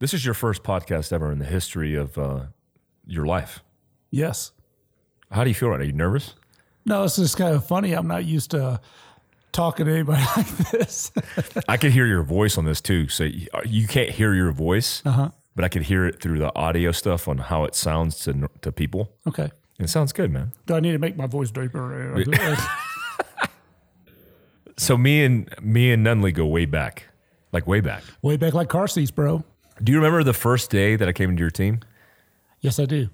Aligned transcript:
This 0.00 0.14
is 0.14 0.24
your 0.24 0.34
first 0.34 0.62
podcast 0.62 1.12
ever 1.12 1.30
in 1.30 1.38
the 1.38 1.44
history 1.44 1.94
of 1.94 2.16
uh, 2.18 2.46
your 3.06 3.26
life. 3.26 3.62
Yes. 4.10 4.52
How 5.30 5.44
do 5.44 5.50
you 5.50 5.54
feel 5.54 5.68
right 5.68 5.76
now? 5.76 5.82
Are 5.82 5.86
you 5.86 5.92
nervous? 5.92 6.34
No, 6.86 7.04
it's 7.04 7.16
just 7.16 7.36
kind 7.36 7.54
of 7.54 7.64
funny. 7.66 7.92
I'm 7.92 8.06
not 8.08 8.24
used 8.24 8.50
to 8.52 8.80
talking 9.52 9.84
to 9.86 9.92
anybody 9.92 10.22
like 10.36 10.48
this. 10.70 11.12
I 11.68 11.76
could 11.76 11.92
hear 11.92 12.06
your 12.06 12.22
voice 12.22 12.56
on 12.56 12.64
this 12.64 12.80
too. 12.80 13.08
So 13.08 13.24
you, 13.24 13.46
you 13.66 13.86
can't 13.86 14.10
hear 14.10 14.32
your 14.34 14.50
voice, 14.52 15.02
Uh-huh. 15.04 15.30
but 15.54 15.64
I 15.64 15.68
could 15.68 15.82
hear 15.82 16.06
it 16.06 16.20
through 16.20 16.38
the 16.38 16.54
audio 16.56 16.92
stuff 16.92 17.28
on 17.28 17.36
how 17.38 17.64
it 17.64 17.74
sounds 17.74 18.18
to 18.20 18.48
to 18.62 18.72
people. 18.72 19.12
okay. 19.28 19.50
It 19.78 19.88
sounds 19.88 20.12
good, 20.12 20.30
man. 20.30 20.52
Do 20.66 20.74
I 20.74 20.80
need 20.80 20.92
to 20.92 20.98
make 20.98 21.16
my 21.16 21.26
voice 21.26 21.50
deeper? 21.50 22.22
So 24.76 24.96
me 24.96 25.22
and 25.24 25.46
me 25.60 25.92
and 25.92 26.06
Nunley 26.06 26.32
go 26.32 26.46
way 26.46 26.64
back, 26.64 27.04
like 27.52 27.66
way 27.66 27.80
back. 27.80 28.02
Way 28.22 28.38
back 28.38 28.54
like 28.54 28.70
car 28.70 28.88
seats, 28.88 29.10
bro. 29.10 29.44
Do 29.82 29.92
you 29.92 29.98
remember 29.98 30.22
the 30.22 30.32
first 30.34 30.70
day 30.70 30.96
that 30.96 31.08
I 31.08 31.12
came 31.12 31.30
into 31.30 31.40
your 31.40 31.50
team? 31.50 31.80
Yes, 32.60 32.78
I 32.78 32.84
do. 32.86 33.08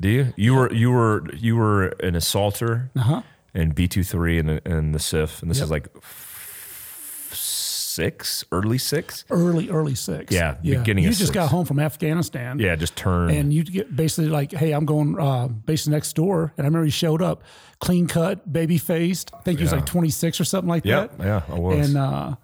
Do 0.00 0.08
you? 0.08 0.32
You 0.36 0.54
were 0.54 0.72
you 0.72 0.90
were 0.90 1.24
you 1.34 1.56
were 1.56 1.88
an 2.02 2.14
assaulter 2.14 2.90
Uh 2.96 3.00
huh. 3.00 3.22
in 3.54 3.70
B 3.70 3.86
23 3.88 4.38
and 4.38 4.50
and 4.64 4.94
the 4.94 4.98
CIF, 4.98 5.42
and 5.42 5.50
this 5.50 5.58
Yep. 5.58 5.64
is 5.64 5.70
like 5.70 5.88
f- 5.96 7.30
six, 7.34 8.44
early 8.52 8.78
six. 8.78 9.24
Early, 9.30 9.68
early 9.68 9.94
six. 9.94 10.32
Yeah, 10.34 10.54
beginning 10.62 11.04
You 11.04 11.10
just 11.10 11.20
six. 11.20 11.30
got 11.30 11.48
home 11.50 11.64
from 11.66 11.78
Afghanistan. 11.80 12.58
Yeah, 12.58 12.76
just 12.76 12.96
turn. 12.96 13.30
And 13.30 13.52
you 13.52 13.64
get 13.64 13.94
basically 13.94 14.30
like, 14.30 14.52
hey, 14.52 14.72
I'm 14.72 14.84
going 14.86 15.18
uh, 15.18 15.48
basically 15.48 15.92
next 15.94 16.14
door. 16.14 16.52
And 16.56 16.64
I 16.64 16.68
remember 16.68 16.84
you 16.86 16.90
showed 16.92 17.20
up, 17.22 17.42
clean 17.80 18.06
cut, 18.06 18.50
baby 18.50 18.78
faced. 18.78 19.32
I 19.34 19.40
think 19.40 19.58
he 19.58 19.64
was 19.64 19.72
like 19.72 19.86
26 19.86 20.40
or 20.40 20.44
something 20.44 20.68
like 20.68 20.84
yeah, 20.84 21.08
that. 21.08 21.24
yeah, 21.24 21.42
I 21.54 21.58
was. 21.58 21.88
And 21.88 21.96
uh, 21.98 22.36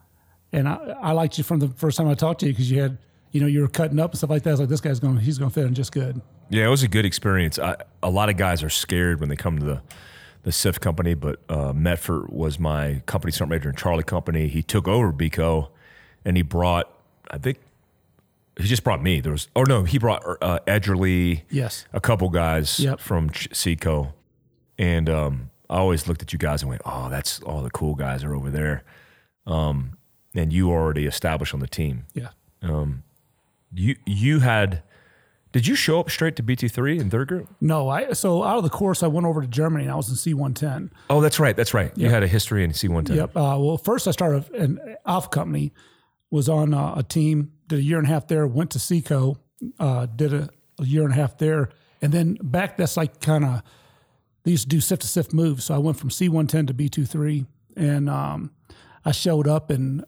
and 0.52 0.68
I, 0.68 0.74
I 1.00 1.12
liked 1.12 1.38
you 1.38 1.44
from 1.44 1.60
the 1.60 1.68
first 1.68 1.96
time 1.96 2.08
I 2.08 2.14
talked 2.14 2.40
to 2.40 2.46
you 2.46 2.52
because 2.52 2.70
you 2.70 2.80
had, 2.82 2.98
you 3.36 3.42
know, 3.42 3.46
you 3.46 3.60
were 3.60 3.68
cutting 3.68 3.98
up 4.00 4.12
and 4.12 4.18
stuff 4.18 4.30
like 4.30 4.42
that. 4.44 4.50
I 4.50 4.52
was 4.54 4.60
like, 4.60 4.68
this 4.70 4.80
guy's 4.80 4.98
going, 4.98 5.18
he's 5.18 5.36
going 5.36 5.50
to 5.50 5.54
fit 5.54 5.66
in 5.66 5.74
just 5.74 5.92
good. 5.92 6.22
Yeah, 6.48 6.64
it 6.64 6.68
was 6.70 6.82
a 6.82 6.88
good 6.88 7.04
experience. 7.04 7.58
I, 7.58 7.76
a 8.02 8.08
lot 8.08 8.30
of 8.30 8.36
guys 8.38 8.62
are 8.62 8.70
scared 8.70 9.20
when 9.20 9.28
they 9.28 9.36
come 9.36 9.58
to 9.58 9.64
the 9.64 9.82
the 10.42 10.52
CIF 10.52 10.78
company, 10.80 11.12
but 11.14 11.40
uh, 11.48 11.72
Medford 11.72 12.28
was 12.28 12.58
my 12.58 13.02
company 13.06 13.32
sergeant 13.32 13.50
major 13.50 13.68
in 13.70 13.74
Charlie 13.76 14.04
Company. 14.04 14.46
He 14.46 14.62
took 14.62 14.86
over 14.88 15.12
Bico, 15.12 15.68
and 16.24 16.36
he 16.36 16.42
brought, 16.44 16.88
I 17.32 17.38
think, 17.38 17.58
he 18.56 18.68
just 18.68 18.84
brought 18.84 19.02
me. 19.02 19.20
There 19.20 19.32
was, 19.32 19.48
oh 19.56 19.64
no, 19.64 19.82
he 19.82 19.98
brought 19.98 20.22
uh, 20.40 20.60
Edgerly, 20.68 21.42
Yes. 21.50 21.84
a 21.92 22.00
couple 22.00 22.30
guys 22.30 22.78
Yep. 22.78 23.00
from 23.00 23.28
Ch- 23.30 23.48
Seco, 23.52 24.14
and 24.78 25.10
um, 25.10 25.50
I 25.68 25.78
always 25.78 26.06
looked 26.06 26.22
at 26.22 26.32
you 26.32 26.38
guys 26.38 26.62
and 26.62 26.68
went, 26.70 26.80
"Oh, 26.86 27.10
that's 27.10 27.40
all 27.40 27.60
the 27.62 27.70
cool 27.70 27.96
guys 27.96 28.22
are 28.22 28.32
over 28.34 28.48
there." 28.50 28.84
Um, 29.48 29.96
and 30.32 30.52
you 30.52 30.70
already 30.70 31.06
established 31.06 31.54
on 31.54 31.60
the 31.60 31.66
team. 31.66 32.04
Yeah. 32.14 32.28
You 33.72 33.96
you 34.06 34.40
had, 34.40 34.82
did 35.52 35.66
you 35.66 35.74
show 35.74 36.00
up 36.00 36.10
straight 36.10 36.36
to 36.36 36.42
BT 36.42 36.68
three 36.68 36.98
in 36.98 37.10
third 37.10 37.28
group? 37.28 37.48
No, 37.60 37.88
I 37.88 38.12
so 38.12 38.42
out 38.42 38.56
of 38.58 38.62
the 38.62 38.70
course, 38.70 39.02
I 39.02 39.06
went 39.06 39.26
over 39.26 39.42
to 39.42 39.46
Germany 39.46 39.84
and 39.84 39.92
I 39.92 39.96
was 39.96 40.08
in 40.08 40.14
C110. 40.14 40.90
Oh, 41.10 41.20
that's 41.20 41.38
right. 41.40 41.56
That's 41.56 41.74
right. 41.74 41.92
You 41.96 42.08
had 42.08 42.22
a 42.22 42.28
history 42.28 42.64
in 42.64 42.72
C 42.72 42.88
one 42.88 43.04
ten. 43.04 43.16
Yep. 43.16 43.30
Uh, 43.36 43.56
well, 43.58 43.78
first 43.78 44.06
I 44.08 44.12
started 44.12 44.50
an 44.54 44.96
off 45.04 45.30
Company, 45.30 45.72
was 46.30 46.48
on 46.48 46.72
uh, 46.74 46.94
a 46.96 47.02
team, 47.02 47.52
did 47.68 47.80
a 47.80 47.82
year 47.82 47.98
and 47.98 48.06
a 48.06 48.10
half 48.10 48.28
there, 48.28 48.46
went 48.46 48.70
to 48.72 48.78
Seco, 48.78 49.38
uh, 49.78 50.06
did 50.06 50.32
a, 50.32 50.48
a 50.78 50.84
year 50.84 51.02
and 51.02 51.12
a 51.12 51.16
half 51.16 51.38
there, 51.38 51.70
and 52.00 52.12
then 52.12 52.38
back. 52.42 52.76
That's 52.76 52.96
like 52.96 53.20
kind 53.20 53.44
of 53.44 53.62
they 54.44 54.52
used 54.52 54.64
to 54.64 54.68
do 54.68 54.78
CIF 54.78 54.98
to 55.00 55.06
CIF 55.06 55.32
moves. 55.32 55.64
So 55.64 55.74
I 55.74 55.78
went 55.78 55.98
from 55.98 56.10
C110 56.10 56.68
to 56.68 56.74
B23, 56.74 57.46
and 57.76 58.08
um, 58.08 58.52
I 59.04 59.12
showed 59.12 59.48
up 59.48 59.70
and. 59.70 60.04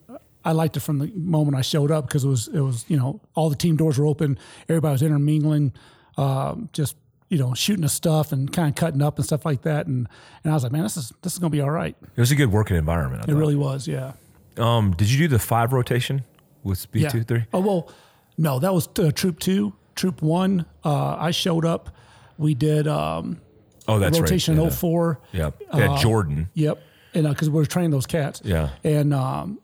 I 0.49 0.53
liked 0.53 0.77
it 0.79 0.81
from 0.81 0.99
the 0.99 1.13
moment 1.15 1.57
I 1.57 1.61
showed 1.61 1.91
up 1.91 2.07
because 2.09 2.25
it 2.25 2.29
was 2.29 2.49
it 2.49 2.61
was 2.61 2.85
you 2.89 2.97
know 2.97 3.21
all 3.35 3.51
the 3.51 3.57
team 3.57 3.77
doors 3.77 3.99
were 3.99 4.07
open, 4.07 4.39
everybody 4.69 4.93
was 4.93 5.03
intermingling, 5.03 5.73
um, 6.17 6.71
just 6.73 6.97
you 7.29 7.37
know 7.39 7.53
shooting 7.53 7.83
the 7.83 7.89
stuff 7.91 8.33
and 8.33 8.51
kind 8.51 8.71
of 8.71 8.75
cutting 8.75 9.03
up 9.03 9.19
and 9.19 9.27
stuff 9.27 9.45
like 9.45 9.63
that, 9.63 9.87
and 9.87 10.09
and 10.43 10.51
I 10.51 10.55
was 10.57 10.63
like, 10.63 10.73
man, 10.73 10.83
this 10.85 10.97
is 10.97 11.13
this 11.23 11.35
is 11.35 11.39
gonna 11.39 11.51
be 11.51 11.61
all 11.61 11.71
right. 11.71 11.95
It 12.17 12.21
was 12.21 12.31
a 12.31 12.35
good 12.35 12.51
working 12.51 12.77
environment. 12.79 13.21
I 13.21 13.25
It 13.25 13.27
thought. 13.35 13.39
really 13.39 13.57
was, 13.57 13.87
yeah. 13.87 14.13
um, 14.57 14.93
did 14.93 15.11
you 15.11 15.19
do 15.19 15.29
the 15.29 15.39
five 15.39 15.73
rotation 15.75 16.25
with 16.65 16.91
B 16.93 17.07
two 17.09 17.25
three? 17.25 17.45
Oh 17.53 17.61
well, 17.61 17.93
no, 18.39 18.59
that 18.59 18.73
was 18.73 18.89
uh, 18.99 19.11
Troop 19.15 19.39
Two. 19.41 19.75
Troop 19.97 20.23
One, 20.23 20.65
uh, 20.85 21.17
I 21.19 21.31
showed 21.31 21.65
up. 21.67 21.91
We 22.39 22.55
did 22.55 22.87
um, 22.89 23.41
Oh, 23.89 23.99
that's 23.99 24.19
rotation 24.21 24.59
right. 24.59 24.73
04. 24.73 25.19
Yeah. 25.33 25.51
Yeah. 25.75 25.79
yeah 25.79 25.99
Jordan. 25.99 26.49
Yep, 26.55 26.81
and 27.15 27.29
because 27.29 27.51
we 27.51 27.57
were 27.57 27.67
training 27.67 27.91
those 27.91 28.07
cats. 28.07 28.41
Yeah. 28.45 28.69
and 28.85 29.13
um, 29.13 29.59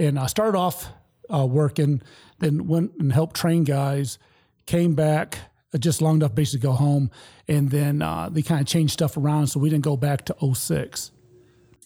and 0.00 0.18
I 0.18 0.26
started 0.26 0.58
off 0.58 0.88
uh, 1.32 1.46
working, 1.46 2.02
then 2.38 2.66
went 2.66 2.92
and 2.98 3.12
helped 3.12 3.36
train 3.36 3.64
guys. 3.64 4.18
Came 4.66 4.94
back 4.94 5.38
uh, 5.74 5.78
just 5.78 6.00
long 6.00 6.16
enough 6.16 6.34
basically 6.34 6.60
to 6.60 6.66
go 6.66 6.72
home, 6.72 7.10
and 7.46 7.70
then 7.70 8.02
uh, 8.02 8.28
they 8.30 8.42
kind 8.42 8.60
of 8.60 8.66
changed 8.66 8.94
stuff 8.94 9.16
around, 9.16 9.48
so 9.48 9.60
we 9.60 9.68
didn't 9.68 9.84
go 9.84 9.96
back 9.96 10.24
to 10.24 10.54
06. 10.54 11.12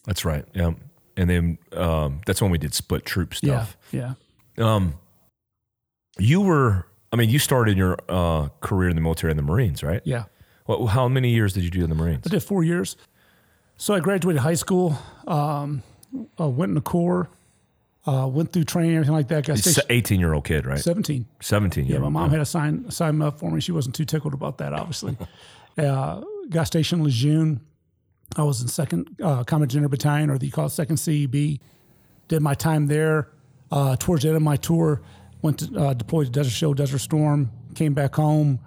That's 0.07 0.25
right. 0.25 0.45
Yeah. 0.55 0.73
And 1.17 1.31
then 1.31 1.59
um, 1.73 2.21
that's 2.27 2.41
when 2.41 2.51
we 2.51 2.59
did 2.59 2.75
split 2.75 3.05
troop 3.05 3.35
stuff. 3.35 3.77
Yeah, 3.91 4.15
yeah. 4.57 4.75
Um, 4.75 4.95
you 6.19 6.41
were, 6.41 6.87
I 7.13 7.17
mean, 7.17 7.31
you 7.31 7.39
started 7.39 7.77
your 7.77 7.99
uh, 8.09 8.49
career 8.61 8.89
in 8.89 8.97
the 8.97 9.03
military 9.03 9.31
in 9.31 9.37
the 9.37 9.43
Marines, 9.43 9.83
right? 9.83 10.03
Yeah. 10.05 10.25
What, 10.67 10.87
how 10.87 11.09
many 11.09 11.31
years 11.31 11.53
did 11.53 11.65
you 11.65 11.71
do 11.71 11.83
in 11.85 11.91
the 11.91 11.97
Marines? 11.97 12.23
I 12.27 12.31
did 12.31 12.43
four 12.43 12.65
years. 12.65 12.97
So 13.77 13.95
I 13.95 14.01
graduated 14.01 14.43
high 14.43 14.55
school, 14.55 14.99
um, 15.27 15.83
uh, 16.39 16.49
went 16.49 16.71
in 16.71 16.75
the 16.75 16.81
Corps, 16.81 17.29
uh, 18.07 18.29
went 18.31 18.53
through 18.53 18.65
training, 18.65 18.95
everything 18.95 19.15
like 19.15 19.29
that. 19.29 19.47
Got 19.47 19.59
stationed 19.59 19.87
18 19.89 20.21
year 20.21 20.35
old 20.35 20.45
kid, 20.45 20.67
right? 20.67 20.79
17. 20.79 21.27
17 21.41 21.87
year 21.87 21.95
Yeah, 21.95 22.03
my 22.03 22.09
mom 22.09 22.31
had 22.31 22.41
a 22.41 22.45
sign 22.45 22.91
sign 22.91 23.21
up 23.23 23.39
for 23.39 23.51
me. 23.51 23.61
She 23.61 23.73
wasn't 23.73 23.95
too 23.95 24.05
tickled 24.05 24.35
about 24.35 24.59
that, 24.59 24.73
obviously. 24.73 25.17
uh, 25.79 26.23
got 26.51 26.65
stationed 26.65 27.01
in 27.01 27.05
Lejeune. 27.05 27.61
I 28.37 28.43
was 28.43 28.61
in 28.61 28.69
second 28.69 29.09
uh, 29.23 29.45
Combat 29.45 29.67
Engineer 29.67 29.89
Battalion, 29.89 30.31
or 30.31 30.39
they 30.39 30.49
call 30.51 30.67
it 30.67 30.71
second 30.71 30.97
CEB. 30.97 31.61
Did 32.29 32.43
my 32.43 32.55
time 32.55 32.87
there. 32.87 33.31
Uh, 33.71 33.97
towards 33.97 34.23
the 34.23 34.29
end 34.29 34.37
of 34.37 34.43
my 34.43 34.57
tour, 34.57 35.03
went 35.43 35.59
to 35.59 35.79
uh, 35.79 35.95
deployed 35.95 36.27
to 36.27 36.33
Desert 36.33 36.51
Shield, 36.51 36.77
Desert 36.77 36.99
Storm. 36.99 37.51
Came 37.75 37.93
back 37.93 38.15
home, 38.15 38.61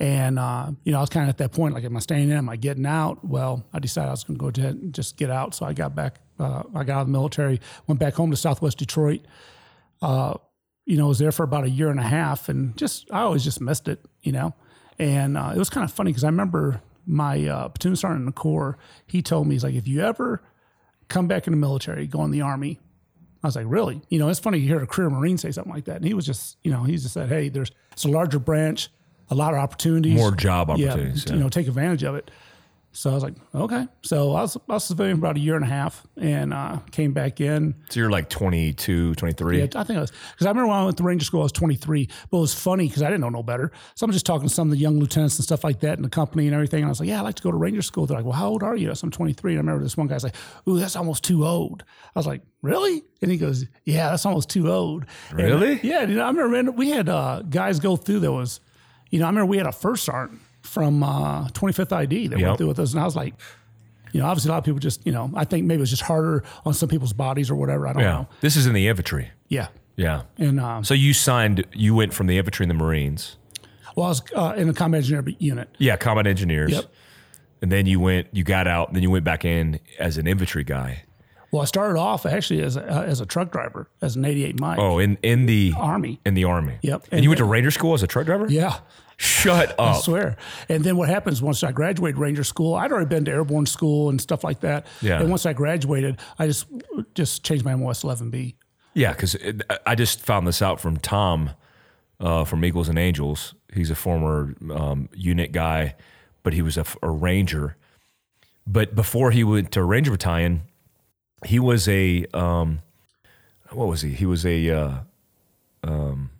and 0.00 0.38
uh, 0.38 0.70
you 0.84 0.92
know 0.92 0.98
I 0.98 1.00
was 1.00 1.10
kind 1.10 1.24
of 1.24 1.28
at 1.28 1.38
that 1.38 1.52
point, 1.52 1.74
like, 1.74 1.84
am 1.84 1.96
I 1.96 2.00
staying 2.00 2.30
in? 2.30 2.36
Am 2.36 2.48
I 2.48 2.56
getting 2.56 2.86
out? 2.86 3.24
Well, 3.24 3.64
I 3.74 3.78
decided 3.78 4.08
I 4.08 4.12
was 4.12 4.24
going 4.24 4.38
to 4.38 4.50
go 4.50 4.60
ahead 4.60 4.76
and 4.76 4.94
just 4.94 5.16
get 5.16 5.30
out. 5.30 5.54
So 5.54 5.66
I 5.66 5.72
got 5.72 5.94
back. 5.94 6.20
Uh, 6.38 6.62
I 6.74 6.84
got 6.84 6.96
out 6.96 7.00
of 7.02 7.06
the 7.06 7.12
military, 7.12 7.60
went 7.86 8.00
back 8.00 8.14
home 8.14 8.30
to 8.30 8.36
Southwest 8.36 8.78
Detroit 8.78 9.20
you 10.86 10.96
know, 10.96 11.08
was 11.08 11.18
there 11.18 11.32
for 11.32 11.44
about 11.44 11.64
a 11.64 11.70
year 11.70 11.90
and 11.90 11.98
a 11.98 12.04
half 12.04 12.48
and 12.48 12.76
just, 12.76 13.10
I 13.10 13.20
always 13.20 13.44
just 13.44 13.60
missed 13.60 13.88
it, 13.88 14.04
you 14.22 14.32
know? 14.32 14.54
And 14.98 15.36
uh, 15.36 15.52
it 15.54 15.58
was 15.58 15.70
kind 15.70 15.84
of 15.84 15.92
funny 15.92 16.10
because 16.10 16.24
I 16.24 16.28
remember 16.28 16.82
my 17.06 17.46
uh, 17.46 17.68
platoon 17.68 17.96
sergeant 17.96 18.20
in 18.20 18.26
the 18.26 18.32
Corps, 18.32 18.78
he 19.06 19.22
told 19.22 19.46
me, 19.46 19.54
he's 19.54 19.64
like, 19.64 19.74
if 19.74 19.88
you 19.88 20.02
ever 20.02 20.42
come 21.08 21.26
back 21.26 21.46
in 21.46 21.52
the 21.52 21.56
military, 21.56 22.06
go 22.06 22.24
in 22.24 22.30
the 22.30 22.42
Army. 22.42 22.80
I 23.42 23.48
was 23.48 23.56
like, 23.56 23.66
really? 23.68 24.00
You 24.08 24.18
know, 24.18 24.28
it's 24.28 24.40
funny 24.40 24.58
you 24.58 24.68
hear 24.68 24.82
a 24.82 24.86
career 24.86 25.10
Marine 25.10 25.36
say 25.36 25.50
something 25.50 25.72
like 25.72 25.84
that. 25.86 25.96
And 25.96 26.04
he 26.04 26.14
was 26.14 26.24
just, 26.24 26.56
you 26.62 26.70
know, 26.70 26.82
he 26.84 26.92
just 26.92 27.12
said, 27.12 27.28
hey, 27.28 27.48
there's, 27.48 27.72
it's 27.92 28.04
a 28.04 28.08
larger 28.08 28.38
branch, 28.38 28.88
a 29.30 29.34
lot 29.34 29.52
of 29.52 29.60
opportunities. 29.60 30.16
More 30.16 30.32
job 30.32 30.68
yeah, 30.76 30.92
opportunities. 30.92 31.30
you 31.30 31.36
know, 31.36 31.48
take 31.48 31.66
advantage 31.66 32.04
of 32.04 32.14
it. 32.14 32.30
So 32.96 33.10
I 33.10 33.14
was 33.14 33.24
like, 33.24 33.34
okay. 33.52 33.88
So 34.02 34.30
I 34.34 34.42
was, 34.42 34.56
I 34.56 34.74
was 34.74 34.84
civilian 34.84 35.18
about 35.18 35.36
a 35.36 35.40
year 35.40 35.56
and 35.56 35.64
a 35.64 35.68
half 35.68 36.06
and 36.16 36.54
uh, 36.54 36.78
came 36.92 37.12
back 37.12 37.40
in. 37.40 37.74
So 37.90 37.98
you're 37.98 38.08
like 38.08 38.30
22, 38.30 39.16
23. 39.16 39.58
Yeah, 39.58 39.64
I 39.74 39.82
think 39.82 39.96
I 39.98 40.00
was 40.00 40.12
because 40.12 40.46
I 40.46 40.50
remember 40.50 40.68
when 40.68 40.76
I 40.78 40.84
went 40.84 40.96
to 40.98 41.02
Ranger 41.02 41.24
School, 41.24 41.40
I 41.40 41.42
was 41.42 41.50
23. 41.52 42.08
But 42.30 42.36
it 42.36 42.40
was 42.40 42.54
funny 42.54 42.86
because 42.86 43.02
I 43.02 43.06
didn't 43.06 43.22
know 43.22 43.30
no 43.30 43.42
better. 43.42 43.72
So 43.96 44.04
I'm 44.04 44.12
just 44.12 44.24
talking 44.24 44.46
to 44.46 44.54
some 44.54 44.68
of 44.68 44.70
the 44.70 44.78
young 44.78 45.00
lieutenants 45.00 45.36
and 45.38 45.44
stuff 45.44 45.64
like 45.64 45.80
that 45.80 45.98
in 45.98 46.02
the 46.02 46.08
company 46.08 46.46
and 46.46 46.54
everything. 46.54 46.78
And 46.82 46.86
I 46.86 46.88
was 46.90 47.00
like, 47.00 47.08
"Yeah, 47.08 47.18
I 47.18 47.22
like 47.22 47.34
to 47.34 47.42
go 47.42 47.50
to 47.50 47.56
Ranger 47.56 47.82
School." 47.82 48.06
They're 48.06 48.16
like, 48.16 48.24
"Well, 48.24 48.34
how 48.34 48.48
old 48.48 48.62
are 48.62 48.76
you?" 48.76 48.92
"I'm 49.02 49.10
23." 49.10 49.52
And 49.52 49.58
I 49.58 49.60
remember 49.62 49.82
this 49.82 49.96
one 49.96 50.06
guy's 50.06 50.22
like, 50.22 50.36
"Ooh, 50.68 50.78
that's 50.78 50.94
almost 50.94 51.24
too 51.24 51.44
old." 51.44 51.82
I 52.14 52.18
was 52.20 52.28
like, 52.28 52.42
"Really?" 52.62 53.02
And 53.20 53.28
he 53.30 53.38
goes, 53.38 53.66
"Yeah, 53.84 54.10
that's 54.10 54.24
almost 54.24 54.50
too 54.50 54.70
old." 54.70 55.04
And, 55.30 55.38
Really? 55.38 55.80
yeah. 55.82 56.02
You 56.02 56.14
know, 56.14 56.24
I 56.26 56.30
remember 56.30 56.70
we 56.70 56.90
had 56.90 57.08
uh, 57.08 57.42
guys 57.42 57.80
go 57.80 57.96
through 57.96 58.20
that 58.20 58.30
was, 58.32 58.60
you 59.10 59.18
know, 59.18 59.24
I 59.24 59.28
remember 59.30 59.46
we 59.46 59.56
had 59.56 59.66
a 59.66 59.72
first 59.72 60.04
sergeant 60.04 60.40
from 60.74 61.02
uh, 61.02 61.48
25th 61.48 61.92
ID 61.92 62.26
that 62.28 62.38
Yep. 62.38 62.46
went 62.46 62.58
through 62.58 62.68
with 62.68 62.78
us, 62.80 62.92
and 62.92 63.00
I 63.00 63.04
was 63.04 63.16
like. 63.16 63.34
You 64.12 64.20
know, 64.20 64.26
obviously, 64.26 64.50
a 64.50 64.52
lot 64.52 64.58
of 64.58 64.64
people 64.64 64.78
just, 64.78 65.04
you 65.04 65.10
know, 65.10 65.28
I 65.34 65.44
think 65.44 65.66
maybe 65.66 65.78
it 65.78 65.80
was 65.80 65.90
just 65.90 66.02
harder 66.02 66.44
on 66.64 66.72
some 66.72 66.88
people's 66.88 67.12
bodies 67.12 67.50
or 67.50 67.56
whatever. 67.56 67.88
I 67.88 67.92
don't 67.94 68.02
Yeah. 68.02 68.10
know. 68.12 68.28
This 68.42 68.54
is 68.54 68.64
in 68.64 68.72
the 68.72 68.86
infantry. 68.86 69.30
Yeah. 69.48 69.66
Yeah. 69.96 70.22
And 70.38 70.60
um, 70.60 70.84
So 70.84 70.94
you 70.94 71.12
signed, 71.12 71.64
you 71.72 71.96
went 71.96 72.14
from 72.14 72.28
the 72.28 72.38
infantry 72.38 72.62
in 72.62 72.68
the 72.68 72.76
Marines. 72.76 73.38
Well, 73.96 74.06
I 74.06 74.08
was 74.10 74.22
uh, 74.36 74.54
in 74.56 74.68
the 74.68 74.72
combat 74.72 74.98
engineer 74.98 75.24
unit. 75.40 75.68
Yeah, 75.78 75.96
combat 75.96 76.28
engineers. 76.28 76.70
Yep. 76.70 76.84
And 77.60 77.72
then 77.72 77.86
you 77.86 77.98
went, 77.98 78.28
you 78.30 78.44
got 78.44 78.68
out, 78.68 78.86
and 78.86 78.94
then 78.94 79.02
you 79.02 79.10
went 79.10 79.24
back 79.24 79.44
in 79.44 79.80
as 79.98 80.16
an 80.16 80.28
infantry 80.28 80.62
guy. 80.62 81.02
Well, 81.50 81.62
I 81.62 81.64
started 81.64 81.98
off 81.98 82.24
actually 82.24 82.62
as 82.62 82.76
a, 82.76 82.84
uh, 82.88 83.02
as 83.02 83.20
a 83.20 83.26
truck 83.26 83.50
driver, 83.50 83.88
as 84.00 84.14
an 84.14 84.24
88 84.24 84.60
Mike. 84.60 84.78
Oh, 84.78 85.00
in 85.00 85.18
in 85.24 85.46
the 85.46 85.72
Army. 85.76 86.20
in 86.24 86.34
the 86.34 86.44
army. 86.44 86.78
Yep. 86.82 87.02
And, 87.06 87.12
And 87.14 87.24
you 87.24 87.30
went 87.30 87.38
to 87.38 87.44
Ranger 87.44 87.72
school 87.72 87.94
as 87.94 88.04
a 88.04 88.06
truck 88.06 88.26
driver? 88.26 88.46
Yeah, 88.48 88.76
Shut 89.16 89.70
up. 89.78 89.96
I 89.96 90.00
swear. 90.00 90.36
And 90.68 90.82
then 90.84 90.96
what 90.96 91.08
happens 91.08 91.40
once 91.40 91.62
I 91.62 91.72
graduated 91.72 92.18
Ranger 92.18 92.44
School, 92.44 92.74
I'd 92.74 92.90
already 92.90 93.08
been 93.08 93.24
to 93.26 93.30
airborne 93.30 93.66
school 93.66 94.08
and 94.08 94.20
stuff 94.20 94.42
like 94.42 94.60
that. 94.60 94.86
Yeah. 95.00 95.20
And 95.20 95.30
once 95.30 95.46
I 95.46 95.52
graduated, 95.52 96.18
I 96.38 96.46
just 96.46 96.66
just 97.14 97.44
changed 97.44 97.64
my 97.64 97.74
MOS 97.74 98.02
11B. 98.02 98.54
Yeah, 98.94 99.12
because 99.12 99.36
I 99.86 99.94
just 99.94 100.20
found 100.20 100.46
this 100.46 100.62
out 100.62 100.80
from 100.80 100.98
Tom 100.98 101.50
uh, 102.20 102.44
from 102.44 102.64
Eagles 102.64 102.88
and 102.88 102.98
Angels. 102.98 103.54
He's 103.72 103.90
a 103.90 103.94
former 103.94 104.54
um, 104.72 105.08
unit 105.14 105.52
guy, 105.52 105.96
but 106.42 106.52
he 106.52 106.62
was 106.62 106.76
a, 106.76 106.84
a 107.02 107.10
Ranger. 107.10 107.76
But 108.66 108.94
before 108.94 109.30
he 109.30 109.44
went 109.44 109.72
to 109.72 109.82
Ranger 109.82 110.12
Battalion, 110.12 110.62
he 111.44 111.58
was 111.58 111.88
a 111.88 112.24
um, 112.32 112.80
what 113.70 113.88
was 113.88 114.02
he? 114.02 114.10
He 114.10 114.26
was 114.26 114.46
a 114.46 114.70
uh, 114.70 114.94
um, 115.82 116.30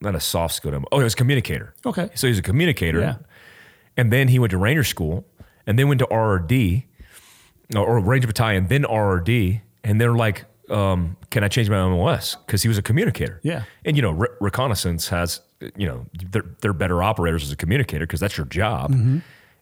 not 0.00 0.14
a 0.14 0.20
soft 0.20 0.54
skill. 0.54 0.72
Oh, 0.92 0.98
he 0.98 1.04
was 1.04 1.14
a 1.14 1.16
communicator. 1.16 1.74
Okay. 1.84 2.08
So 2.14 2.26
he 2.26 2.30
was 2.30 2.38
a 2.38 2.42
communicator. 2.42 3.00
Yeah. 3.00 3.16
And 3.96 4.12
then 4.12 4.28
he 4.28 4.38
went 4.38 4.50
to 4.52 4.58
Ranger 4.58 4.84
School 4.84 5.26
and 5.66 5.78
then 5.78 5.88
went 5.88 5.98
to 6.00 6.06
RRD 6.06 6.84
or, 7.76 7.84
or 7.86 8.00
Ranger 8.00 8.26
Battalion, 8.26 8.66
then 8.68 8.84
RRD. 8.84 9.60
And 9.84 10.00
they're 10.00 10.14
like, 10.14 10.44
um, 10.70 11.16
can 11.30 11.42
I 11.44 11.48
change 11.48 11.68
my 11.68 11.76
MOS? 11.86 12.36
Because 12.46 12.62
he 12.62 12.68
was 12.68 12.78
a 12.78 12.82
communicator. 12.82 13.40
Yeah. 13.42 13.64
And, 13.84 13.96
you 13.96 14.02
know, 14.02 14.12
re- 14.12 14.28
reconnaissance 14.40 15.08
has, 15.08 15.40
you 15.76 15.86
know, 15.86 16.06
they're, 16.12 16.44
they're 16.60 16.72
better 16.72 17.02
operators 17.02 17.42
as 17.42 17.50
a 17.52 17.56
communicator 17.56 18.06
because 18.06 18.20
that's 18.20 18.36
your 18.36 18.46
job. 18.46 18.92
Mm-hmm. 18.92 19.18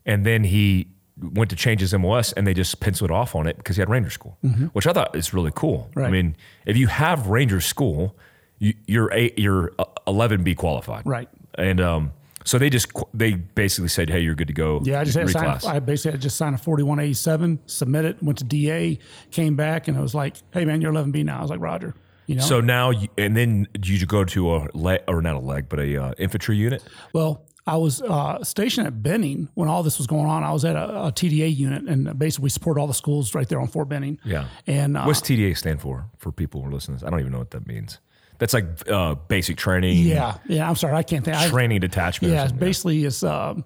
And 0.07 0.25
then 0.27 0.45
he 0.45 0.89
went 1.21 1.51
to 1.51 1.57
change 1.57 1.81
his 1.81 1.93
MOS 1.95 2.33
and 2.35 2.47
they 2.47 2.55
just 2.55 2.79
penciled 2.81 3.11
off 3.11 3.35
on 3.35 3.47
it 3.47 3.57
because 3.57 3.75
he 3.77 3.81
had 3.81 3.89
Ranger 3.91 4.11
School, 4.11 4.39
which 4.73 4.87
I 4.87 4.93
thought 4.93 5.17
is 5.17 5.35
really 5.35 5.51
cool. 5.55 5.91
I 5.97 6.01
Mm-hmm. 6.01 6.13
Mean, 6.13 6.37
if 6.67 6.77
you 6.77 6.87
have 6.87 7.27
Ranger 7.27 7.61
School, 7.61 8.17
you're 8.59 9.13
a, 9.13 9.33
you're 9.37 9.71
11B 10.07 10.57
qualified. 10.57 11.07
Right. 11.07 11.29
And 11.55 11.81
um, 11.81 12.13
so 12.45 12.59
they 12.59 12.71
just 12.71 12.91
they 13.13 13.35
basically 13.35 13.89
said, 13.89 14.09
"Hey, 14.09 14.21
you're 14.21 14.35
good 14.35 14.49
to 14.49 14.55
go." 14.55 14.81
Yeah, 14.85 15.01
I 15.01 15.05
just 15.05 15.19
had 15.19 15.29
signed. 15.29 15.65
I 15.67 15.81
basically 15.81 16.13
had 16.13 16.23
just 16.23 16.37
signed 16.37 16.55
a 16.55 16.59
4187, 16.59 17.59
submitted, 17.67 18.17
went 18.23 18.39
to 18.39 18.45
DA, 18.45 18.99
came 19.31 19.55
back, 19.57 19.89
and 19.89 19.97
it 19.97 20.01
was 20.01 20.15
like, 20.15 20.37
hey, 20.53 20.65
man, 20.65 20.81
you're 20.81 20.93
11B 20.93 21.25
now. 21.25 21.39
I 21.39 21.43
was 21.43 21.51
like, 21.51 21.61
Roger. 21.61 21.95
You 22.27 22.37
know? 22.37 22.43
So 22.43 22.61
now, 22.61 22.91
you, 22.91 23.09
and 23.17 23.37
then 23.37 23.67
you 23.83 24.05
go 24.07 24.25
to 24.25 24.55
a 24.55 24.69
leg, 24.75 25.03
or 25.09 25.21
not 25.21 25.35
a 25.35 25.41
leg, 25.41 25.69
but 25.69 25.79
a 25.79 26.03
uh, 26.03 26.13
infantry 26.19 26.57
unit. 26.57 26.83
Well, 27.13 27.43
I 27.67 27.77
was 27.77 28.01
uh, 28.01 28.43
stationed 28.45 28.87
at 28.87 29.03
Benning 29.03 29.51
when 29.53 29.69
all 29.69 29.83
this 29.83 29.99
was 29.99 30.07
going 30.07 30.25
on. 30.25 30.43
I 30.43 30.53
was 30.53 30.65
at 30.65 30.75
a, 30.75 31.07
a 31.07 31.13
TDA 31.13 31.55
unit, 31.55 31.83
and 31.83 32.19
basically 32.19 32.45
we 32.45 32.51
support 32.51 32.79
all 32.79 32.87
the 32.87 32.95
schools 32.95 33.35
right 33.35 33.47
there 33.47 33.61
on 33.61 33.69
Fort 33.69 33.91
Benning. 33.91 34.19
Yeah. 34.25 34.47
And 34.67 34.97
uh, 34.97 35.05
What's 35.05 35.21
TDA 35.21 35.55
stand 35.55 35.83
for? 35.83 36.07
For 36.17 36.33
people 36.33 36.63
who 36.63 36.69
are 36.69 36.73
listening, 36.73 37.03
I 37.05 37.11
don't 37.11 37.21
even 37.21 37.33
know 37.33 37.39
what 37.39 37.51
that 37.51 37.67
means. 37.67 37.99
That's 38.39 38.55
like 38.55 38.67
uh, 38.89 39.15
basic 39.15 39.57
training. 39.57 39.99
yeah, 39.99 40.39
yeah. 40.47 40.69
I'm 40.69 40.77
sorry, 40.77 40.95
I 40.95 41.03
can't 41.03 41.25
think. 41.25 41.37
I, 41.37 41.49
Training 41.49 41.81
detachment. 41.81 42.33
yeah, 42.33 42.47
basically 42.49 43.05
it's 43.05 43.23
um, 43.25 43.65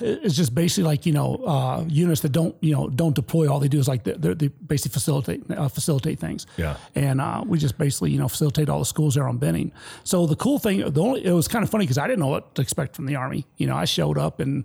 it's 0.00 0.34
just 0.34 0.54
basically 0.54 0.84
like 0.84 1.06
you 1.06 1.12
know 1.12 1.36
uh, 1.46 1.84
units 1.88 2.22
that 2.22 2.32
don't 2.32 2.56
you 2.60 2.74
know 2.74 2.88
don't 2.88 3.14
deploy. 3.14 3.50
All 3.50 3.60
they 3.60 3.68
do 3.68 3.78
is 3.78 3.86
like 3.86 4.04
they, 4.04 4.12
they 4.14 4.48
basically 4.48 4.92
facilitate 4.92 5.50
uh, 5.50 5.68
facilitate 5.68 6.18
things. 6.18 6.46
Yeah. 6.56 6.76
and 6.94 7.20
uh, 7.20 7.44
we 7.46 7.58
just 7.58 7.78
basically 7.78 8.10
you 8.10 8.18
know 8.18 8.28
facilitate 8.28 8.68
all 8.68 8.78
the 8.78 8.84
schools 8.86 9.14
there 9.14 9.28
on 9.28 9.38
Benning. 9.38 9.72
So 10.04 10.26
the 10.26 10.36
cool 10.36 10.58
thing, 10.58 10.78
the 10.90 11.00
only 11.02 11.24
it 11.24 11.32
was 11.32 11.48
kind 11.48 11.62
of 11.62 11.70
funny 11.70 11.84
because 11.84 11.98
I 11.98 12.06
didn't 12.06 12.20
know 12.20 12.28
what 12.28 12.54
to 12.56 12.62
expect 12.62 12.96
from 12.96 13.06
the 13.06 13.16
army. 13.16 13.46
You 13.56 13.66
know, 13.66 13.76
I 13.76 13.84
showed 13.84 14.18
up 14.18 14.40
and 14.40 14.64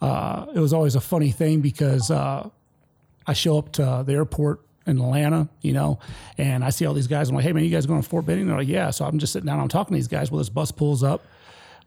uh, 0.00 0.46
it 0.54 0.60
was 0.60 0.72
always 0.72 0.94
a 0.94 1.00
funny 1.00 1.30
thing 1.30 1.60
because 1.60 2.10
uh, 2.10 2.48
I 3.26 3.32
show 3.32 3.58
up 3.58 3.72
to 3.72 4.02
the 4.06 4.12
airport 4.12 4.60
in 4.86 4.98
Atlanta, 4.98 5.48
you 5.60 5.72
know, 5.72 5.98
and 6.38 6.64
I 6.64 6.70
see 6.70 6.86
all 6.86 6.94
these 6.94 7.06
guys. 7.06 7.28
I'm 7.28 7.34
like, 7.34 7.44
hey 7.44 7.52
man, 7.52 7.64
you 7.64 7.70
guys 7.70 7.86
going 7.86 8.02
to 8.02 8.08
Fort 8.08 8.26
Benning? 8.26 8.46
They're 8.46 8.56
like, 8.56 8.68
yeah. 8.68 8.90
So 8.90 9.04
I'm 9.04 9.18
just 9.18 9.32
sitting 9.32 9.46
down. 9.46 9.60
I'm 9.60 9.68
talking 9.68 9.94
to 9.94 9.98
these 9.98 10.08
guys. 10.08 10.30
Well, 10.30 10.38
this 10.38 10.48
bus 10.48 10.70
pulls 10.70 11.02
up. 11.02 11.24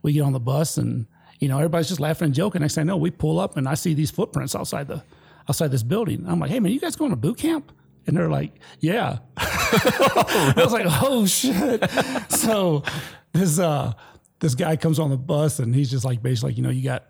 We 0.02 0.14
get 0.14 0.22
on 0.22 0.34
the 0.34 0.40
bus 0.40 0.78
and 0.78 1.08
you 1.40 1.48
know 1.48 1.58
everybody's 1.58 1.88
just 1.88 2.00
laughing 2.00 2.28
and 2.28 2.36
joking. 2.36 2.62
Next 2.62 2.76
thing 2.76 2.84
I 2.84 2.86
know, 2.86 2.98
we 2.98 3.12
pull 3.12 3.40
up 3.40 3.58
and 3.58 3.68
I 3.68 3.74
see 3.76 3.94
these 3.94 4.12
footprints 4.12 4.56
outside 4.56 4.88
the 4.88 5.04
outside 5.50 5.72
this 5.72 5.84
building. 5.84 6.26
I'm 6.28 6.40
like, 6.40 6.52
hey 6.52 6.60
man, 6.60 6.72
you 6.72 6.80
guys 6.80 6.96
going 6.96 7.12
to 7.12 7.18
boot 7.18 7.38
camp? 7.38 7.72
And 8.06 8.18
they're 8.18 8.30
like, 8.30 8.54
yeah. 8.80 9.20
I 9.38 10.54
was 10.58 10.74
like, 10.74 10.86
oh 10.88 11.26
shit. 11.26 11.90
so 12.30 12.84
this 13.32 13.60
uh 13.60 13.94
this 14.40 14.56
guy 14.56 14.76
comes 14.76 15.00
on 15.00 15.10
the 15.10 15.18
bus 15.18 15.60
and 15.60 15.74
he's 15.74 15.90
just 15.90 16.04
like 16.04 16.22
basically 16.22 16.52
like, 16.52 16.58
you 16.58 16.64
know, 16.64 16.70
you 16.70 16.84
got 16.84 17.06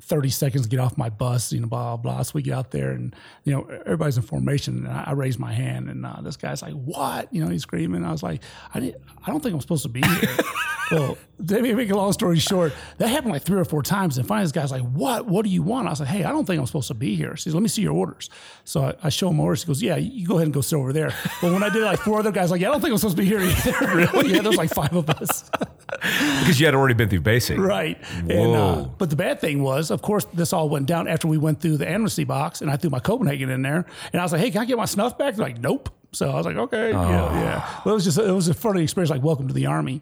30 0.00 0.30
seconds 0.30 0.66
get 0.66 0.80
off 0.80 0.98
my 0.98 1.08
bus, 1.08 1.52
you 1.52 1.60
know, 1.60 1.66
blah, 1.66 1.96
blah, 1.96 2.14
blah. 2.14 2.22
So 2.22 2.32
we 2.34 2.42
get 2.42 2.54
out 2.54 2.70
there 2.70 2.90
and, 2.90 3.14
you 3.44 3.52
know, 3.52 3.62
everybody's 3.86 4.16
in 4.16 4.22
formation. 4.22 4.86
And 4.86 4.88
I, 4.88 5.04
I 5.08 5.12
raise 5.12 5.38
my 5.38 5.52
hand 5.52 5.88
and 5.88 6.04
uh, 6.04 6.20
this 6.20 6.36
guy's 6.36 6.62
like, 6.62 6.72
what? 6.72 7.32
You 7.32 7.44
know, 7.44 7.50
he's 7.50 7.62
screaming. 7.62 8.04
I 8.04 8.12
was 8.12 8.22
like, 8.22 8.42
I, 8.74 8.80
didn't, 8.80 9.02
I 9.24 9.30
don't 9.30 9.40
think 9.40 9.54
I'm 9.54 9.60
supposed 9.60 9.84
to 9.84 9.88
be 9.88 10.02
here. 10.02 10.36
well, 10.90 11.18
to 11.46 11.62
make 11.62 11.90
a 11.90 11.96
long 11.96 12.12
story 12.12 12.38
short, 12.38 12.72
that 12.98 13.08
happened 13.08 13.32
like 13.32 13.42
three 13.42 13.58
or 13.58 13.64
four 13.64 13.82
times. 13.82 14.18
And 14.18 14.26
finally, 14.26 14.44
this 14.44 14.52
guy's 14.52 14.70
like, 14.70 14.82
what? 14.82 15.26
What 15.26 15.44
do 15.44 15.50
you 15.50 15.62
want? 15.62 15.86
I 15.86 15.90
was 15.90 16.00
like, 16.00 16.08
hey, 16.08 16.24
I 16.24 16.30
don't 16.30 16.44
think 16.44 16.60
I'm 16.60 16.66
supposed 16.66 16.88
to 16.88 16.94
be 16.94 17.14
here. 17.14 17.30
He 17.30 17.36
says, 17.40 17.54
let 17.54 17.62
me 17.62 17.68
see 17.68 17.82
your 17.82 17.94
orders. 17.94 18.30
So 18.64 18.82
I, 18.82 18.94
I 19.04 19.08
show 19.08 19.30
him 19.30 19.40
orders. 19.40 19.62
He 19.62 19.66
goes, 19.66 19.82
yeah, 19.82 19.96
you 19.96 20.26
go 20.26 20.34
ahead 20.34 20.48
and 20.48 20.54
go 20.54 20.60
sit 20.60 20.76
over 20.76 20.92
there. 20.92 21.14
But 21.40 21.52
when 21.52 21.62
I 21.62 21.68
did 21.68 21.82
like 21.82 22.00
four 22.00 22.18
other 22.18 22.32
guys, 22.32 22.50
like, 22.50 22.60
yeah, 22.60 22.68
I 22.68 22.72
don't 22.72 22.80
think 22.80 22.92
I'm 22.92 22.98
supposed 22.98 23.16
to 23.16 23.22
be 23.22 23.28
here 23.28 23.40
either. 23.40 23.72
really? 23.94 24.32
yeah, 24.34 24.42
there's 24.42 24.56
like 24.56 24.70
five 24.70 24.94
of 24.94 25.08
us. 25.08 25.50
because 26.40 26.58
you 26.58 26.66
had 26.66 26.74
already 26.74 26.94
been 26.94 27.08
through 27.08 27.20
basic. 27.20 27.58
Right. 27.58 27.98
And, 28.28 28.54
uh, 28.54 28.88
but 28.98 29.10
the 29.10 29.16
bad 29.16 29.40
thing 29.40 29.62
was, 29.62 29.90
of 29.90 30.02
course, 30.02 30.24
this 30.32 30.52
all 30.52 30.68
went 30.68 30.86
down 30.86 31.08
after 31.08 31.28
we 31.28 31.38
went 31.38 31.60
through 31.60 31.76
the 31.76 31.88
amnesty 31.88 32.24
box 32.24 32.60
and 32.60 32.70
I 32.70 32.76
threw 32.76 32.90
my 32.90 33.00
Copenhagen 33.00 33.50
in 33.50 33.62
there. 33.62 33.86
And 34.12 34.20
I 34.20 34.24
was 34.24 34.32
like, 34.32 34.40
hey, 34.40 34.50
can 34.50 34.62
I 34.62 34.64
get 34.64 34.76
my 34.76 34.84
snuff 34.84 35.18
back? 35.18 35.34
They're 35.34 35.46
like, 35.46 35.60
nope. 35.60 35.90
So 36.12 36.30
I 36.30 36.34
was 36.34 36.46
like, 36.46 36.56
okay. 36.56 36.90
Yeah. 36.90 37.40
Yeah. 37.40 37.80
Well, 37.84 37.94
it 37.94 37.96
was 37.96 38.04
just, 38.04 38.18
it 38.18 38.30
was 38.30 38.48
a 38.48 38.54
funny 38.54 38.82
experience, 38.82 39.10
like, 39.10 39.22
welcome 39.22 39.48
to 39.48 39.54
the 39.54 39.66
Army. 39.66 40.00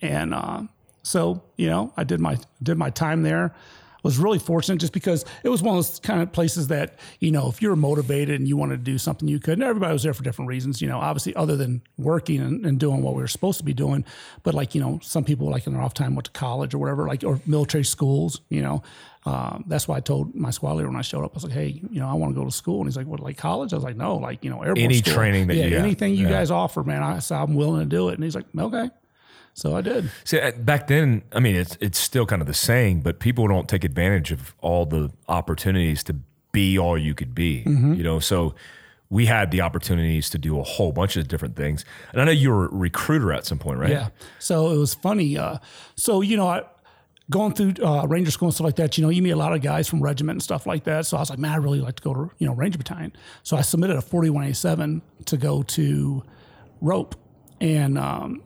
And 0.00 0.34
uh, 0.34 0.62
so, 1.02 1.42
you 1.56 1.68
know, 1.68 1.92
I 1.96 2.04
did 2.04 2.20
my, 2.20 2.38
did 2.62 2.76
my 2.76 2.90
time 2.90 3.22
there. 3.22 3.54
Was 4.04 4.18
really 4.18 4.38
fortunate 4.38 4.78
just 4.78 4.92
because 4.92 5.24
it 5.42 5.48
was 5.48 5.62
one 5.62 5.76
of 5.76 5.84
those 5.84 5.98
kind 5.98 6.20
of 6.22 6.30
places 6.30 6.68
that, 6.68 6.98
you 7.20 7.32
know, 7.32 7.48
if 7.48 7.60
you're 7.60 7.74
motivated 7.74 8.38
and 8.38 8.46
you 8.46 8.56
wanted 8.56 8.76
to 8.76 8.82
do 8.92 8.98
something, 8.98 9.26
you 9.26 9.40
could. 9.40 9.54
And 9.54 9.62
everybody 9.62 9.92
was 9.92 10.02
there 10.04 10.14
for 10.14 10.22
different 10.22 10.48
reasons, 10.50 10.80
you 10.82 10.88
know, 10.88 10.98
obviously, 10.98 11.34
other 11.34 11.56
than 11.56 11.82
working 11.96 12.40
and, 12.40 12.64
and 12.66 12.78
doing 12.78 13.02
what 13.02 13.14
we 13.14 13.22
were 13.22 13.26
supposed 13.28 13.58
to 13.58 13.64
be 13.64 13.72
doing. 13.74 14.04
But 14.42 14.54
like, 14.54 14.74
you 14.74 14.80
know, 14.80 15.00
some 15.02 15.24
people, 15.24 15.48
like 15.50 15.66
in 15.66 15.72
their 15.72 15.82
off 15.82 15.94
time, 15.94 16.14
went 16.14 16.26
to 16.26 16.32
college 16.32 16.74
or 16.74 16.78
whatever, 16.78 17.06
like, 17.08 17.24
or 17.24 17.40
military 17.46 17.84
schools, 17.84 18.42
you 18.50 18.62
know. 18.62 18.82
Um, 19.26 19.64
that's 19.68 19.88
why 19.88 19.96
I 19.96 20.00
told 20.00 20.34
my 20.34 20.50
squad 20.50 20.74
leader 20.74 20.88
when 20.88 20.98
I 20.98 21.02
showed 21.02 21.24
up, 21.24 21.32
I 21.32 21.36
was 21.36 21.44
like, 21.44 21.54
hey, 21.54 21.80
you 21.90 21.98
know, 21.98 22.06
I 22.06 22.12
want 22.12 22.34
to 22.34 22.38
go 22.38 22.44
to 22.44 22.52
school. 22.52 22.80
And 22.80 22.86
he's 22.88 22.98
like, 22.98 23.06
what, 23.06 23.20
like 23.20 23.38
college? 23.38 23.72
I 23.72 23.76
was 23.76 23.84
like, 23.84 23.96
no, 23.96 24.16
like, 24.16 24.44
you 24.44 24.50
know, 24.50 24.60
Any 24.60 24.96
school. 24.98 25.14
training 25.14 25.46
that 25.46 25.54
yeah, 25.56 25.64
you 25.64 25.70
got. 25.70 25.78
anything 25.78 26.14
you 26.14 26.24
Yeah. 26.26 26.32
guys 26.32 26.50
offer, 26.50 26.82
man. 26.84 27.02
I 27.02 27.20
said, 27.20 27.38
I'm 27.38 27.54
willing 27.54 27.80
to 27.80 27.86
do 27.86 28.10
it. 28.10 28.16
And 28.16 28.22
he's 28.24 28.34
like, 28.34 28.44
okay. 28.58 28.90
So 29.54 29.76
I 29.76 29.80
did. 29.80 30.10
See, 30.24 30.40
uh, 30.40 30.50
back 30.52 30.88
then, 30.88 31.22
I 31.32 31.40
mean, 31.40 31.54
it's 31.54 31.78
it's 31.80 31.98
still 31.98 32.26
kind 32.26 32.42
of 32.42 32.46
the 32.46 32.54
saying, 32.54 33.00
but 33.00 33.20
people 33.20 33.46
don't 33.46 33.68
take 33.68 33.84
advantage 33.84 34.32
of 34.32 34.54
all 34.60 34.84
the 34.84 35.10
opportunities 35.28 36.02
to 36.04 36.16
be 36.52 36.78
all 36.78 36.98
you 36.98 37.14
could 37.14 37.34
be. 37.34 37.62
Mm-hmm. 37.64 37.94
You 37.94 38.02
know, 38.02 38.18
so 38.18 38.54
we 39.10 39.26
had 39.26 39.52
the 39.52 39.60
opportunities 39.60 40.28
to 40.30 40.38
do 40.38 40.58
a 40.58 40.62
whole 40.62 40.90
bunch 40.90 41.16
of 41.16 41.28
different 41.28 41.54
things. 41.54 41.84
And 42.12 42.20
I 42.20 42.24
know 42.24 42.32
you 42.32 42.50
were 42.50 42.66
a 42.66 42.68
recruiter 42.74 43.32
at 43.32 43.46
some 43.46 43.58
point, 43.58 43.78
right? 43.78 43.90
Yeah. 43.90 44.08
So 44.40 44.72
it 44.72 44.76
was 44.76 44.94
funny. 44.94 45.38
Uh, 45.38 45.58
so, 45.94 46.20
you 46.20 46.36
know, 46.36 46.48
I, 46.48 46.62
going 47.30 47.54
through 47.54 47.74
uh, 47.84 48.06
Ranger 48.06 48.30
school 48.30 48.48
and 48.48 48.54
stuff 48.54 48.64
like 48.64 48.76
that, 48.76 48.98
you 48.98 49.04
know, 49.04 49.10
you 49.10 49.22
meet 49.22 49.30
a 49.30 49.36
lot 49.36 49.52
of 49.52 49.62
guys 49.62 49.88
from 49.88 50.02
regiment 50.02 50.36
and 50.36 50.42
stuff 50.42 50.66
like 50.66 50.84
that. 50.84 51.06
So 51.06 51.16
I 51.16 51.20
was 51.20 51.30
like, 51.30 51.38
man, 51.38 51.52
I 51.52 51.56
really 51.56 51.80
like 51.80 51.96
to 51.96 52.02
go 52.02 52.12
to, 52.12 52.30
you 52.38 52.46
know, 52.46 52.54
Ranger 52.54 52.78
Battalion. 52.78 53.12
So 53.42 53.56
I 53.56 53.60
submitted 53.60 53.96
a 53.96 54.02
4187 54.02 55.02
to 55.26 55.36
go 55.36 55.62
to 55.62 56.22
rope. 56.80 57.14
And 57.60 57.96
um, 57.98 58.42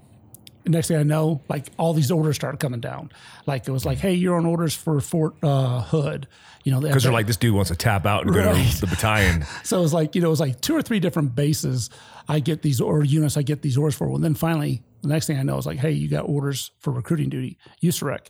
the 0.73 0.77
next 0.77 0.89
thing 0.89 0.99
I 0.99 1.03
know, 1.03 1.41
like 1.49 1.67
all 1.79 1.95
these 1.95 2.11
orders 2.11 2.37
started 2.37 2.61
coming 2.61 2.81
down. 2.81 3.11
Like 3.47 3.67
it 3.67 3.71
was 3.71 3.87
like, 3.87 3.99
hey, 3.99 4.13
you're 4.13 4.37
on 4.37 4.45
orders 4.45 4.75
for 4.75 5.01
Fort 5.01 5.35
uh, 5.43 5.81
Hood. 5.83 6.29
You 6.65 6.73
know, 6.73 6.81
Because 6.81 7.05
they're 7.05 7.13
like, 7.13 7.27
this 7.27 7.39
dude 7.39 7.55
wants 7.55 7.71
to 7.71 7.77
tap 7.77 8.05
out 8.05 8.27
and 8.27 8.35
go 8.35 8.43
to 8.43 8.81
the 8.81 8.87
battalion. 8.87 9.47
So 9.65 9.79
it 9.79 9.81
was 9.81 9.95
like, 9.95 10.15
you 10.15 10.21
know, 10.21 10.27
it 10.27 10.31
was 10.31 10.41
like 10.41 10.61
two 10.61 10.77
or 10.77 10.83
three 10.83 11.01
different 11.01 11.35
bases 11.35 11.89
I 12.29 12.41
get 12.41 12.61
these 12.61 12.81
or 12.81 13.03
units 13.03 13.39
I 13.39 13.43
get 13.43 13.63
these 13.63 13.79
orders 13.79 13.95
for. 13.95 14.09
Well, 14.09 14.19
then 14.19 14.35
finally, 14.35 14.83
the 15.01 15.09
next 15.09 15.27
thing 15.27 15.39
I 15.39 15.43
know 15.43 15.57
is 15.57 15.65
like, 15.65 15.79
hey, 15.79 15.93
you 15.93 16.09
got 16.09 16.29
orders 16.29 16.73
for 16.81 16.93
recruiting 16.93 17.31
duty, 17.31 17.57
USAREC. 17.83 18.27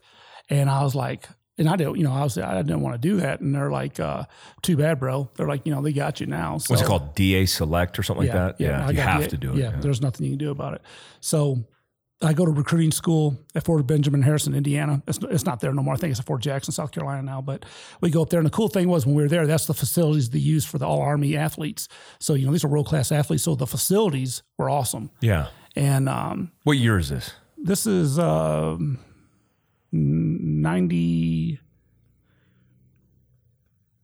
And 0.49 0.71
I 0.71 0.85
was 0.85 0.95
like, 0.95 1.29
and 1.59 1.69
I 1.69 1.75
didn't, 1.75 1.97
you 1.97 2.05
know, 2.05 2.13
I 2.13 2.23
was 2.23 2.39
I 2.39 2.63
didn't 2.63 2.83
want 2.83 2.95
to 2.95 3.09
do 3.09 3.17
that. 3.17 3.41
And 3.41 3.53
they're 3.53 3.71
like, 3.71 3.99
uh, 3.99 4.25
too 4.63 4.77
bad, 4.77 5.01
bro. 5.01 5.29
They're 5.35 5.49
like, 5.49 5.67
you 5.67 5.75
know, 5.75 5.83
they 5.83 5.93
got 5.93 6.21
you 6.21 6.27
now. 6.27 6.59
So, 6.59 6.73
What's 6.73 6.83
it 6.83 6.87
called? 6.87 7.17
DA 7.17 7.47
Select 7.47 7.99
or 7.99 8.05
something 8.05 8.27
like 8.29 8.35
that? 8.35 8.61
Yeah. 8.61 8.87
I 8.87 8.91
you 8.91 9.01
have 9.01 9.23
the- 9.23 9.29
to 9.31 9.37
do 9.37 9.53
it. 9.55 9.59
Yeah, 9.59 9.73
there's 9.81 10.01
nothing 10.01 10.27
you 10.27 10.33
can 10.33 10.39
do 10.39 10.53
about 10.53 10.75
it. 10.75 10.83
So 11.21 11.65
I 12.21 12.33
go 12.33 12.45
to 12.45 12.51
recruiting 12.51 12.91
school 12.91 13.39
at 13.55 13.65
Fort 13.65 13.87
Benjamin 13.87 14.23
Harrison, 14.23 14.53
Indiana. 14.53 15.03
It's, 15.07 15.19
it's 15.31 15.45
not 15.45 15.61
there 15.61 15.73
no 15.73 15.83
more. 15.83 15.95
I 15.95 15.97
think 15.99 16.11
it's 16.11 16.19
at 16.19 16.27
Fort 16.27 16.43
Jackson, 16.43 16.73
South 16.73 16.91
Carolina 16.91 17.23
now. 17.23 17.41
But 17.41 17.65
we 18.01 18.11
go 18.11 18.23
up 18.23 18.31
there, 18.31 18.41
and 18.41 18.47
the 18.47 18.51
cool 18.51 18.67
thing 18.69 18.89
was 18.89 19.07
when 19.07 19.15
we 19.15 19.23
were 19.23 19.29
there, 19.29 19.47
that's 19.47 19.67
the 19.67 19.75
facilities 19.75 20.31
they 20.31 20.41
use 20.41 20.65
for 20.65 20.79
the 20.79 20.87
All 20.87 21.01
Army 21.01 21.37
athletes. 21.37 21.89
So 22.19 22.35
you 22.35 22.45
know 22.47 22.53
these 22.53 22.65
are 22.65 22.69
world 22.69 22.87
class 22.87 23.13
athletes. 23.13 23.45
So 23.45 23.55
the 23.55 23.69
facilities 23.69 24.43
were 24.57 24.69
awesome. 24.69 25.11
Yeah. 25.21 25.49
And 25.77 26.09
um, 26.09 26.51
What 26.65 26.79
year 26.79 26.99
is 26.99 27.09
this? 27.09 27.33
this 27.57 27.87
is 27.87 28.19
um, 28.19 28.99
90. 29.93 31.61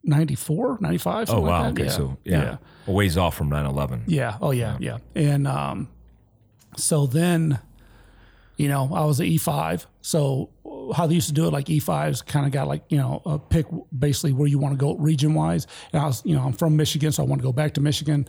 94, 0.07 0.77
95. 0.81 1.13
Oh, 1.13 1.25
something 1.25 1.43
like 1.43 1.49
wow. 1.49 1.63
that. 1.63 1.71
Okay. 1.71 1.83
Yeah. 1.85 1.89
So, 1.89 2.17
yeah. 2.23 2.57
A 2.87 2.91
ways 2.91 3.17
off 3.17 3.35
from 3.35 3.49
9 3.49 3.65
11. 3.65 4.03
Yeah. 4.07 4.37
Oh 4.39 4.51
yeah, 4.51 4.77
yeah. 4.79 4.99
And 5.15 5.47
um, 5.47 5.89
so 6.77 7.07
then, 7.07 7.59
you 8.57 8.67
know, 8.67 8.89
I 8.93 9.05
was 9.05 9.19
an 9.19 9.25
E 9.27 9.37
five. 9.37 9.87
So 10.01 10.49
how 10.95 11.07
they 11.07 11.15
used 11.15 11.27
to 11.27 11.33
do 11.33 11.47
it, 11.47 11.51
like 11.51 11.69
E 11.69 11.79
fives, 11.79 12.21
kind 12.21 12.45
of 12.45 12.51
got 12.51 12.67
like 12.67 12.83
you 12.89 12.97
know 12.97 13.21
a 13.25 13.39
pick 13.39 13.65
basically 13.97 14.33
where 14.33 14.47
you 14.47 14.59
want 14.59 14.73
to 14.73 14.77
go 14.77 14.95
region 14.95 15.33
wise. 15.33 15.67
And 15.93 16.01
I 16.01 16.05
was, 16.05 16.21
you 16.25 16.35
know, 16.35 16.43
I'm 16.43 16.53
from 16.53 16.75
Michigan, 16.75 17.11
so 17.11 17.23
I 17.23 17.25
want 17.25 17.41
to 17.41 17.43
go 17.43 17.53
back 17.53 17.73
to 17.75 17.81
Michigan. 17.81 18.27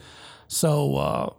So 0.49 0.97
uh, 0.97 1.31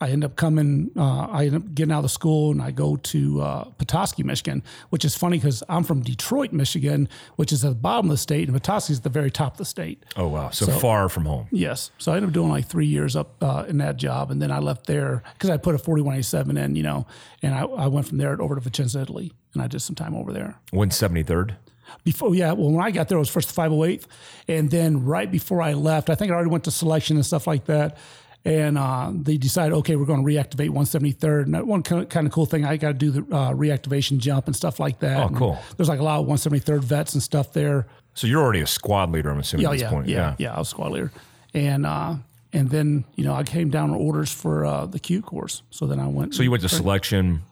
I 0.00 0.08
end 0.08 0.24
up 0.24 0.36
coming, 0.36 0.90
uh, 0.96 1.26
I 1.30 1.46
end 1.46 1.56
up 1.56 1.74
getting 1.74 1.92
out 1.92 2.04
of 2.04 2.10
school 2.10 2.52
and 2.52 2.62
I 2.62 2.70
go 2.70 2.96
to 2.96 3.42
uh, 3.42 3.64
Petoskey, 3.78 4.22
Michigan, 4.22 4.62
which 4.88 5.04
is 5.04 5.14
funny 5.14 5.36
because 5.36 5.62
I'm 5.68 5.84
from 5.84 6.00
Detroit, 6.02 6.52
Michigan, 6.52 7.08
which 7.36 7.52
is 7.52 7.64
at 7.64 7.68
the 7.68 7.74
bottom 7.74 8.06
of 8.06 8.12
the 8.12 8.18
state, 8.18 8.48
and 8.48 8.56
Petoskey 8.56 8.92
is 8.94 8.98
at 9.00 9.04
the 9.04 9.10
very 9.10 9.30
top 9.30 9.52
of 9.52 9.58
the 9.58 9.64
state. 9.64 10.04
Oh 10.16 10.28
wow, 10.28 10.50
so, 10.50 10.66
far 10.66 11.08
from 11.08 11.26
home. 11.26 11.48
Yes. 11.50 11.90
So 11.98 12.12
I 12.12 12.16
ended 12.16 12.30
up 12.30 12.34
doing 12.34 12.48
like 12.48 12.66
three 12.66 12.86
years 12.86 13.14
up 13.14 13.42
uh, 13.42 13.64
in 13.68 13.78
that 13.78 13.96
job. 13.96 14.30
And 14.30 14.40
then 14.40 14.50
I 14.50 14.58
left 14.58 14.86
there 14.86 15.22
because 15.34 15.50
I 15.50 15.56
put 15.56 15.74
a 15.74 15.78
4187 15.78 16.56
in, 16.56 16.76
you 16.76 16.82
know, 16.82 17.06
and 17.42 17.54
I, 17.54 17.62
I 17.62 17.86
went 17.88 18.08
from 18.08 18.18
there 18.18 18.40
over 18.40 18.54
to 18.54 18.60
Vicenza, 18.60 19.02
Italy, 19.02 19.32
and 19.52 19.62
I 19.62 19.66
did 19.66 19.80
some 19.80 19.96
time 19.96 20.14
over 20.14 20.32
there. 20.32 20.58
One 20.70 20.90
seventy 20.90 21.22
third. 21.22 21.56
Before, 22.04 22.34
yeah, 22.34 22.52
well, 22.52 22.70
when 22.70 22.84
I 22.84 22.90
got 22.90 23.08
there, 23.08 23.18
it 23.18 23.20
was 23.20 23.28
first 23.28 23.50
508. 23.52 24.06
And 24.48 24.70
then 24.70 25.04
right 25.04 25.30
before 25.30 25.60
I 25.60 25.72
left, 25.72 26.08
I 26.08 26.14
think 26.14 26.30
I 26.30 26.34
already 26.34 26.50
went 26.50 26.64
to 26.64 26.70
selection 26.70 27.16
and 27.16 27.26
stuff 27.26 27.46
like 27.48 27.64
that. 27.66 27.98
And 28.44 28.78
uh, 28.78 29.10
they 29.14 29.36
decided, 29.36 29.74
okay, 29.78 29.96
we're 29.96 30.06
going 30.06 30.24
to 30.24 30.26
reactivate 30.26 30.70
173rd. 30.70 31.42
And 31.44 31.54
that 31.54 31.66
one 31.66 31.82
kind 31.82 32.26
of, 32.26 32.32
cool 32.32 32.46
thing, 32.46 32.64
I 32.64 32.78
got 32.78 32.88
to 32.88 32.94
do 32.94 33.10
the 33.10 33.20
uh, 33.36 33.52
reactivation 33.52 34.16
jump 34.18 34.46
and 34.46 34.56
stuff 34.56 34.80
like 34.80 35.00
that. 35.00 35.18
Oh, 35.20 35.26
And 35.26 35.36
cool. 35.36 35.58
There's 35.76 35.90
like 35.90 36.00
a 36.00 36.02
lot 36.02 36.20
of 36.20 36.26
173rd 36.26 36.82
vets 36.82 37.12
and 37.12 37.22
stuff 37.22 37.52
there. 37.52 37.86
So 38.14 38.26
you're 38.26 38.42
already 38.42 38.60
a 38.62 38.66
squad 38.66 39.12
leader, 39.12 39.30
I'm 39.30 39.38
assuming 39.40 39.64
Yeah, 39.64 39.68
at 39.70 39.72
this 39.74 39.82
yeah, 39.82 39.90
point. 39.90 40.08
yeah, 40.08 40.16
yeah, 40.16 40.34
yeah, 40.38 40.54
I 40.54 40.58
was 40.58 40.68
squad 40.70 40.90
leader, 40.92 41.12
and 41.54 41.86
uh, 41.86 42.14
and 42.52 42.68
then 42.68 43.04
you 43.14 43.24
know 43.24 43.34
I 43.34 43.44
came 43.44 43.70
down 43.70 43.92
with 43.92 44.00
orders 44.00 44.32
for 44.32 44.64
uh, 44.64 44.86
the 44.86 44.98
Q 44.98 45.22
course. 45.22 45.62
So 45.70 45.86
then 45.86 46.00
I 46.00 46.08
went. 46.08 46.34
So 46.34 46.42
you 46.42 46.50
went 46.50 46.62
to 46.64 46.68
selection, 46.68 47.42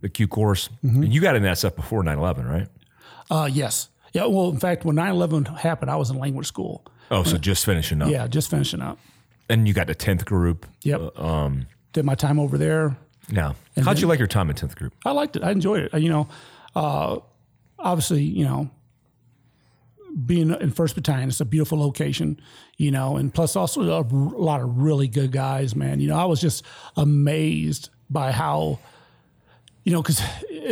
the 0.00 0.08
Q 0.08 0.26
course, 0.26 0.68
Mm-hmm. 0.84 1.02
and 1.04 1.14
you 1.14 1.20
got 1.20 1.36
in 1.36 1.44
that 1.44 1.58
stuff 1.58 1.76
before 1.76 2.02
9-11, 2.02 2.48
right? 2.50 2.66
uh, 3.30 3.48
yes, 3.52 3.88
yeah. 4.12 4.24
Well, 4.26 4.48
in 4.50 4.58
fact, 4.58 4.84
when 4.84 4.96
9/11 4.96 5.58
happened, 5.58 5.90
I 5.92 5.96
was 5.96 6.10
in 6.10 6.18
language 6.18 6.48
school. 6.48 6.84
Oh, 7.12 7.22
so 7.22 7.36
just 7.38 7.64
finishing 7.64 8.02
up. 8.02 8.10
Yeah, 8.10 8.26
just 8.26 8.50
finishing 8.50 8.80
up. 8.82 8.98
And 9.50 9.66
you 9.68 9.74
got 9.74 9.88
the 9.88 9.94
tenth 9.94 10.24
group. 10.24 10.66
Yep. 10.82 11.18
um, 11.18 11.66
Did 11.92 12.04
my 12.04 12.14
time 12.14 12.38
over 12.38 12.56
there. 12.56 12.96
Now, 13.30 13.56
how'd 13.76 13.98
you 14.00 14.06
like 14.06 14.18
your 14.18 14.28
time 14.28 14.48
in 14.48 14.56
tenth 14.56 14.76
group? 14.76 14.94
I 15.04 15.10
liked 15.10 15.36
it. 15.36 15.42
I 15.44 15.50
enjoyed 15.50 15.82
it. 15.84 15.94
Uh, 15.94 15.98
You 15.98 16.08
know, 16.08 16.28
uh, 16.74 17.18
obviously, 17.78 18.22
you 18.22 18.44
know, 18.44 18.70
being 20.26 20.50
in 20.60 20.70
First 20.72 20.94
Battalion, 20.96 21.28
it's 21.28 21.40
a 21.40 21.44
beautiful 21.44 21.78
location, 21.78 22.40
you 22.76 22.90
know, 22.90 23.16
and 23.16 23.32
plus 23.32 23.54
also 23.56 23.82
a 23.82 23.96
r- 23.98 24.04
lot 24.08 24.60
of 24.60 24.78
really 24.78 25.06
good 25.06 25.30
guys, 25.32 25.76
man. 25.76 26.00
You 26.00 26.08
know, 26.08 26.16
I 26.16 26.24
was 26.24 26.40
just 26.40 26.64
amazed 26.96 27.90
by 28.08 28.32
how, 28.32 28.80
you 29.84 29.92
know, 29.92 30.02
because 30.02 30.20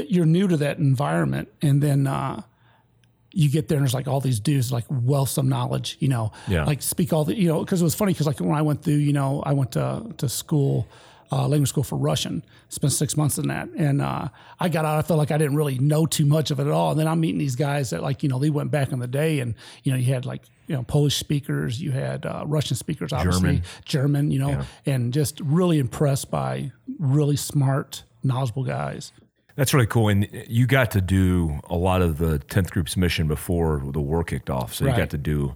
you're 0.08 0.26
new 0.26 0.48
to 0.48 0.56
that 0.56 0.78
environment, 0.78 1.48
and 1.62 1.80
then 1.82 2.06
uh, 2.08 2.42
you 3.32 3.50
get 3.50 3.68
there 3.68 3.76
and 3.76 3.84
there's 3.84 3.94
like 3.94 4.08
all 4.08 4.20
these 4.20 4.40
dudes 4.40 4.72
like 4.72 4.84
wealth 4.90 5.36
of 5.38 5.44
knowledge, 5.44 5.96
you 6.00 6.08
know, 6.08 6.32
Yeah. 6.48 6.64
like 6.64 6.80
speak 6.82 7.12
all 7.12 7.24
the, 7.24 7.36
you 7.36 7.48
know, 7.48 7.60
because 7.60 7.80
it 7.80 7.84
was 7.84 7.94
funny 7.94 8.12
because 8.12 8.26
like 8.26 8.40
when 8.40 8.52
I 8.56 8.62
went 8.62 8.82
through, 8.82 8.94
you 8.94 9.12
know, 9.12 9.42
I 9.44 9.52
went 9.52 9.72
to 9.72 10.02
to 10.16 10.28
school, 10.28 10.86
uh, 11.30 11.46
language 11.46 11.68
school 11.68 11.82
for 11.84 11.96
Russian, 11.98 12.42
spent 12.70 12.90
six 12.90 13.14
months 13.14 13.36
in 13.36 13.48
that, 13.48 13.68
and 13.76 14.00
uh, 14.00 14.28
I 14.58 14.70
got 14.70 14.86
out. 14.86 14.98
I 14.98 15.02
felt 15.02 15.18
like 15.18 15.30
I 15.30 15.36
didn't 15.36 15.56
really 15.56 15.78
know 15.78 16.06
too 16.06 16.24
much 16.24 16.50
of 16.50 16.58
it 16.58 16.66
at 16.66 16.72
all. 16.72 16.92
And 16.92 16.98
then 17.00 17.06
I'm 17.06 17.20
meeting 17.20 17.36
these 17.38 17.54
guys 17.54 17.90
that 17.90 18.02
like 18.02 18.22
you 18.22 18.30
know 18.30 18.38
they 18.38 18.48
went 18.48 18.70
back 18.70 18.92
in 18.92 18.98
the 18.98 19.06
day, 19.06 19.40
and 19.40 19.54
you 19.84 19.92
know 19.92 19.98
you 19.98 20.10
had 20.14 20.24
like 20.24 20.44
you 20.68 20.74
know 20.74 20.84
Polish 20.84 21.16
speakers, 21.18 21.82
you 21.82 21.90
had 21.92 22.24
uh, 22.24 22.44
Russian 22.46 22.76
speakers, 22.78 23.12
obviously 23.12 23.56
German. 23.56 23.62
German, 23.84 24.30
you 24.30 24.38
know, 24.38 24.62
and 24.86 25.12
just 25.12 25.38
really 25.40 25.78
impressed 25.78 26.30
by 26.30 26.72
really 26.98 27.36
smart, 27.36 28.04
knowledgeable 28.22 28.64
guys. 28.64 29.12
That's 29.58 29.74
really 29.74 29.86
cool. 29.88 30.08
And 30.08 30.28
you 30.46 30.68
got 30.68 30.92
to 30.92 31.00
do 31.00 31.58
a 31.68 31.74
lot 31.76 32.00
of 32.00 32.18
the 32.18 32.38
10th 32.38 32.70
group's 32.70 32.96
mission 32.96 33.26
before 33.26 33.82
the 33.92 34.00
war 34.00 34.22
kicked 34.22 34.48
off. 34.50 34.72
So 34.72 34.86
you 34.86 34.96
got 34.96 35.10
to 35.10 35.18
do 35.18 35.54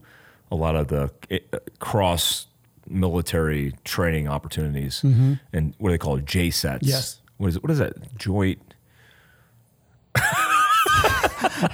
a 0.50 0.56
lot 0.56 0.74
of 0.74 0.88
the 0.88 1.10
uh, 1.30 1.58
cross 1.78 2.48
military 2.88 3.74
training 3.84 4.26
opportunities 4.26 5.02
and 5.04 5.36
what 5.78 5.88
do 5.90 5.92
they 5.94 5.98
call 5.98 6.16
it? 6.16 6.24
JCETs. 6.24 6.78
Mm-hmm. 6.80 6.84
Yes. 6.88 7.20
What 7.36 7.46
is 7.46 7.56
it? 7.56 7.62
What 7.62 7.70
is 7.70 7.78
that? 7.78 8.18
Joint. 8.18 8.74
I 10.16 11.70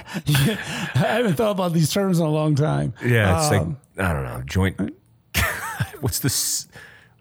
haven't 0.95 1.33
thought 1.33 1.51
about 1.51 1.73
these 1.73 1.91
terms 1.91 2.19
in 2.19 2.25
a 2.25 2.29
long 2.29 2.53
time. 2.55 2.93
Yeah. 3.03 3.39
It's 3.43 3.51
Um, 3.51 3.77
like, 3.97 4.05
I 4.07 4.13
don't 4.13 4.23
know. 4.23 4.41
Joint. 4.45 4.95
What's 6.01 6.19
this? 6.19 6.67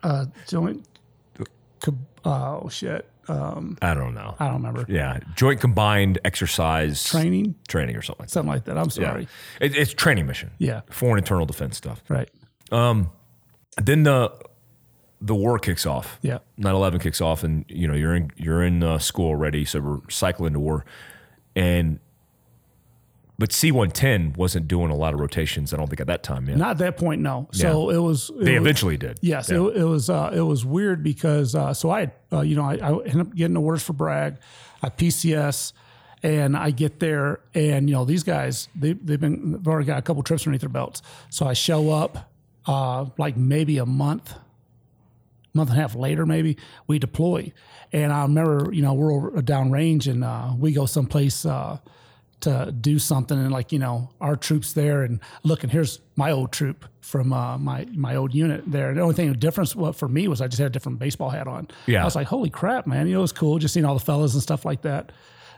Uh, 0.03 0.27
joint. 0.47 0.87
co- 1.81 1.95
Oh 2.25 2.69
shit! 2.69 3.09
Um, 3.29 3.77
I 3.83 3.95
don't 3.95 4.15
know. 4.15 4.35
I 4.39 4.47
don't 4.47 4.55
remember. 4.63 4.85
Yeah. 4.89 5.19
Joint 5.37 5.61
combined 5.61 6.19
exercise 6.25 7.05
Training, 7.05 7.55
training 7.69 7.97
or 7.97 8.03
something 8.03 8.23
like 8.23 8.29
that. 8.29 8.33
something 8.33 8.49
like 8.53 8.65
that. 8.65 8.79
I'm 8.79 8.85
Yeah. 8.87 9.11
sorry. 9.11 9.29
It, 9.61 9.77
it's 9.77 9.93
training 9.93 10.27
mission. 10.27 10.51
Yeah. 10.59 10.81
Foreign 10.91 11.19
internal 11.19 11.45
defense 11.47 11.77
stuff. 11.77 12.03
Right. 12.09 12.31
Then 12.71 14.03
the 14.03 14.33
the 15.21 15.35
war 15.35 15.59
kicks 15.59 15.85
off. 15.87 16.19
Yeah. 16.23 16.39
9/11 16.61 17.01
kicks 17.01 17.21
off, 17.21 17.43
and 17.45 17.65
you 17.69 17.87
know 17.89 17.95
you're 17.95 18.15
in 18.15 18.31
you're 18.37 18.63
in 18.63 18.83
uh, 18.83 18.99
school 18.99 19.29
already, 19.29 19.65
so 19.65 19.81
we're 19.81 19.99
cycling 20.11 20.53
to 20.55 20.61
war, 20.61 20.85
and 21.57 21.99
but 23.39 23.51
C110 23.51 24.37
wasn't 24.37 24.67
doing 24.67 24.91
a 24.91 24.97
lot 24.97 25.15
of 25.15 25.21
rotations. 25.21 25.73
I 25.73 25.77
don't 25.77 25.87
think 25.89 26.01
at 26.01 26.09
that 26.09 26.23
time. 26.25 26.49
Yeah, 26.49 26.57
Not 26.57 26.71
at 26.73 26.79
that 26.79 26.97
point, 26.97 27.21
no. 27.23 27.49
So 27.53 27.91
it 27.91 27.99
was. 27.99 28.31
It 28.31 28.45
they 28.45 28.53
was- 28.59 28.61
eventually 28.63 28.97
did. 28.97 29.19
Yes, 29.23 29.49
Yeah. 29.51 29.59
it, 29.67 29.77
it 29.79 29.85
was. 29.85 30.11
Uh, 30.11 30.33
it 30.35 30.41
was 30.41 30.65
weird 30.65 31.03
because 31.05 31.55
uh, 31.55 31.73
so 31.73 31.91
I, 31.91 32.11
uh, 32.33 32.41
you 32.41 32.57
know, 32.57 32.65
I, 32.65 32.75
I 32.77 32.91
ended 33.05 33.21
up 33.21 33.35
getting 33.35 33.57
orders 33.57 33.83
for 33.83 33.93
Bragg. 33.93 34.37
I 34.83 34.89
PCS, 34.89 35.73
and 36.23 36.57
I 36.57 36.71
get 36.73 36.99
there, 37.01 37.41
and 37.55 37.89
you 37.89 37.95
know, 37.95 38.05
these 38.05 38.25
guys, 38.25 38.69
they 38.75 38.93
they've 38.95 39.21
been 39.21 39.53
they've 39.53 39.69
already 39.69 39.87
got 39.87 39.99
a 39.99 40.03
couple 40.03 40.23
trips 40.25 40.43
underneath 40.43 40.63
their 40.63 40.69
belts. 40.69 41.01
So 41.31 41.47
I 41.47 41.53
show 41.53 41.91
up, 41.91 42.31
uh, 42.67 43.07
like 43.19 43.37
maybe 43.37 43.79
a 43.79 43.87
month, 43.87 44.35
month 45.55 45.71
and 45.71 45.79
a 45.79 45.81
half 45.81 45.95
later, 45.95 46.27
maybe 46.27 46.57
we 46.89 46.99
deploy, 46.99 47.53
and 47.93 48.13
I 48.13 48.23
remember, 48.23 48.73
you 48.73 48.83
know, 48.83 48.95
we're 48.95 49.13
over 49.13 49.31
downrange, 49.43 50.09
and 50.11 50.25
uh, 50.25 50.53
we 50.59 50.73
go 50.73 50.87
someplace. 50.87 51.47
Uh, 51.47 51.79
to 52.41 52.73
do 52.73 52.99
something 52.99 53.37
and 53.37 53.51
like 53.51 53.73
you 53.73 53.79
know 53.79 54.11
our 54.21 54.37
troops 54.37 54.73
there 54.73 55.03
and 55.03 55.21
look 55.43 55.65
and 55.65 55.73
here's 55.73 56.01
my 56.17 56.31
old 56.31 56.53
troop 56.53 56.85
from 57.01 57.33
uh, 57.33 57.57
my 57.59 57.87
my 57.93 58.15
old 58.17 58.35
unit 58.35 58.63
there. 58.67 58.91
And 58.91 58.99
The 58.99 59.03
only 59.03 59.15
thing 59.15 59.31
the 59.33 59.37
difference 59.37 59.75
what 59.75 59.97
for 59.97 60.09
me 60.09 60.29
was 60.29 60.41
I 60.41 60.47
just 60.47 60.59
had 60.59 60.67
a 60.67 60.71
different 60.71 60.99
baseball 60.99 61.31
hat 61.31 61.49
on. 61.49 61.69
Yeah. 61.87 62.03
I 62.03 62.05
was 62.05 62.15
like, 62.15 62.27
holy 62.27 62.51
crap, 62.51 62.87
man! 62.87 63.07
You 63.07 63.15
know, 63.15 63.21
it 63.21 63.23
was 63.23 63.33
cool 63.33 63.59
just 63.59 63.75
seeing 63.75 63.87
all 63.87 63.95
the 63.95 64.05
fellas 64.05 64.35
and 64.35 64.43
stuff 64.43 64.65
like 64.65 64.83
that. 64.83 65.11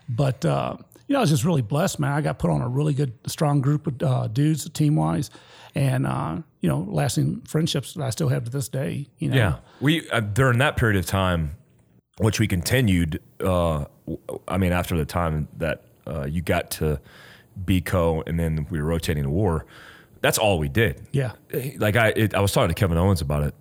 But 0.09 0.45
uh, 0.45 0.77
you 1.07 1.15
know, 1.15 1.19
I 1.19 1.23
was 1.23 1.31
just 1.31 1.45
really 1.45 1.63
blessed, 1.63 1.99
man. 1.99 2.13
I 2.13 2.21
got 2.21 2.39
put 2.39 2.51
on 2.51 2.61
a 2.61 2.69
really 2.69 2.95
good, 2.95 3.13
strong 3.27 3.61
group 3.61 3.87
of 3.89 4.03
uh, 4.03 4.29
dudes, 4.29 4.69
team 4.71 4.95
wise, 4.95 5.31
and 5.75 6.07
uh, 6.07 6.39
you 6.61 6.69
know, 6.69 6.87
lasting 6.89 7.43
friendships 7.43 7.95
that 7.95 8.05
I 8.05 8.11
still 8.11 8.29
have 8.29 8.45
to 8.45 8.51
this 8.51 8.69
day. 8.69 9.09
You 9.19 9.31
know, 9.31 9.37
Yeah, 9.37 9.57
we 9.81 10.09
uh, 10.11 10.21
during 10.21 10.59
that 10.59 10.77
period 10.77 10.99
of 10.99 11.07
time, 11.07 11.57
which 12.19 12.39
we 12.39 12.47
continued. 12.47 13.21
Uh, 13.41 13.87
I 14.47 14.57
mean, 14.57 14.73
after 14.73 14.97
the 14.97 15.05
time 15.05 15.49
that 15.59 15.85
uh, 16.07 16.27
you 16.27 16.43
got 16.43 16.71
to 16.73 17.01
BCO, 17.65 18.23
and 18.27 18.39
then 18.39 18.67
we 18.71 18.79
were 18.81 18.87
rotating 18.89 19.25
to 19.25 19.31
war. 19.31 19.67
That's 20.21 20.39
all 20.39 20.59
we 20.59 20.69
did. 20.69 21.01
yeah, 21.13 21.33
like 21.79 21.97
I, 21.97 22.09
it, 22.09 22.35
I 22.35 22.41
was 22.41 22.53
talking 22.53 22.69
to 22.69 22.75
Kevin 22.75 22.99
Owens 22.99 23.21
about 23.21 23.43
it. 23.45 23.55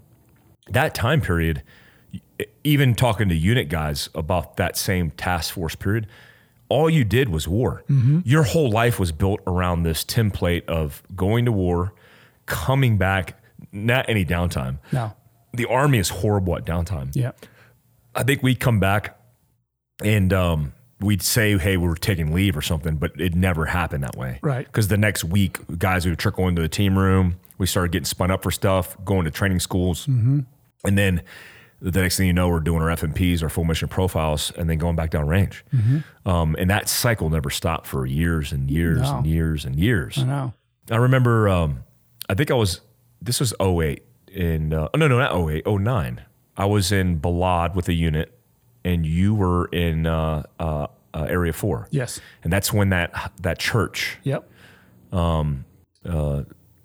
That 0.71 0.93
time 0.93 1.21
period, 1.21 1.63
even 2.63 2.95
talking 2.95 3.29
to 3.29 3.35
unit 3.35 3.69
guys 3.69 4.09
about 4.13 4.57
that 4.57 4.77
same 4.77 5.11
task 5.11 5.53
force 5.53 5.75
period, 5.75 6.07
all 6.67 6.89
you 6.89 7.03
did 7.03 7.29
was 7.29 7.47
war. 7.47 7.83
Your 8.25 8.43
whole 8.43 8.69
life 8.69 8.99
was 8.99 9.11
built 9.11 9.39
around 9.47 9.83
this 9.83 10.03
template 10.03 10.65
of 10.65 11.01
going 11.15 11.45
to 11.45 11.51
war, 11.51 11.93
coming 12.45 12.97
back, 12.97 13.41
not 13.71 14.07
any 14.09 14.25
downtime. 14.25 14.77
no, 14.91 15.13
The 15.53 15.65
army 15.65 15.97
is 15.97 16.09
horrible 16.09 16.55
at 16.57 16.65
downtime. 16.65 17.11
yeah, 17.15 17.31
I 18.13 18.23
think 18.23 18.43
we'd 18.43 18.59
come 18.59 18.79
back 18.79 19.17
and 20.03 20.31
um, 20.33 20.73
we'd 20.99 21.21
say, 21.21 21.57
hey, 21.57 21.77
we're 21.77 21.95
taking 21.95 22.33
leave 22.33 22.57
or 22.57 22.61
something, 22.61 22.97
but 22.97 23.11
it 23.19 23.33
never 23.35 23.65
happened 23.65 24.03
that 24.03 24.15
way. 24.17 24.39
Right. 24.41 24.65
Because 24.65 24.89
the 24.89 24.97
next 24.97 25.23
week, 25.23 25.57
guys 25.77 26.05
would 26.05 26.19
trickle 26.19 26.47
into 26.47 26.61
the 26.61 26.69
team 26.69 26.97
room. 26.97 27.39
We 27.57 27.67
started 27.67 27.91
getting 27.91 28.05
spun 28.05 28.31
up 28.31 28.43
for 28.43 28.51
stuff, 28.51 28.97
going 29.05 29.25
to 29.25 29.31
training 29.31 29.59
schools. 29.59 30.05
Mm-hmm. 30.07 30.41
And 30.85 30.97
then 30.97 31.21
the 31.81 32.01
next 32.01 32.17
thing 32.17 32.27
you 32.27 32.33
know, 32.33 32.49
we're 32.49 32.59
doing 32.59 32.81
our 32.81 32.89
FMPs, 32.89 33.41
our 33.41 33.49
full 33.49 33.63
mission 33.63 33.87
profiles, 33.87 34.51
and 34.51 34.69
then 34.69 34.77
going 34.77 34.95
back 34.95 35.11
down 35.11 35.27
range. 35.27 35.63
Mm-hmm. 35.73 36.29
Um, 36.29 36.55
and 36.59 36.69
that 36.69 36.89
cycle 36.89 37.29
never 37.29 37.49
stopped 37.49 37.87
for 37.87 38.05
years 38.05 38.51
and 38.51 38.69
years 38.69 39.01
No. 39.01 39.17
and 39.17 39.27
years 39.27 39.65
and 39.65 39.77
years. 39.77 40.17
I 40.17 40.23
know. 40.23 40.53
I 40.91 40.97
remember, 40.97 41.47
um, 41.47 41.83
I 42.29 42.33
think 42.33 42.51
I 42.51 42.55
was, 42.55 42.81
this 43.21 43.39
was 43.39 43.53
08 43.61 44.03
in, 44.31 44.73
uh, 44.73 44.89
no, 44.95 45.07
no, 45.07 45.17
not 45.17 45.49
08, 45.49 45.65
09. 45.67 46.21
I 46.57 46.65
was 46.65 46.91
in 46.91 47.19
Balad 47.19 47.75
with 47.75 47.87
a 47.87 47.93
unit 47.93 48.37
and 48.89 49.05
you 49.05 49.35
were 49.35 49.65
in 49.67 50.05
uh, 50.05 50.43
uh, 50.59 50.87
uh, 51.13 51.23
Area 51.23 51.53
4. 51.53 51.87
Yes. 51.91 52.19
And 52.43 52.51
that's 52.51 52.71
when 52.73 52.89
that, 52.89 53.31
that 53.41 53.59
church 53.59 54.17
Yep. 54.23 54.49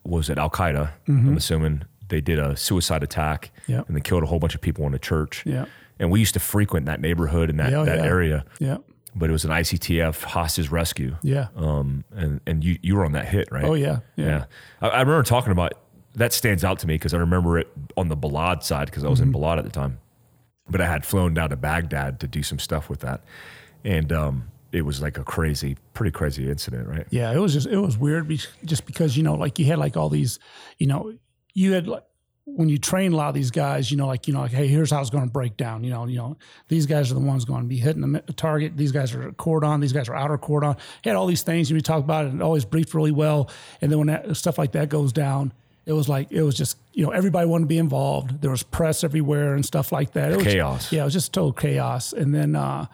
was 0.04 0.30
at 0.30 0.38
Al 0.38 0.50
Qaeda. 0.50 0.90
I'm 1.08 1.37
assuming 1.37 1.82
they 2.08 2.20
did 2.20 2.38
a 2.38 2.56
suicide 2.56 3.02
attack 3.02 3.50
Yep. 3.66 3.88
and 3.88 3.96
they 3.96 4.00
killed 4.00 4.23
a 4.23 4.26
whole 4.26 4.38
bunch 4.38 4.54
of 4.54 4.61
people 4.61 4.84
in 4.87 4.92
the 4.92 4.99
church. 4.99 5.44
Yep. 5.46 5.68
And 5.99 6.11
we 6.11 6.20
used 6.20 6.34
to 6.34 6.40
frequent 6.40 6.87
that 6.87 7.00
neighborhood 7.00 7.49
and 7.50 7.58
that, 7.61 7.70
Yeah, 7.70 7.84
that 7.84 7.99
yeah. 7.99 8.04
area, 8.04 8.44
Yep. 8.58 8.82
but 9.14 9.30
it 9.30 9.32
was 9.32 9.44
an 9.44 9.50
ICTF 9.50 10.25
hostage 10.25 10.68
rescue. 10.70 11.16
Yeah. 11.23 11.46
Um, 11.56 12.04
and, 12.14 12.40
and 12.46 12.62
you, 12.64 12.78
you 12.82 12.96
were 12.96 13.04
on 13.04 13.12
that 13.12 13.26
hit, 13.28 13.49
right? 13.50 13.64
oh 13.64 13.75
yeah. 13.75 14.00
Yeah. 14.16 14.26
Yeah. 14.26 14.44
I, 14.82 14.88
I 14.88 15.00
remember 15.00 15.23
talking 15.23 15.52
about 15.52 15.73
that 16.16 16.32
stands 16.32 16.62
out 16.64 16.78
to 16.80 16.87
me 16.87 16.94
because 16.94 17.14
I 17.14 17.18
remember 17.18 17.58
it 17.58 17.68
on 17.96 18.08
the 18.08 18.16
Balad 18.16 18.62
side 18.62 18.87
because 18.87 19.04
I 19.04 19.08
was 19.08 19.20
Mm-hmm. 19.20 19.34
in 19.34 19.40
Balad 19.40 19.58
at 19.58 19.64
the 19.64 19.70
time. 19.70 19.99
But 20.68 20.80
I 20.80 20.87
had 20.87 21.04
flown 21.04 21.35
down 21.35 21.50
to 21.50 21.56
Baghdad 21.56 22.21
to 22.21 22.26
do 22.26 22.42
some 22.42 22.59
stuff 22.59 22.88
with 22.88 23.00
that, 23.00 23.23
and 23.85 24.12
um, 24.12 24.50
it 24.73 24.83
was 24.83 25.00
like 25.00 25.18
a 25.18 25.25
crazy, 25.25 25.76
pretty 25.92 26.11
crazy 26.11 26.50
incident, 26.50 26.88
right? 26.88 27.06
Yeah, 27.11 27.33
it 27.33 27.38
was 27.38 27.52
just 27.52 27.66
it 27.66 27.78
was 27.78 27.97
weird, 27.97 28.28
be- 28.28 28.40
just 28.64 28.87
because 28.87 29.16
you 29.16 29.23
know, 29.23 29.35
like 29.35 29.59
you 29.59 29.66
had 29.66 29.78
like 29.78 29.97
all 29.97 30.09
these, 30.09 30.38
you 30.78 30.87
know, 30.87 31.12
you 31.54 31.73
had 31.73 31.87
like 31.87 32.04
when 32.47 32.68
you 32.68 32.76
train 32.76 33.12
a 33.12 33.16
lot 33.16 33.28
of 33.28 33.35
these 33.35 33.50
guys, 33.50 33.90
you 33.90 33.97
know, 33.97 34.06
like 34.06 34.26
you 34.26 34.35
know, 34.35 34.40
like 34.40 34.50
hey, 34.52 34.66
here's 34.66 34.90
how 34.90 35.00
it's 35.00 35.11
going 35.11 35.25
to 35.25 35.30
break 35.30 35.56
down. 35.56 35.85
You 35.85 35.90
know, 35.90 36.06
you 36.06 36.16
know, 36.16 36.37
these 36.68 36.87
guys 36.87 37.11
are 37.11 37.14
the 37.14 37.21
ones 37.21 37.44
going 37.44 37.62
to 37.62 37.68
be 37.68 37.76
hitting 37.76 38.02
the 38.12 38.21
target. 38.33 38.76
These 38.76 38.92
guys 38.92 39.14
are 39.14 39.33
cordon. 39.33 39.80
These 39.80 39.92
guys 39.92 40.09
are 40.09 40.14
outer 40.14 40.38
cordon. 40.38 40.76
Had 41.02 41.16
all 41.16 41.26
these 41.26 41.42
things, 41.42 41.71
and 41.71 41.76
we 41.76 41.80
talked 41.80 42.04
about 42.04 42.26
it, 42.26 42.33
and 42.33 42.42
always 42.42 42.64
briefed 42.64 42.94
really 42.94 43.12
well. 43.12 43.50
And 43.80 43.90
then 43.90 43.99
when 43.99 44.09
that 44.09 44.37
stuff 44.37 44.59
like 44.59 44.73
that 44.73 44.88
goes 44.88 45.12
down. 45.12 45.52
It 45.86 45.92
was 45.92 46.08
like 46.08 46.32
it 46.32 46.42
was 46.42 46.54
just 46.54 46.78
you 46.92 47.04
know 47.04 47.10
everybody 47.10 47.46
wanted 47.46 47.64
to 47.64 47.68
be 47.68 47.78
involved. 47.78 48.40
There 48.40 48.50
was 48.50 48.62
press 48.62 49.04
everywhere 49.04 49.54
and 49.54 49.64
stuff 49.64 49.92
like 49.92 50.12
that. 50.12 50.32
It 50.32 50.36
was, 50.36 50.46
Chaos. 50.46 50.92
Yeah, 50.92 51.02
it 51.02 51.04
was 51.04 51.12
just 51.12 51.32
total 51.32 51.52
chaos. 51.52 52.12
And 52.12 52.34
then 52.34 52.56
uh, 52.56 52.86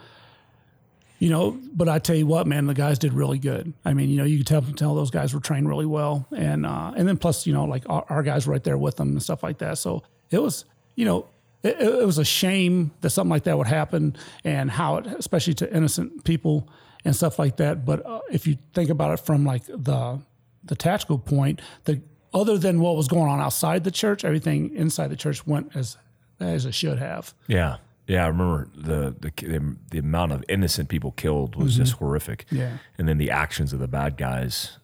you 1.20 1.28
know, 1.28 1.60
but 1.74 1.88
I 1.88 1.98
tell 1.98 2.16
you 2.16 2.26
what, 2.26 2.46
man, 2.46 2.66
the 2.66 2.74
guys 2.74 2.98
did 2.98 3.12
really 3.12 3.38
good. 3.38 3.74
I 3.84 3.92
mean, 3.92 4.08
you 4.08 4.16
know, 4.16 4.24
you 4.24 4.38
could 4.38 4.46
tell 4.46 4.62
tell 4.62 4.94
those 4.94 5.10
guys 5.10 5.34
were 5.34 5.40
trained 5.40 5.68
really 5.68 5.86
well, 5.86 6.26
and 6.34 6.64
uh, 6.64 6.92
and 6.96 7.06
then 7.06 7.18
plus, 7.18 7.46
you 7.46 7.52
know, 7.52 7.64
like 7.66 7.84
our, 7.88 8.04
our 8.08 8.22
guys 8.22 8.46
were 8.46 8.52
right 8.52 8.64
there 8.64 8.78
with 8.78 8.96
them 8.96 9.10
and 9.10 9.22
stuff 9.22 9.42
like 9.42 9.58
that. 9.58 9.76
So 9.76 10.02
it 10.30 10.38
was, 10.38 10.64
you 10.94 11.04
know, 11.04 11.26
it, 11.62 11.78
it 11.78 12.06
was 12.06 12.16
a 12.16 12.24
shame 12.24 12.92
that 13.02 13.10
something 13.10 13.30
like 13.30 13.44
that 13.44 13.58
would 13.58 13.66
happen, 13.66 14.16
and 14.44 14.70
how 14.70 14.96
it, 14.96 15.06
especially 15.06 15.54
to 15.54 15.76
innocent 15.76 16.24
people 16.24 16.66
and 17.04 17.14
stuff 17.14 17.38
like 17.38 17.58
that. 17.58 17.84
But 17.84 18.04
uh, 18.06 18.20
if 18.32 18.46
you 18.46 18.56
think 18.72 18.88
about 18.88 19.12
it 19.12 19.20
from 19.20 19.44
like 19.44 19.66
the 19.66 20.20
the 20.64 20.74
tactical 20.74 21.18
point, 21.18 21.60
the 21.84 22.00
other 22.32 22.58
than 22.58 22.80
what 22.80 22.96
was 22.96 23.08
going 23.08 23.28
on 23.28 23.40
outside 23.40 23.84
the 23.84 23.90
church, 23.90 24.24
everything 24.24 24.74
inside 24.74 25.08
the 25.08 25.16
church 25.16 25.46
went 25.46 25.74
as 25.74 25.96
as 26.38 26.64
it 26.64 26.74
should 26.74 26.98
have. 26.98 27.34
Yeah, 27.46 27.76
yeah. 28.06 28.24
I 28.24 28.28
remember 28.28 28.68
the 28.74 29.14
the 29.20 29.76
the, 29.90 29.98
amount 29.98 30.32
of 30.32 30.44
innocent 30.48 30.88
people 30.88 31.12
killed 31.12 31.56
was 31.56 31.76
just 31.76 31.94
horrific. 31.94 32.46
Yeah. 32.50 32.78
and 32.98 33.08
then 33.08 33.18
the 33.18 33.30
actions 33.30 33.72
of 33.72 33.78
the 33.78 33.88
bad 33.88 34.16
guys, 34.16 34.78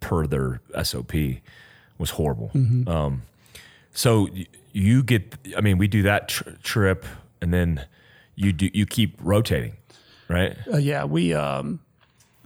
per 0.00 0.26
their 0.26 0.60
SOP, 0.82 1.12
was 1.98 2.10
horrible. 2.10 2.50
Um, 2.86 3.22
so 3.92 4.28
you 4.72 5.02
get, 5.02 5.34
I 5.56 5.60
mean, 5.60 5.78
we 5.78 5.88
do 5.88 6.02
that 6.02 6.28
tr- 6.28 6.50
trip, 6.62 7.04
and 7.40 7.52
then 7.52 7.86
you 8.34 8.52
do 8.52 8.70
you 8.72 8.86
keep 8.86 9.18
rotating, 9.20 9.76
right? 10.28 10.56
Uh, 10.72 10.76
yeah, 10.78 11.04
we. 11.04 11.34
Um, 11.34 11.80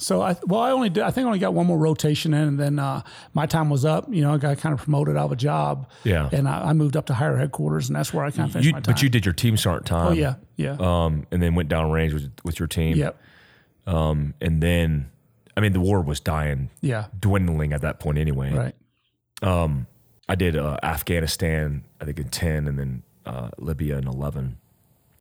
so 0.03 0.21
I 0.21 0.37
well, 0.47 0.61
I 0.61 0.71
only 0.73 0.89
did. 0.91 1.03
I 1.05 1.11
think 1.11 1.25
I 1.25 1.29
only 1.29 1.39
got 1.39 1.55
one 1.55 1.67
more 1.67 1.79
rotation 1.79 2.35
in, 2.35 2.49
and 2.49 2.59
then 2.59 2.79
uh, 2.79 3.03
my 3.35 3.47
time 3.47 3.71
was 3.71 3.85
up. 3.85 4.07
You 4.13 4.23
know, 4.23 4.35
I 4.35 4.39
got 4.39 4.59
kind 4.59 4.73
of 4.73 4.81
promoted 4.83 5.17
out 5.17 5.27
of 5.27 5.33
a 5.33 5.37
job. 5.37 5.89
Yeah. 6.05 6.29
and 6.33 6.49
I, 6.49 6.71
I 6.71 6.73
moved 6.73 6.97
up 6.97 7.07
to 7.07 7.15
higher 7.15 7.37
headquarters, 7.37 7.89
and 7.89 7.97
that's 7.97 8.13
where 8.13 8.25
I 8.25 8.31
kind 8.31 8.47
of 8.49 8.53
finished 8.53 8.67
You, 8.67 8.73
my 8.73 8.81
time. 8.81 8.93
but 8.95 9.03
you 9.03 9.09
did 9.09 9.25
your 9.25 9.33
team 9.35 9.57
sergeant 9.57 9.87
time. 9.87 10.09
oh 10.09 10.13
yeah, 10.13 10.35
yeah, 10.57 10.77
Um, 10.81 11.27
and 11.31 11.43
then 11.43 11.55
went 11.55 11.69
down 11.69 11.91
range 11.91 12.13
with, 12.15 12.31
with 12.45 12.59
your 12.59 12.67
team. 12.69 12.97
yep, 12.97 13.17
Um, 13.87 14.35
and 14.41 14.63
then, 14.63 15.11
I 15.57 15.61
mean, 15.61 15.73
the 15.73 15.81
war 15.81 16.01
was 16.03 16.19
dying, 16.21 16.71
yeah, 16.81 17.07
dwindling 17.19 17.73
at 17.73 17.81
that 17.83 18.01
point 18.01 18.19
anyway. 18.19 18.53
right, 18.53 18.75
I 20.29 20.35
did 20.35 20.57
uh, 20.57 20.79
Afghanistan, 20.83 21.85
I 22.01 22.05
think 22.05 22.19
in 22.19 22.29
10, 22.29 22.67
and 22.69 22.79
then 22.79 23.03
uh, 23.27 23.51
Libya 23.59 23.99
in 23.99 24.07
11. 24.07 24.57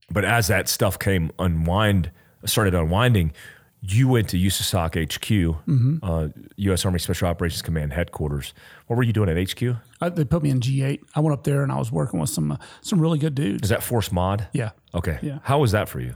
But 0.09 0.25
as 0.25 0.47
that 0.47 0.69
stuff 0.69 1.00
came 1.00 1.31
unwind, 1.39 2.11
started 2.45 2.73
unwinding, 2.75 3.33
you 3.81 4.07
went 4.07 4.29
to 4.29 4.38
USASOC 4.38 5.11
HQ, 5.13 6.03
uh, 6.03 6.27
U.S. 6.58 6.86
Army 6.86 6.99
Special 6.99 7.27
Operations 7.27 7.62
Command 7.62 7.93
headquarters. 7.93 8.53
What 8.88 8.95
were 8.95 9.03
you 9.03 9.13
doing 9.13 9.29
at 9.29 9.38
HQ? 9.51 9.75
I, 9.99 10.10
they 10.10 10.23
put 10.23 10.43
me 10.43 10.49
in 10.51 10.62
G 10.62 10.84
eight. 10.84 11.03
I 11.15 11.19
went 11.19 11.34
up 11.34 11.43
there 11.43 11.63
and 11.63 11.71
I 11.71 11.77
was 11.77 11.91
working 11.91 12.19
with 12.19 12.29
some 12.29 12.51
uh, 12.51 12.58
some 12.82 12.99
really 13.01 13.17
good 13.19 13.34
dudes. 13.36 13.63
Is 13.63 13.69
that 13.69 13.82
Force 13.84 14.12
Mod? 14.12 14.47
yeah, 14.53 14.71
Okay. 14.93 15.17
Yeah. 15.21 15.39
How 15.43 15.60
was 15.60 15.71
that 15.71 15.89
for 15.89 15.99
you? 15.99 16.13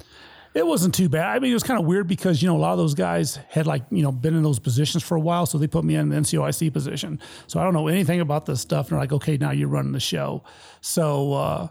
It 0.54 0.66
wasn't 0.66 0.96
too 0.96 1.10
bad. 1.10 1.36
I 1.36 1.40
mean, 1.40 1.52
it 1.52 1.54
was 1.54 1.64
kind 1.64 1.78
of 1.78 1.86
weird 1.86 2.08
because 2.08 2.42
you 2.42 2.48
know 2.48 2.56
a 2.56 2.60
lot 2.60 2.72
of 2.72 2.78
those 2.78 2.94
guys 2.94 3.38
had 3.50 3.68
like 3.68 3.84
you 3.90 4.04
know 4.04 4.12
been 4.12 4.36
in 4.36 4.44
those 4.44 4.60
positions 4.60 5.04
for 5.04 5.16
a 5.18 5.20
while, 5.20 5.46
so 5.46 5.58
they 5.58 5.68
put 5.68 5.84
me 5.84 5.96
in 5.96 6.08
the 6.10 6.16
NCOIC 6.16 6.72
position. 6.72 7.20
So 7.48 7.60
I 7.60 7.64
don't 7.64 7.74
know 7.74 7.88
anything 7.88 8.22
about 8.22 8.46
this 8.46 8.62
stuff. 8.62 8.86
And 8.88 8.92
they're 8.92 9.00
like, 9.04 9.12
okay, 9.12 9.36
now 9.38 9.52
you're 9.52 9.68
running 9.68 9.92
the 9.92 10.00
show. 10.00 10.44
So 10.82 11.34
uh, 11.34 11.68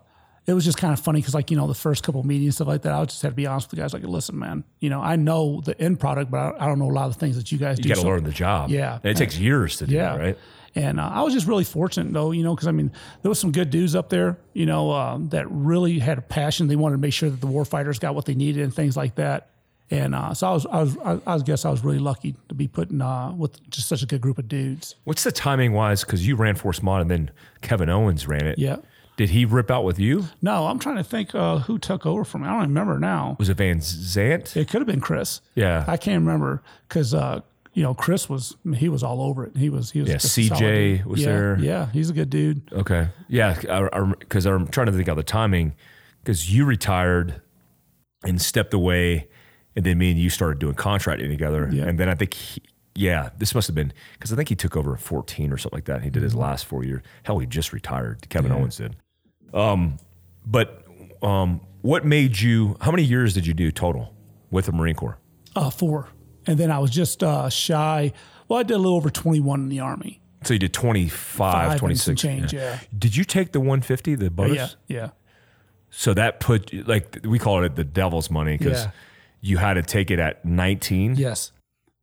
it 0.47 0.53
was 0.53 0.65
just 0.65 0.77
kind 0.79 0.93
of 0.93 1.01
funny 1.01 1.21
because 1.21 1.35
like 1.35 1.51
you 1.51 1.57
know 1.57 1.67
the 1.67 1.75
first 1.75 2.03
couple 2.03 2.21
of 2.21 2.27
meetings 2.27 2.57
stuff 2.57 2.69
like 2.69 2.83
that, 2.83 2.93
I 2.93 3.05
just 3.05 3.23
had 3.23 3.31
to 3.31 3.35
be 3.35 3.47
honest 3.47 3.71
with 3.71 3.79
the 3.79 3.83
guys. 3.83 3.93
Like, 3.93 4.03
listen, 4.03 4.39
man, 4.39 4.65
you 4.81 4.91
know 4.91 5.01
I 5.01 5.17
know 5.17 5.61
the 5.65 5.81
end 5.81 6.01
product, 6.01 6.31
but 6.31 6.39
I, 6.39 6.65
I 6.65 6.67
don't 6.67 6.79
know 6.79 6.91
a 6.91 6.93
lot 6.93 7.07
of 7.07 7.15
the 7.15 7.21
things 7.21 7.37
that 7.37 7.51
you 7.51 7.59
guys 7.59 7.79
do. 7.79 7.89
You 7.89 7.95
got 7.95 8.01
to 8.01 8.01
So- 8.03 8.09
learn 8.09 8.25
the 8.25 8.31
job. 8.31 8.71
Yeah. 8.71 8.99
And 9.03 9.11
it 9.11 9.17
takes 9.17 9.39
years 9.39 9.77
to 9.79 9.87
do 9.87 9.95
yeah. 9.95 10.17
that, 10.17 10.21
right? 10.21 10.39
And 10.77 10.99
uh, 10.99 11.09
I 11.09 11.23
was 11.23 11.33
just 11.33 11.47
really 11.47 11.63
fortunate, 11.63 12.13
though, 12.13 12.33
you 12.33 12.43
know, 12.43 12.53
because 12.55 12.67
I 12.67 12.73
mean, 12.73 12.91
there 13.23 13.29
was 13.29 13.39
some 13.39 13.53
good 13.53 13.71
dudes 13.71 13.95
up 13.95 14.09
there, 14.09 14.39
you 14.55 14.67
know, 14.67 14.91
um, 14.91 15.29
that 15.29 15.49
really 15.49 16.01
had 16.01 16.19
a 16.19 16.23
passion. 16.23 16.67
They 16.67 16.75
wanted 16.75 16.97
to 16.97 17.01
make 17.01 17.13
sure 17.13 17.31
that 17.31 17.41
the 17.41 17.47
warfighters 17.47 18.01
got 18.01 18.17
what 18.17 18.25
they 18.25 18.35
needed 18.35 18.65
and 18.65 18.75
things 18.75 18.97
like 18.97 19.15
that. 19.15 19.51
And 19.91 20.17
uh, 20.17 20.35
so 20.35 20.49
I 20.49 20.53
was, 20.53 20.67
I 20.67 20.81
was, 20.83 20.97
I, 20.99 21.21
I 21.35 21.39
guess 21.39 21.65
I 21.65 21.71
was 21.71 21.85
really 21.85 22.01
lucky 22.01 22.35
to 22.49 22.55
be 22.57 22.67
put 22.67 22.91
in 22.91 23.01
uh, 23.03 23.33
with 23.33 23.61
just 23.71 23.87
such 23.87 24.03
a 24.03 24.07
good 24.07 24.21
group 24.21 24.39
of 24.39 24.49
dudes. 24.49 24.97
What's 25.05 25.23
the 25.23 25.31
timing 25.31 25.75
wise? 25.75 26.03
Because 26.03 26.27
you 26.27 26.35
ran 26.35 26.57
Force 26.57 26.83
Mod 26.83 27.03
and 27.03 27.11
then 27.11 27.31
Kevin 27.61 27.89
Owens 27.89 28.27
ran 28.27 28.45
it. 28.45 28.59
Yeah. 28.59 28.79
Did 29.16 29.31
he 29.31 29.44
rip 29.44 29.70
out 29.70 29.85
with 29.85 29.98
you? 29.98 30.24
No, 30.42 30.66
I'm 30.66 30.79
trying 30.79 30.96
to 30.96 31.05
think 31.05 31.35
uh, 31.35 31.59
who 31.61 31.79
took 31.79 32.05
over 32.05 32.24
from. 32.24 32.42
I 32.42 32.48
don't 32.48 32.61
remember 32.62 32.98
now. 32.98 33.37
Was 33.38 33.48
it 33.48 33.57
Van 33.57 33.79
Zant? 33.79 34.57
It 34.57 34.68
could 34.68 34.81
have 34.81 34.87
been 34.88 35.00
Chris. 35.00 35.40
Yeah. 35.55 35.85
I 35.87 35.96
can't 35.96 36.20
remember 36.20 36.62
because 36.88 37.14
uh, 37.14 37.40
you 37.74 37.83
know 37.85 37.94
Chris 37.94 38.29
was 38.29 38.57
he 38.77 38.88
was 38.88 39.03
all 39.05 39.22
over 39.22 39.44
it. 39.46 39.57
He 39.57 39.70
was 39.70 39.92
he 39.92 40.00
was 40.00 40.09
Yeah, 40.09 40.16
just 40.16 40.37
a 40.38 40.42
solid 40.48 40.62
CJ 40.62 41.05
was 41.05 41.20
yeah, 41.20 41.27
there. 41.27 41.59
Yeah, 41.61 41.87
he's 41.92 42.11
a 42.11 42.12
good 42.12 42.29
dude. 42.31 42.62
Okay. 42.72 43.09
Yeah. 43.29 43.55
Because 44.18 44.46
I'm 44.46 44.66
trying 44.68 44.87
to 44.87 44.92
think 44.92 45.07
of 45.09 45.16
the 45.16 45.22
timing 45.22 45.74
because 46.22 46.53
you 46.53 46.64
retired 46.64 47.40
and 48.24 48.40
stepped 48.42 48.74
away. 48.74 49.29
And 49.77 49.85
then 49.85 49.98
me 49.98 50.11
and 50.12 50.18
you 50.20 50.31
started 50.31 50.61
doing 50.61 50.74
contracting 50.74 51.29
together. 51.31 51.68
Yeah. 51.72 51.85
And 51.85 51.98
then 51.98 52.09
I 52.09 52.14
think, 52.14 52.35
he, 52.35 52.62
yeah, 52.94 53.31
this 53.38 53.57
must 53.57 53.66
have 53.66 53.74
been 53.74 53.92
because 54.12 54.33
I 54.33 54.37
think 54.37 54.48
he 54.48 54.55
took 54.55 54.77
over 54.77 54.94
at 54.94 55.00
14 55.00 55.53
or 55.53 55.59
something 55.59 55.77
like 55.77 55.87
that. 55.87 56.03
He 56.03 56.11
did 56.11 56.18
Mm-hmm. 56.20 56.24
his 56.24 56.35
last 56.37 56.64
four 56.66 56.85
years. 56.85 57.03
Hell, 57.24 57.40
he 57.40 57.46
just 57.46 57.72
retired. 57.72 58.29
Kevin 58.29 58.53
Owens 58.53 58.77
did. 58.77 58.94
Um, 59.55 59.99
but 60.45 60.85
um, 61.23 61.61
what 61.83 62.05
made 62.05 62.40
you, 62.40 62.77
how 62.81 62.90
many 62.90 63.05
years 63.05 63.33
did 63.35 63.47
you 63.47 63.55
do 63.55 63.71
total 63.71 64.12
with 64.51 64.67
the 64.67 64.73
Marine 64.73 64.95
Corps? 64.97 65.19
Uh, 65.57 65.71
four, 65.71 66.09
and 66.47 66.59
then 66.59 66.71
I 66.71 66.79
was 66.81 66.90
just 66.90 67.23
uh, 67.23 67.49
shy. 67.49 68.12
Well, 68.49 68.59
I 68.59 68.62
did 68.64 68.75
a 68.75 68.79
little 68.79 68.97
over 68.97 69.09
21 69.11 69.61
in 69.61 69.69
the 69.69 69.81
army. 69.81 70.21
So 70.43 70.53
you 70.55 70.59
did 70.59 70.75
25, 70.75 71.69
Five 71.71 71.79
26. 71.79 72.05
some 72.05 72.17
change, 72.17 72.53
yeah. 72.53 72.79
Did 72.99 73.17
you 73.17 73.25
take 73.25 73.53
the 73.53 73.61
150, 73.61 74.17
the 74.17 74.31
bonus? 74.31 74.77
Yeah, 74.88 74.97
yeah, 74.99 75.11
So 75.88 76.12
that 76.12 76.40
put 76.40 76.87
like 76.87 77.21
we 77.25 77.38
call 77.38 77.62
it 77.64 77.77
the 77.77 77.85
devil's 77.85 78.31
money 78.31 78.59
because 78.59 78.83
Yeah. 78.85 78.90
you 79.40 79.57
had 79.59 79.75
to 79.75 79.83
take 79.83 80.11
it 80.11 80.19
at 80.19 80.45
19, 80.45 81.14
yes, 81.14 81.53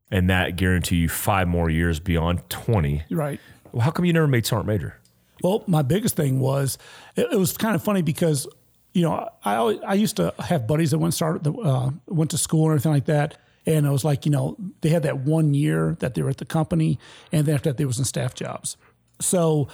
and 0.10 0.28
that 0.32 0.56
guaranteed 0.56 0.98
you 1.02 1.08
five 1.10 1.48
more 1.48 1.70
years 1.70 2.00
beyond 2.00 2.50
20. 2.50 3.04
right. 3.12 3.40
Well, 3.74 3.82
how 3.84 3.92
come 3.92 4.06
you 4.06 4.14
never 4.14 4.28
made 4.28 4.46
sergeant 4.48 4.68
major? 4.68 4.96
Well, 5.44 5.64
my 5.68 5.82
biggest 5.82 6.16
thing 6.16 6.40
was 6.40 6.78
it, 7.16 7.28
it 7.32 7.38
was 7.38 7.58
kind 7.58 7.76
of 7.76 7.84
funny 7.84 8.02
because 8.02 8.48
you 8.94 9.04
know 9.04 9.30
I 9.44 9.56
always, 9.56 9.80
I 9.86 9.94
used 9.94 10.18
to 10.18 10.34
have 10.40 10.68
buddies 10.68 10.92
that 10.92 11.00
went 11.00 11.14
started 11.14 11.48
uh, 11.48 11.92
went 12.08 12.32
to 12.32 12.38
school 12.38 12.66
and 12.66 12.72
everything 12.74 12.92
like 12.94 13.06
that, 13.06 13.38
and 13.66 13.86
it 13.86 13.90
was 13.90 14.04
like 14.04 14.26
you 14.26 14.32
know 14.32 14.58
they 14.82 14.90
had 14.90 15.04
that 15.04 15.20
one 15.20 15.54
year 15.54 15.96
that 16.00 16.14
they 16.16 16.22
were 16.22 16.30
at 16.30 16.38
the 16.38 16.46
company, 16.46 17.00
and 17.32 17.46
then 17.46 17.56
after 17.56 17.70
that 17.70 17.78
they 17.78 17.86
was 17.86 18.00
in 18.00 18.06
staff 18.06 18.34
jobs. 18.34 18.78
So 19.20 19.68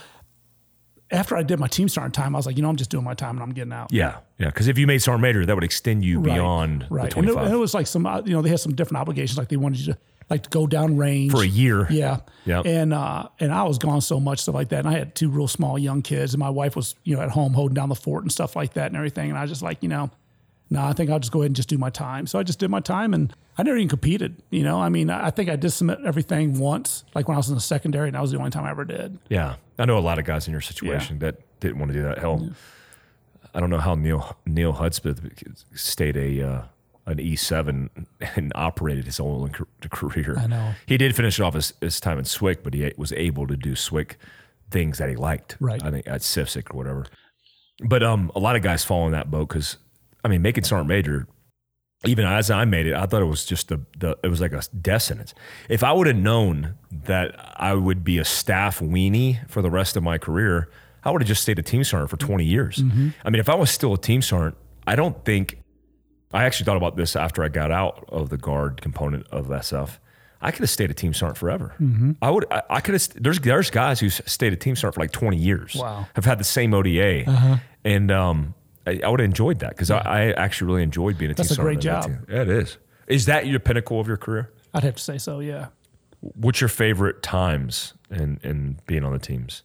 after 1.11 1.37
I 1.37 1.43
did 1.43 1.59
my 1.59 1.67
team 1.67 1.87
sergeant 1.87 2.13
time, 2.13 2.35
I 2.35 2.39
was 2.39 2.45
like, 2.45 2.57
you 2.57 2.63
know, 2.63 2.69
I'm 2.69 2.75
just 2.75 2.89
doing 2.89 3.03
my 3.03 3.13
time 3.13 3.37
and 3.37 3.43
I'm 3.43 3.53
getting 3.53 3.71
out. 3.71 3.91
Yeah, 3.93 4.17
yeah. 4.37 4.47
Because 4.47 4.67
if 4.67 4.77
you 4.77 4.85
made 4.87 4.99
sergeant 4.99 5.21
major, 5.21 5.45
that 5.45 5.55
would 5.55 5.63
extend 5.63 6.03
you 6.03 6.19
Right, 6.19 6.35
beyond 6.35 6.85
right. 6.89 7.09
the 7.09 7.19
And 7.19 7.29
it, 7.29 7.35
and 7.35 7.53
it 7.53 7.57
was 7.57 7.73
like 7.73 7.87
some, 7.87 8.05
uh, 8.05 8.21
you 8.25 8.33
know, 8.33 8.41
they 8.41 8.49
had 8.49 8.59
some 8.59 8.75
different 8.75 8.99
obligations. 8.99 9.37
Like 9.37 9.47
they 9.47 9.55
wanted 9.55 9.79
you 9.79 9.93
to 9.93 9.99
like 10.29 10.43
to 10.43 10.49
go 10.49 10.67
down 10.67 10.97
range 10.97 11.31
for 11.31 11.41
a 11.41 11.47
year. 11.47 11.87
Yeah. 11.89 12.19
Yeah. 12.45 12.61
And 12.65 12.93
uh, 12.93 13.29
and 13.39 13.51
I 13.51 13.63
was 13.63 13.77
gone 13.77 14.01
so 14.01 14.19
much 14.19 14.39
stuff 14.39 14.55
like 14.55 14.69
that. 14.69 14.79
And 14.79 14.87
I 14.87 14.97
had 14.97 15.15
two 15.15 15.29
real 15.29 15.47
small 15.47 15.77
young 15.77 16.01
kids, 16.01 16.33
and 16.33 16.39
my 16.39 16.49
wife 16.49 16.75
was 16.75 16.95
you 17.03 17.15
know 17.15 17.21
at 17.21 17.29
home 17.29 17.53
holding 17.53 17.75
down 17.75 17.89
the 17.89 17.95
fort 17.95 18.23
and 18.23 18.31
stuff 18.31 18.55
like 18.55 18.73
that 18.73 18.87
and 18.87 18.95
everything. 18.95 19.29
And 19.29 19.37
I 19.37 19.41
was 19.41 19.51
just 19.51 19.61
like, 19.61 19.81
you 19.81 19.89
know, 19.89 20.09
no, 20.69 20.83
I 20.83 20.93
think 20.93 21.09
I'll 21.09 21.19
just 21.19 21.31
go 21.31 21.41
ahead 21.41 21.49
and 21.49 21.55
just 21.55 21.69
do 21.69 21.77
my 21.77 21.89
time. 21.89 22.27
So 22.27 22.39
I 22.39 22.43
just 22.43 22.59
did 22.59 22.69
my 22.69 22.79
time, 22.79 23.13
and 23.13 23.33
I 23.57 23.63
never 23.63 23.77
even 23.77 23.87
competed. 23.87 24.41
You 24.49 24.63
know, 24.63 24.81
I 24.81 24.89
mean, 24.89 25.09
I 25.09 25.29
think 25.31 25.49
I 25.49 25.55
did 25.55 25.71
submit 25.71 25.99
everything 26.05 26.59
once, 26.59 27.05
like 27.15 27.27
when 27.27 27.35
I 27.35 27.39
was 27.39 27.49
in 27.49 27.55
the 27.55 27.61
secondary, 27.61 28.09
and 28.09 28.15
that 28.15 28.21
was 28.21 28.31
the 28.31 28.37
only 28.37 28.51
time 28.51 28.65
I 28.65 28.71
ever 28.71 28.85
did. 28.85 29.17
Yeah, 29.29 29.55
I 29.79 29.85
know 29.85 29.97
a 29.97 29.99
lot 29.99 30.19
of 30.19 30.25
guys 30.25 30.47
in 30.47 30.51
your 30.51 30.61
situation 30.61 31.19
that 31.19 31.37
didn't 31.59 31.79
want 31.79 31.91
to 31.91 31.97
do 31.97 32.03
that. 32.03 32.19
Hell, 32.19 32.49
I 33.53 33.59
don't 33.59 33.69
know 33.69 33.79
how 33.79 33.95
Neil 33.95 34.37
Neil 34.45 34.73
Hudspeth 34.73 35.21
stayed 35.73 36.17
a 36.17 36.41
uh, 36.47 36.61
an 37.07 37.19
E 37.19 37.35
seven 37.35 37.89
and 38.35 38.51
operated 38.53 39.05
his 39.05 39.19
own 39.19 39.53
career. 39.89 40.37
I 40.37 40.47
know. 40.47 40.73
he 40.85 40.97
did 40.97 41.15
finish 41.15 41.39
off 41.39 41.53
his, 41.53 41.73
his 41.81 41.99
time 41.99 42.19
in 42.19 42.25
SWIC, 42.25 42.57
but 42.63 42.73
he 42.73 42.91
was 42.97 43.11
able 43.13 43.47
to 43.47 43.57
do 43.57 43.73
SWIC 43.73 44.11
things 44.69 44.97
that 44.97 45.09
he 45.09 45.15
liked. 45.15 45.57
Right. 45.59 45.83
I 45.83 45.89
think 45.89 46.07
at 46.07 46.21
CIFSIC 46.21 46.73
or 46.73 46.77
whatever. 46.77 47.05
But 47.79 48.03
um, 48.03 48.31
a 48.35 48.39
lot 48.39 48.55
of 48.55 48.61
guys 48.61 48.83
fall 48.83 49.05
in 49.05 49.13
that 49.13 49.31
boat 49.31 49.49
because 49.49 49.77
I 50.23 50.27
mean, 50.27 50.41
making 50.41 50.65
sergeant 50.65 50.89
major. 50.89 51.27
Even 52.05 52.25
as 52.25 52.51
I 52.51 52.63
made 52.65 52.85
it, 52.85 52.93
I 52.93 53.07
thought 53.07 53.23
it 53.23 53.25
was 53.25 53.43
just 53.43 53.69
the, 53.69 53.81
the 53.97 54.15
it 54.23 54.27
was 54.27 54.39
like 54.39 54.51
a 54.53 54.61
death 54.81 55.01
sentence. 55.01 55.33
If 55.67 55.83
I 55.83 55.91
would 55.91 56.05
have 56.05 56.15
known 56.15 56.75
that 56.91 57.35
I 57.59 57.73
would 57.73 58.03
be 58.03 58.19
a 58.19 58.25
staff 58.25 58.79
weenie 58.79 59.49
for 59.49 59.63
the 59.63 59.71
rest 59.71 59.97
of 59.97 60.03
my 60.03 60.19
career, 60.19 60.69
I 61.03 61.09
would 61.09 61.21
have 61.23 61.27
just 61.27 61.41
stayed 61.41 61.57
a 61.57 61.63
team 61.63 61.83
sergeant 61.83 62.11
for 62.11 62.17
20 62.17 62.45
years. 62.45 62.83
I 63.25 63.29
mean, 63.31 63.39
if 63.39 63.49
I 63.49 63.55
was 63.55 63.71
still 63.71 63.95
a 63.95 63.97
team 63.97 64.21
sergeant, 64.21 64.57
I 64.85 64.95
don't 64.95 65.25
think 65.25 65.57
I 66.33 66.43
actually 66.45 66.65
thought 66.65 66.77
about 66.77 66.95
this 66.97 67.15
after 67.15 67.43
I 67.43 67.47
got 67.49 67.71
out 67.71 68.05
of 68.09 68.29
the 68.29 68.37
guard 68.37 68.81
component 68.81 69.27
of 69.27 69.47
SF. 69.47 69.97
I 70.41 70.51
could 70.51 70.59
have 70.61 70.69
stayed 70.69 70.91
a 70.91 70.93
team 70.93 71.13
sergeant 71.13 71.37
forever. 71.37 71.73
Mm-hmm. 71.79 72.11
I 72.21 72.29
would. 72.29 72.45
I, 72.51 72.61
I 72.69 72.79
could 72.81 72.93
have. 72.93 73.09
There's 73.15 73.39
there's 73.39 73.69
guys 73.71 73.99
who 73.99 74.09
stayed 74.09 74.53
a 74.53 74.55
team 74.55 74.75
sergeant 74.75 74.95
for 74.95 74.99
like 75.01 75.11
20 75.11 75.35
years. 75.37 75.75
Wow. 75.75 76.05
Have 76.15 76.25
had 76.25 76.37
the 76.39 76.43
same 76.43 76.73
ODA, 76.73 77.27
Uh-huh. 77.29 77.57
and 77.83 78.11
um, 78.11 78.53
I, 78.85 78.99
I 79.03 79.09
would 79.09 79.19
have 79.19 79.25
enjoyed 79.25 79.59
that 79.59 79.69
because 79.71 79.89
I, 79.89 79.97
I 79.99 80.31
actually 80.33 80.67
really 80.67 80.83
enjoyed 80.83 81.17
being 81.17 81.31
a 81.31 81.33
That's 81.33 81.49
team 81.49 81.59
a 81.59 81.63
great 81.63 81.81
sergeant. 81.81 82.05
on 82.05 82.11
that 82.11 82.17
job. 82.19 82.27
team. 82.27 82.35
Yeah, 82.35 82.41
it 82.43 82.49
is. 82.49 82.77
Is 83.07 83.25
that 83.25 83.47
your 83.47 83.59
pinnacle 83.59 83.99
of 83.99 84.07
your 84.07 84.17
career? 84.17 84.51
I'd 84.73 84.83
have 84.83 84.95
to 84.97 85.01
say 85.03 85.17
so. 85.17 85.39
Yeah. 85.39 85.67
What's 86.19 86.61
your 86.61 86.67
favorite 86.67 87.23
times 87.23 87.93
in 88.11 88.39
in 88.43 88.79
being 88.85 89.03
on 89.05 89.13
the 89.13 89.19
teams 89.19 89.63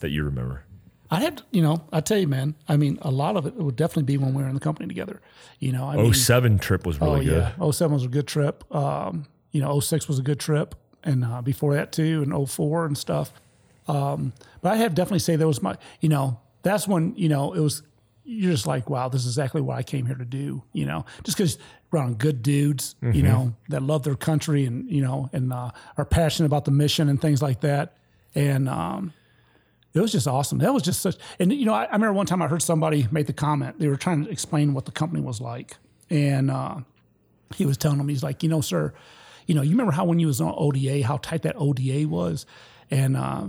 that 0.00 0.10
you 0.10 0.24
remember? 0.24 0.64
I'd 1.10 1.22
have 1.22 1.36
to, 1.36 1.42
you 1.50 1.62
know, 1.62 1.84
I 1.92 2.00
tell 2.00 2.18
you, 2.18 2.28
man. 2.28 2.54
I 2.68 2.76
mean, 2.76 2.98
a 3.02 3.10
lot 3.10 3.36
of 3.36 3.44
it 3.46 3.54
would 3.56 3.76
definitely 3.76 4.04
be 4.04 4.16
when 4.16 4.32
we 4.32 4.42
were 4.42 4.48
in 4.48 4.54
the 4.54 4.60
company 4.60 4.86
together. 4.86 5.20
You 5.58 5.72
know, 5.72 5.84
I 5.86 5.96
mean, 5.96 6.14
07 6.14 6.58
trip 6.58 6.86
was 6.86 7.00
really 7.00 7.20
oh 7.20 7.24
good. 7.24 7.52
yeah, 7.58 7.70
07 7.70 7.92
was 7.92 8.04
a 8.04 8.08
good 8.08 8.28
trip. 8.28 8.64
Um, 8.74 9.26
you 9.50 9.60
know, 9.60 9.80
06 9.80 10.06
was 10.06 10.18
a 10.18 10.22
good 10.22 10.38
trip, 10.38 10.74
and 11.02 11.24
uh, 11.24 11.42
before 11.42 11.74
that 11.74 11.90
too, 11.92 12.22
and 12.22 12.48
04 12.48 12.86
and 12.86 12.96
stuff. 12.96 13.32
Um, 13.88 14.32
but 14.62 14.72
I 14.72 14.76
have 14.76 14.94
definitely 14.94 15.18
say 15.18 15.34
that 15.34 15.46
was 15.46 15.62
my, 15.62 15.76
you 16.00 16.08
know, 16.08 16.38
that's 16.62 16.86
when 16.86 17.14
you 17.16 17.28
know 17.28 17.52
it 17.54 17.60
was. 17.60 17.82
You're 18.22 18.52
just 18.52 18.66
like, 18.66 18.88
wow, 18.88 19.08
this 19.08 19.22
is 19.22 19.28
exactly 19.32 19.60
what 19.60 19.76
I 19.76 19.82
came 19.82 20.06
here 20.06 20.14
to 20.14 20.24
do. 20.24 20.62
You 20.72 20.86
know, 20.86 21.04
just 21.24 21.36
because 21.36 21.58
around 21.92 22.18
good 22.18 22.42
dudes, 22.42 22.94
you 23.02 23.22
know, 23.24 23.54
that 23.70 23.82
love 23.82 24.04
their 24.04 24.14
country 24.14 24.66
and 24.66 24.88
you 24.88 25.02
know, 25.02 25.28
and 25.32 25.52
uh, 25.52 25.70
are 25.96 26.04
passionate 26.04 26.46
about 26.46 26.64
the 26.64 26.70
mission 26.70 27.08
and 27.08 27.20
things 27.20 27.42
like 27.42 27.62
that. 27.62 27.96
And 28.36 28.68
um, 28.68 29.12
it 29.92 30.00
was 30.00 30.12
just 30.12 30.28
awesome. 30.28 30.58
That 30.58 30.72
was 30.72 30.82
just 30.82 31.00
such, 31.00 31.16
and 31.38 31.52
you 31.52 31.64
know, 31.64 31.74
I, 31.74 31.84
I 31.84 31.92
remember 31.92 32.12
one 32.12 32.26
time 32.26 32.42
I 32.42 32.46
heard 32.46 32.62
somebody 32.62 33.08
make 33.10 33.26
the 33.26 33.32
comment. 33.32 33.78
They 33.78 33.88
were 33.88 33.96
trying 33.96 34.24
to 34.24 34.30
explain 34.30 34.72
what 34.72 34.84
the 34.84 34.92
company 34.92 35.20
was 35.20 35.40
like, 35.40 35.76
and 36.08 36.50
uh, 36.50 36.76
he 37.54 37.66
was 37.66 37.76
telling 37.76 37.98
them, 37.98 38.08
he's 38.08 38.22
like, 38.22 38.42
you 38.42 38.48
know, 38.48 38.60
sir, 38.60 38.92
you 39.46 39.54
know, 39.54 39.62
you 39.62 39.70
remember 39.70 39.92
how 39.92 40.04
when 40.04 40.20
you 40.20 40.28
was 40.28 40.40
on 40.40 40.54
ODA, 40.56 41.02
how 41.02 41.16
tight 41.16 41.42
that 41.42 41.56
ODA 41.58 42.06
was, 42.06 42.46
and 42.90 43.16
uh, 43.16 43.46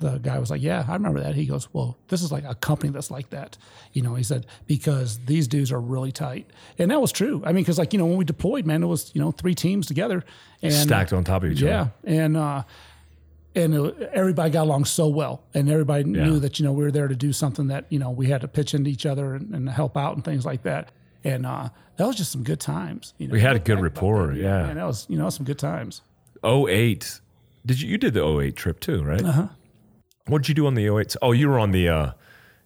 the 0.00 0.18
guy 0.18 0.38
was 0.38 0.50
like, 0.50 0.62
yeah, 0.62 0.84
I 0.88 0.94
remember 0.94 1.20
that. 1.20 1.34
He 1.34 1.46
goes, 1.46 1.68
well, 1.72 1.96
this 2.08 2.22
is 2.22 2.32
like 2.32 2.44
a 2.44 2.54
company 2.54 2.90
that's 2.90 3.10
like 3.10 3.30
that, 3.30 3.56
you 3.92 4.02
know. 4.02 4.14
He 4.14 4.24
said 4.24 4.46
because 4.66 5.18
these 5.26 5.46
dudes 5.46 5.70
are 5.70 5.80
really 5.80 6.10
tight, 6.10 6.50
and 6.78 6.90
that 6.90 7.00
was 7.00 7.12
true. 7.12 7.42
I 7.44 7.52
mean, 7.52 7.62
because 7.62 7.78
like 7.78 7.92
you 7.92 7.98
know 7.98 8.06
when 8.06 8.16
we 8.16 8.24
deployed, 8.24 8.66
man, 8.66 8.82
it 8.82 8.86
was 8.86 9.12
you 9.14 9.20
know 9.20 9.30
three 9.30 9.54
teams 9.54 9.86
together 9.86 10.24
and 10.62 10.72
Stacked 10.72 11.12
on 11.12 11.22
top 11.22 11.44
of 11.44 11.52
each 11.52 11.60
yeah, 11.60 11.80
other. 11.82 11.92
and 12.04 12.36
uh, 12.36 12.62
and 13.54 13.74
it, 13.74 14.10
everybody 14.12 14.50
got 14.50 14.62
along 14.64 14.84
so 14.84 15.08
well, 15.08 15.42
and 15.54 15.68
everybody 15.70 16.04
knew 16.04 16.38
that 16.40 16.58
you 16.58 16.64
know 16.64 16.72
we 16.72 16.84
were 16.84 16.90
there 16.92 17.08
to 17.08 17.16
do 17.16 17.32
something 17.32 17.66
that 17.68 17.86
you 17.88 17.98
know 17.98 18.10
we 18.10 18.26
had 18.28 18.40
to 18.42 18.48
pitch 18.48 18.74
into 18.74 18.90
each 18.90 19.06
other 19.06 19.34
and, 19.34 19.54
and 19.54 19.68
help 19.68 19.96
out 19.96 20.14
and 20.14 20.24
things 20.24 20.44
like 20.46 20.62
that. 20.62 20.92
And 21.24 21.44
uh, 21.44 21.68
that 21.96 22.06
was 22.06 22.16
just 22.16 22.32
some 22.32 22.42
good 22.44 22.60
times. 22.60 23.12
You 23.18 23.28
know, 23.28 23.32
We 23.32 23.40
had 23.40 23.54
a 23.56 23.58
good 23.58 23.80
rapport. 23.80 24.32
Yeah. 24.32 24.68
and 24.68 24.78
that 24.78 24.86
was 24.86 25.06
you 25.08 25.18
know 25.18 25.28
some 25.30 25.44
good 25.44 25.58
times. 25.58 26.00
08. 26.44 27.20
Did 27.66 27.80
you 27.80 27.88
you 27.90 27.98
did 27.98 28.14
the 28.14 28.24
08 28.24 28.56
trip 28.56 28.80
too, 28.80 29.02
right? 29.02 29.22
Uh-huh. 29.22 29.48
What 30.26 30.42
did 30.42 30.48
you 30.48 30.54
do 30.54 30.66
on 30.66 30.74
the 30.74 30.88
08? 30.88 31.16
Oh, 31.20 31.32
you 31.32 31.48
were 31.48 31.58
on 31.58 31.72
the 31.72 31.88
uh 31.88 32.12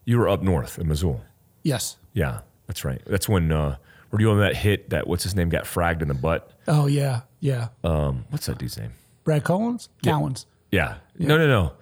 you 0.04 0.18
were 0.18 0.28
up 0.28 0.42
north 0.42 0.78
in 0.78 0.86
Mosul. 0.88 1.22
Yes. 1.62 1.96
Yeah, 2.12 2.40
that's 2.66 2.84
right. 2.84 3.02
That's 3.06 3.28
when 3.28 3.50
uh 3.50 3.76
were 4.10 4.20
you 4.20 4.30
on 4.30 4.38
that 4.38 4.54
hit 4.56 4.90
that 4.90 5.06
what's 5.08 5.24
his 5.24 5.34
name 5.34 5.48
got 5.48 5.64
fragged 5.64 6.02
in 6.02 6.08
the 6.08 6.14
butt? 6.14 6.52
Oh 6.68 6.86
yeah, 6.86 7.22
yeah. 7.40 7.68
Um 7.82 8.26
what's 8.30 8.46
that 8.46 8.58
dude's 8.58 8.78
name? 8.78 8.92
Brad 9.24 9.42
Collins, 9.42 9.88
Collins. 10.04 10.46
Yeah. 10.74 10.96
No, 11.18 11.36
no, 11.38 11.46
no. 11.46 11.72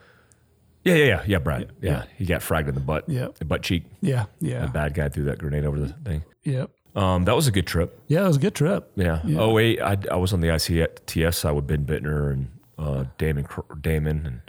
Yeah, 0.84 0.94
yeah, 0.94 1.04
yeah. 1.04 1.22
Yeah, 1.26 1.38
Brad. 1.38 1.72
Yeah. 1.80 1.90
yeah. 1.90 2.04
He 2.18 2.26
got 2.26 2.40
fragged 2.40 2.68
in 2.68 2.74
the 2.74 2.80
butt. 2.80 3.08
Yeah. 3.08 3.28
The 3.38 3.44
butt 3.44 3.62
cheek. 3.62 3.84
Yeah, 4.00 4.24
yeah, 4.40 4.66
The 4.66 4.72
Bad 4.72 4.94
guy 4.94 5.08
threw 5.08 5.24
that 5.24 5.38
grenade 5.38 5.64
over 5.64 5.78
the 5.78 5.88
thing. 5.88 6.22
Yep. 6.44 6.70
Um, 6.94 7.24
that 7.24 7.34
was 7.34 7.46
a 7.46 7.50
good 7.52 7.66
trip. 7.66 7.98
Yeah, 8.08 8.24
it 8.24 8.26
was 8.26 8.36
a 8.36 8.40
good 8.40 8.54
trip. 8.54 8.90
Yeah. 8.96 9.22
Oh 9.38 9.52
wait, 9.52 9.80
I, 9.80 9.96
I 10.10 10.16
was 10.16 10.32
on 10.32 10.40
the 10.40 10.48
ICTF 10.48 11.34
side 11.34 11.52
with 11.52 11.66
Ben 11.66 11.86
Bittner 11.86 12.32
and 12.32 12.48
uh, 12.78 13.04
Damon 13.16 13.46
Damon, 13.80 14.26
and 14.26 14.40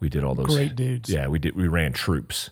we 0.00 0.08
did 0.08 0.24
all 0.24 0.34
those 0.34 0.46
Great 0.46 0.74
dudes. 0.76 1.10
Yeah, 1.10 1.26
we 1.28 1.38
did. 1.38 1.54
We 1.54 1.68
ran 1.68 1.92
troops. 1.92 2.50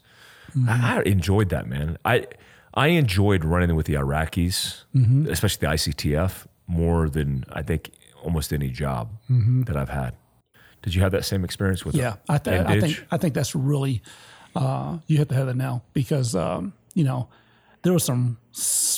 I, 0.69 0.99
I 0.99 1.03
enjoyed 1.03 1.49
that, 1.51 1.67
man. 1.67 1.97
I 2.05 2.27
I 2.75 2.89
enjoyed 2.89 3.45
running 3.45 3.75
with 3.75 3.87
the 3.87 3.95
Iraqis, 3.95 4.85
especially 5.31 5.67
the 5.67 5.73
ICTF, 5.75 6.47
more 6.67 7.09
than 7.09 7.45
I 7.51 7.63
think 7.63 7.91
almost 8.23 8.53
any 8.53 8.69
job 8.69 9.13
that 9.31 9.77
I've 9.77 9.89
had. 9.89 10.15
Did 10.83 10.95
you 10.95 11.03
have 11.03 11.13
that 11.13 11.25
same 11.25 11.45
experience 11.45 11.85
with? 11.85 11.95
Yeah, 11.95 12.17
I, 12.29 12.39
th- 12.39 12.65
I 12.67 12.81
think 12.81 13.05
I 13.11 13.17
think 13.17 13.35
that's 13.35 13.55
really 13.55 14.03
uh, 14.55 14.99
you 15.07 15.19
hit 15.19 15.29
the 15.29 15.35
head 15.35 15.43
of 15.43 15.49
the 15.49 15.55
nail 15.55 15.85
because 15.93 16.35
um, 16.35 16.73
you 16.95 17.05
know 17.05 17.29
there 17.83 17.93
were 17.93 17.99
some 17.99 18.39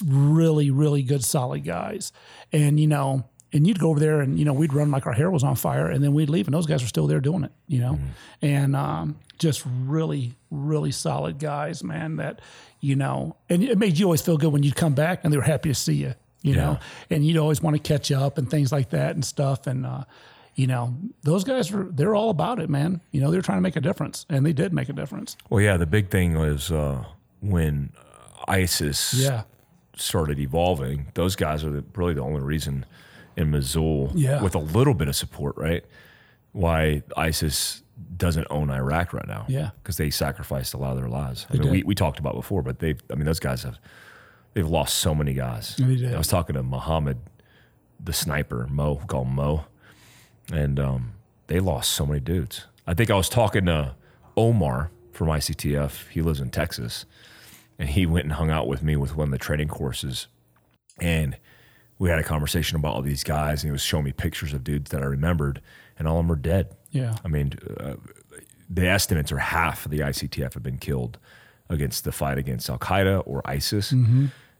really 0.06 0.70
really 0.70 1.02
good 1.02 1.24
solid 1.24 1.64
guys, 1.64 2.12
and 2.52 2.78
you 2.78 2.86
know, 2.86 3.24
and 3.52 3.66
you'd 3.66 3.78
go 3.78 3.90
over 3.90 4.00
there 4.00 4.20
and 4.20 4.38
you 4.38 4.44
know 4.44 4.52
we'd 4.52 4.72
run 4.74 4.90
like 4.90 5.06
our 5.06 5.12
hair 5.12 5.30
was 5.30 5.42
on 5.42 5.56
fire, 5.56 5.86
and 5.88 6.02
then 6.04 6.12
we'd 6.12 6.30
leave, 6.30 6.46
and 6.46 6.54
those 6.54 6.66
guys 6.66 6.82
were 6.82 6.88
still 6.88 7.06
there 7.06 7.20
doing 7.20 7.44
it, 7.44 7.52
you 7.66 7.80
know, 7.80 7.98
and 8.42 8.76
um, 8.76 9.18
just 9.38 9.62
really 9.66 10.34
really 10.50 10.92
solid 10.92 11.38
guys, 11.38 11.82
man. 11.82 12.16
That 12.16 12.40
you 12.80 12.94
know, 12.96 13.36
and 13.48 13.62
it 13.62 13.78
made 13.78 13.98
you 13.98 14.04
always 14.04 14.22
feel 14.22 14.36
good 14.36 14.52
when 14.52 14.62
you'd 14.62 14.76
come 14.76 14.94
back 14.94 15.20
and 15.24 15.32
they 15.32 15.36
were 15.36 15.42
happy 15.42 15.70
to 15.70 15.74
see 15.74 15.94
you, 15.94 16.14
you 16.42 16.54
know, 16.54 16.78
and 17.10 17.26
you'd 17.26 17.36
always 17.38 17.62
want 17.62 17.76
to 17.76 17.82
catch 17.82 18.12
up 18.12 18.38
and 18.38 18.50
things 18.50 18.70
like 18.70 18.90
that 18.90 19.14
and 19.14 19.24
stuff, 19.24 19.66
and. 19.66 19.86
Uh, 19.86 20.04
you 20.54 20.66
know, 20.66 20.94
those 21.22 21.44
guys 21.44 21.72
are 21.72 21.84
they're 21.84 22.14
all 22.14 22.30
about 22.30 22.58
it, 22.58 22.68
man. 22.68 23.00
You 23.12 23.20
know, 23.20 23.30
they're 23.30 23.42
trying 23.42 23.58
to 23.58 23.62
make 23.62 23.76
a 23.76 23.80
difference 23.80 24.26
and 24.28 24.44
they 24.44 24.52
did 24.52 24.72
make 24.72 24.88
a 24.88 24.92
difference. 24.92 25.36
Well, 25.48 25.60
yeah. 25.60 25.76
The 25.76 25.86
big 25.86 26.10
thing 26.10 26.34
was 26.38 26.70
uh, 26.70 27.04
when 27.40 27.92
ISIS 28.48 29.14
Yeah. 29.14 29.42
started 29.96 30.38
evolving, 30.38 31.08
those 31.14 31.36
guys 31.36 31.64
are 31.64 31.70
the, 31.70 31.84
really 31.94 32.14
the 32.14 32.22
only 32.22 32.40
reason 32.40 32.84
in 33.36 33.50
Mosul, 33.50 34.10
Yeah. 34.14 34.42
with 34.42 34.54
a 34.54 34.58
little 34.58 34.94
bit 34.94 35.08
of 35.08 35.16
support, 35.16 35.56
right? 35.56 35.84
Why 36.52 37.02
ISIS 37.16 37.82
doesn't 38.16 38.46
own 38.50 38.70
Iraq 38.70 39.12
right 39.12 39.26
now? 39.28 39.44
Yeah. 39.48 39.70
because 39.82 39.96
they 39.96 40.10
sacrificed 40.10 40.74
a 40.74 40.78
lot 40.78 40.92
of 40.92 40.98
their 40.98 41.08
lives. 41.08 41.46
I 41.48 41.54
mean, 41.54 41.62
did. 41.62 41.70
we, 41.72 41.82
we 41.84 41.94
talked 41.94 42.18
about 42.18 42.34
before, 42.34 42.62
but 42.62 42.80
they, 42.80 42.96
I 43.10 43.14
mean, 43.14 43.24
those 43.24 43.40
guys 43.40 43.62
have 43.62 43.78
they've 44.54 44.68
lost 44.68 44.98
so 44.98 45.14
many 45.14 45.32
guys. 45.32 45.76
They. 45.76 46.12
I 46.12 46.18
was 46.18 46.26
talking 46.26 46.54
to 46.54 46.62
Muhammad, 46.62 47.18
the 48.02 48.12
sniper, 48.12 48.66
Mo, 48.68 48.94
we 48.94 49.06
call 49.06 49.24
Mo, 49.24 49.64
and 50.52 50.78
um, 50.80 51.12
they 51.46 51.60
lost 51.60 51.92
so 51.92 52.06
many 52.06 52.20
dudes. 52.20 52.66
I 52.86 52.94
think 52.94 53.10
I 53.10 53.14
was 53.14 53.28
talking 53.28 53.66
to 53.66 53.94
Omar 54.36 54.90
from 55.12 55.28
ICTF. 55.28 56.08
He 56.08 56.22
lives 56.22 56.40
in 56.40 56.50
Texas, 56.50 57.04
and 57.78 57.88
he 57.88 58.06
went 58.06 58.24
and 58.24 58.32
hung 58.34 58.50
out 58.50 58.66
with 58.66 58.82
me 58.82 58.96
with 58.96 59.16
one 59.16 59.28
of 59.28 59.32
the 59.32 59.38
training 59.38 59.68
courses, 59.68 60.26
and 60.98 61.36
we 61.98 62.08
had 62.08 62.18
a 62.18 62.24
conversation 62.24 62.76
about 62.76 62.94
all 62.94 63.02
these 63.02 63.24
guys, 63.24 63.62
and 63.62 63.68
he 63.68 63.72
was 63.72 63.82
showing 63.82 64.04
me 64.04 64.12
pictures 64.12 64.52
of 64.54 64.64
dudes 64.64 64.90
that 64.90 65.02
I 65.02 65.06
remembered, 65.06 65.60
and 65.98 66.08
all 66.08 66.18
of 66.18 66.26
them 66.26 66.32
are 66.32 66.40
dead. 66.40 66.74
Yeah. 66.90 67.14
I 67.24 67.28
mean, 67.28 67.52
uh, 67.78 67.96
the 68.68 68.86
estimates 68.88 69.30
are 69.32 69.38
half 69.38 69.84
of 69.84 69.90
the 69.90 69.98
ICTF 70.00 70.54
have 70.54 70.62
been 70.62 70.78
killed 70.78 71.18
against 71.68 72.04
the 72.04 72.12
fight 72.12 72.38
against 72.38 72.70
Al 72.70 72.78
Qaeda 72.78 73.22
or 73.26 73.42
ISIS, 73.44 73.92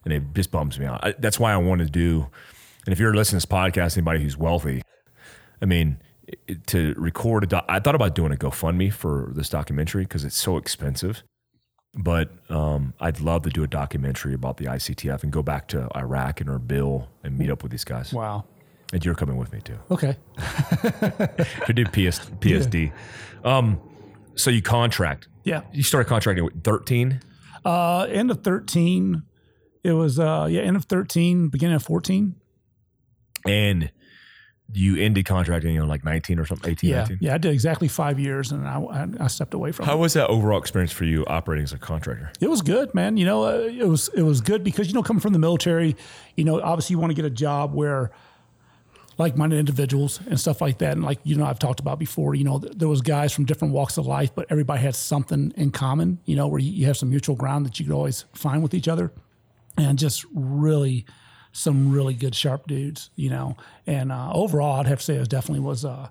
and 0.05 0.13
it 0.13 0.23
just 0.35 0.51
bums 0.51 0.79
me 0.79 0.87
out. 0.87 1.03
I, 1.03 1.15
that's 1.19 1.41
why 1.41 1.53
I 1.53 1.57
want 1.57 1.81
to 1.81 1.87
do. 1.87 2.29
And 2.87 2.93
if 2.93 2.99
you're 3.01 3.15
listening 3.15 3.41
to 3.41 3.47
this 3.47 3.53
podcast, 3.53 3.97
anybody 3.97 4.23
who's 4.23 4.37
wealthy, 4.37 4.83
I 5.63 5.67
mean, 5.67 5.99
to 6.67 6.95
record 6.97 7.45
a 7.45 7.47
doc, 7.47 7.65
I 7.69 7.81
thought 7.81 7.95
about 7.95 8.15
doing 8.15 8.33
a 8.33 8.37
GoFundMe 8.37 8.93
for 8.93 9.33
this 9.35 9.49
documentary 9.49 10.05
because 10.05 10.25
it's 10.25 10.37
so 10.37 10.57
expensive. 10.57 11.23
But 11.95 12.31
um, 12.49 12.95
I'd 13.01 13.21
love 13.21 13.43
to 13.43 13.51
do 13.51 13.65
a 13.65 13.67
documentary 13.67 14.33
about 14.33 14.59
the 14.59 14.67
ICTF 14.67 15.25
and 15.25 15.33
go 15.33 15.43
back 15.43 15.67
to 15.69 15.89
Iraq 15.97 16.41
and 16.41 16.49
Erbil 16.49 17.09
and 17.25 17.37
meet 17.37 17.51
up 17.51 17.63
with 17.65 17.73
these 17.73 17.85
guys. 17.85 18.13
Wow. 18.13 18.45
And 18.93 19.05
you're 19.05 19.15
coming 19.17 19.37
with 19.37 19.53
me 19.53 19.61
too 19.61 19.79
Okay. 19.91 20.17
to 21.67 21.73
do 21.73 21.85
PS, 21.87 22.21
PSD. 22.41 22.93
Um, 23.45 23.81
so 24.37 24.51
you 24.51 24.63
contract. 24.63 25.29
Yeah. 25.45 25.63
You 25.73 25.83
started 25.83 26.09
contracting 26.09 26.45
with 26.45 26.63
13. 26.63 27.21
Uh, 27.65 28.03
end 28.11 28.31
of 28.31 28.43
13. 28.45 29.23
It 29.83 29.93
was, 29.93 30.19
uh, 30.19 30.47
yeah, 30.51 30.61
end 30.61 30.77
of 30.77 30.85
13, 30.85 31.49
beginning 31.49 31.77
of 31.77 31.83
14. 31.83 32.35
and 33.47 33.91
you 34.73 34.97
ended 34.97 35.25
contracting 35.25 35.79
on 35.81 35.89
like 35.89 36.05
19 36.05 36.39
or 36.39 36.47
something, 36.47 36.71
18, 36.71 36.91
Yeah. 36.91 36.99
19. 36.99 37.19
Yeah. 37.21 37.35
I 37.35 37.39
did 37.39 37.53
exactly 37.53 37.89
five 37.89 38.19
years 38.21 38.53
and 38.53 38.67
I, 38.67 39.09
I, 39.19 39.27
stepped 39.27 39.55
away 39.55 39.73
from 39.73 39.85
it. 39.85 39.87
How 39.87 39.97
was 39.97 40.13
that 40.15 40.29
overall 40.29 40.59
experience 40.59 40.93
for 40.93 41.05
you 41.05 41.25
operating 41.27 41.65
as 41.65 41.73
a 41.73 41.79
contractor? 41.79 42.31
It 42.41 42.49
was 42.49 42.63
good, 42.63 42.95
man. 42.95 43.17
You 43.17 43.25
know, 43.25 43.45
uh, 43.45 43.69
it 43.69 43.89
was 43.89 44.09
it 44.15 44.23
was 44.23 44.41
good 44.41 44.63
because 44.63 44.89
you 44.89 44.95
know, 44.95 45.03
coming 45.03 45.21
from 45.21 45.33
the 45.33 45.39
military, 45.39 45.97
you 46.37 46.45
know, 46.45 46.61
obviously 46.61 46.95
you 46.95 46.99
want 46.99 47.11
to 47.11 47.15
get 47.15 47.25
a 47.25 47.31
job 47.31 47.75
where 47.75 48.13
like-minded 49.19 49.59
individuals 49.59 50.19
and 50.27 50.41
stuff 50.41 50.61
like 50.61 50.79
that. 50.79 50.93
And 50.93 51.05
like 51.05 51.19
you 51.25 51.37
know, 51.37 51.45
I've 51.45 51.59
talked 51.59 51.81
about 51.81 51.99
before. 51.99 52.35
You 52.35 52.45
know, 52.45 52.59
th- 52.59 52.73
there 52.77 52.89
was 52.89 53.03
guys 53.03 53.33
from 53.33 53.45
different 53.45 53.75
walks 53.75 53.99
of 53.99 54.07
life, 54.07 54.35
but 54.35 54.47
everybody 54.51 54.81
had 54.81 54.95
something 54.95 55.53
in 55.57 55.71
common. 55.73 56.19
You 56.25 56.37
know, 56.37 56.49
where 56.49 56.61
you, 56.61 56.73
you 56.73 56.87
have 56.87 56.97
some 56.97 57.11
mutual 57.11 57.37
ground 57.37 57.67
that 57.67 57.79
you 57.79 57.87
could 57.87 57.95
always 57.95 58.25
find 58.33 58.63
with 58.63 58.73
each 58.73 58.89
other, 58.89 59.13
and 59.77 59.99
just 59.99 60.25
really 60.33 61.05
some 61.53 61.91
really 61.91 62.15
good 62.15 62.35
sharp 62.35 62.67
dudes. 62.67 63.11
You 63.17 63.31
know, 63.31 63.57
and 63.87 64.11
uh, 64.13 64.31
overall, 64.33 64.81
I'd 64.81 64.87
have 64.87 64.99
to 64.99 65.05
say 65.05 65.17
it 65.17 65.21
was 65.21 65.29
definitely 65.29 65.61
was. 65.65 65.85
a 65.85 66.11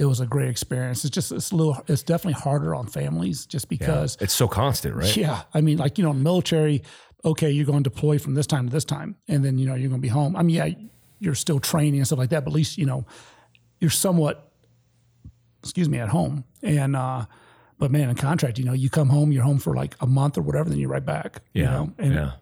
it 0.00 0.04
was 0.04 0.20
a 0.20 0.26
great 0.26 0.48
experience. 0.48 1.04
It's 1.04 1.12
just 1.12 1.32
it's 1.32 1.50
a 1.50 1.56
little 1.56 1.76
it's 1.88 2.04
definitely 2.04 2.40
harder 2.40 2.72
on 2.72 2.86
families 2.86 3.46
just 3.46 3.68
because 3.68 4.16
It's 4.20 4.32
so 4.32 4.46
constant, 4.46 4.94
right? 4.94 5.16
yeah, 5.16 5.42
I 5.52 5.60
mean, 5.60 5.78
like 5.78 5.98
you 5.98 6.04
know, 6.04 6.12
military. 6.12 6.82
Okay, 7.24 7.50
you're 7.50 7.66
going 7.66 7.82
to 7.82 7.90
deploy 7.90 8.16
from 8.20 8.34
this 8.34 8.46
time 8.46 8.68
to 8.68 8.72
this 8.72 8.84
time, 8.84 9.16
and 9.26 9.44
then 9.44 9.58
you 9.58 9.66
know 9.66 9.74
you're 9.74 9.88
going 9.88 10.00
to 10.00 10.02
be 10.02 10.06
home. 10.06 10.36
I 10.36 10.42
mean, 10.44 10.54
yeah, 10.54 10.68
you're 11.18 11.34
still 11.34 11.58
training 11.58 11.96
and 11.98 12.06
stuff 12.06 12.20
like 12.20 12.30
that, 12.30 12.44
but 12.44 12.52
at 12.52 12.54
least 12.54 12.78
you 12.78 12.86
know 12.86 13.06
you're 13.80 13.90
somewhat, 13.90 14.52
excuse 15.64 15.88
me, 15.88 15.98
at 15.98 16.08
home. 16.10 16.44
And 16.62 16.94
uh, 16.94 17.26
but 17.78 17.90
man, 17.90 18.08
in 18.08 18.14
contract, 18.14 18.58
you 18.58 18.64
know, 18.64 18.72
you 18.72 18.90
come 18.90 19.08
home, 19.08 19.32
you're 19.32 19.42
home 19.42 19.58
for 19.58 19.74
like 19.74 19.96
a 20.00 20.06
month 20.06 20.38
or 20.38 20.42
whatever, 20.42 20.68
then 20.70 20.78
you're 20.78 20.88
right 20.90 21.04
back. 21.04 21.42
You 21.52 21.64
Yeah. 21.64 21.70
know, 21.70 21.92
and 21.98 22.14
yeah. 22.14 22.32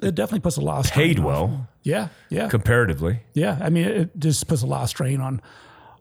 It 0.00 0.14
definitely 0.14 0.40
puts 0.40 0.56
a 0.56 0.60
lot 0.60 0.78
of 0.80 0.86
strain 0.86 1.08
Paid 1.08 1.18
on- 1.20 1.24
well 1.24 1.68
Yeah, 1.82 2.08
yeah, 2.30 2.48
comparatively. 2.48 3.20
yeah. 3.34 3.58
I 3.60 3.70
mean, 3.70 3.84
it 3.86 4.10
just 4.18 4.46
puts 4.48 4.62
a 4.62 4.66
lot 4.66 4.82
of 4.82 4.88
strain 4.88 5.20
on 5.20 5.40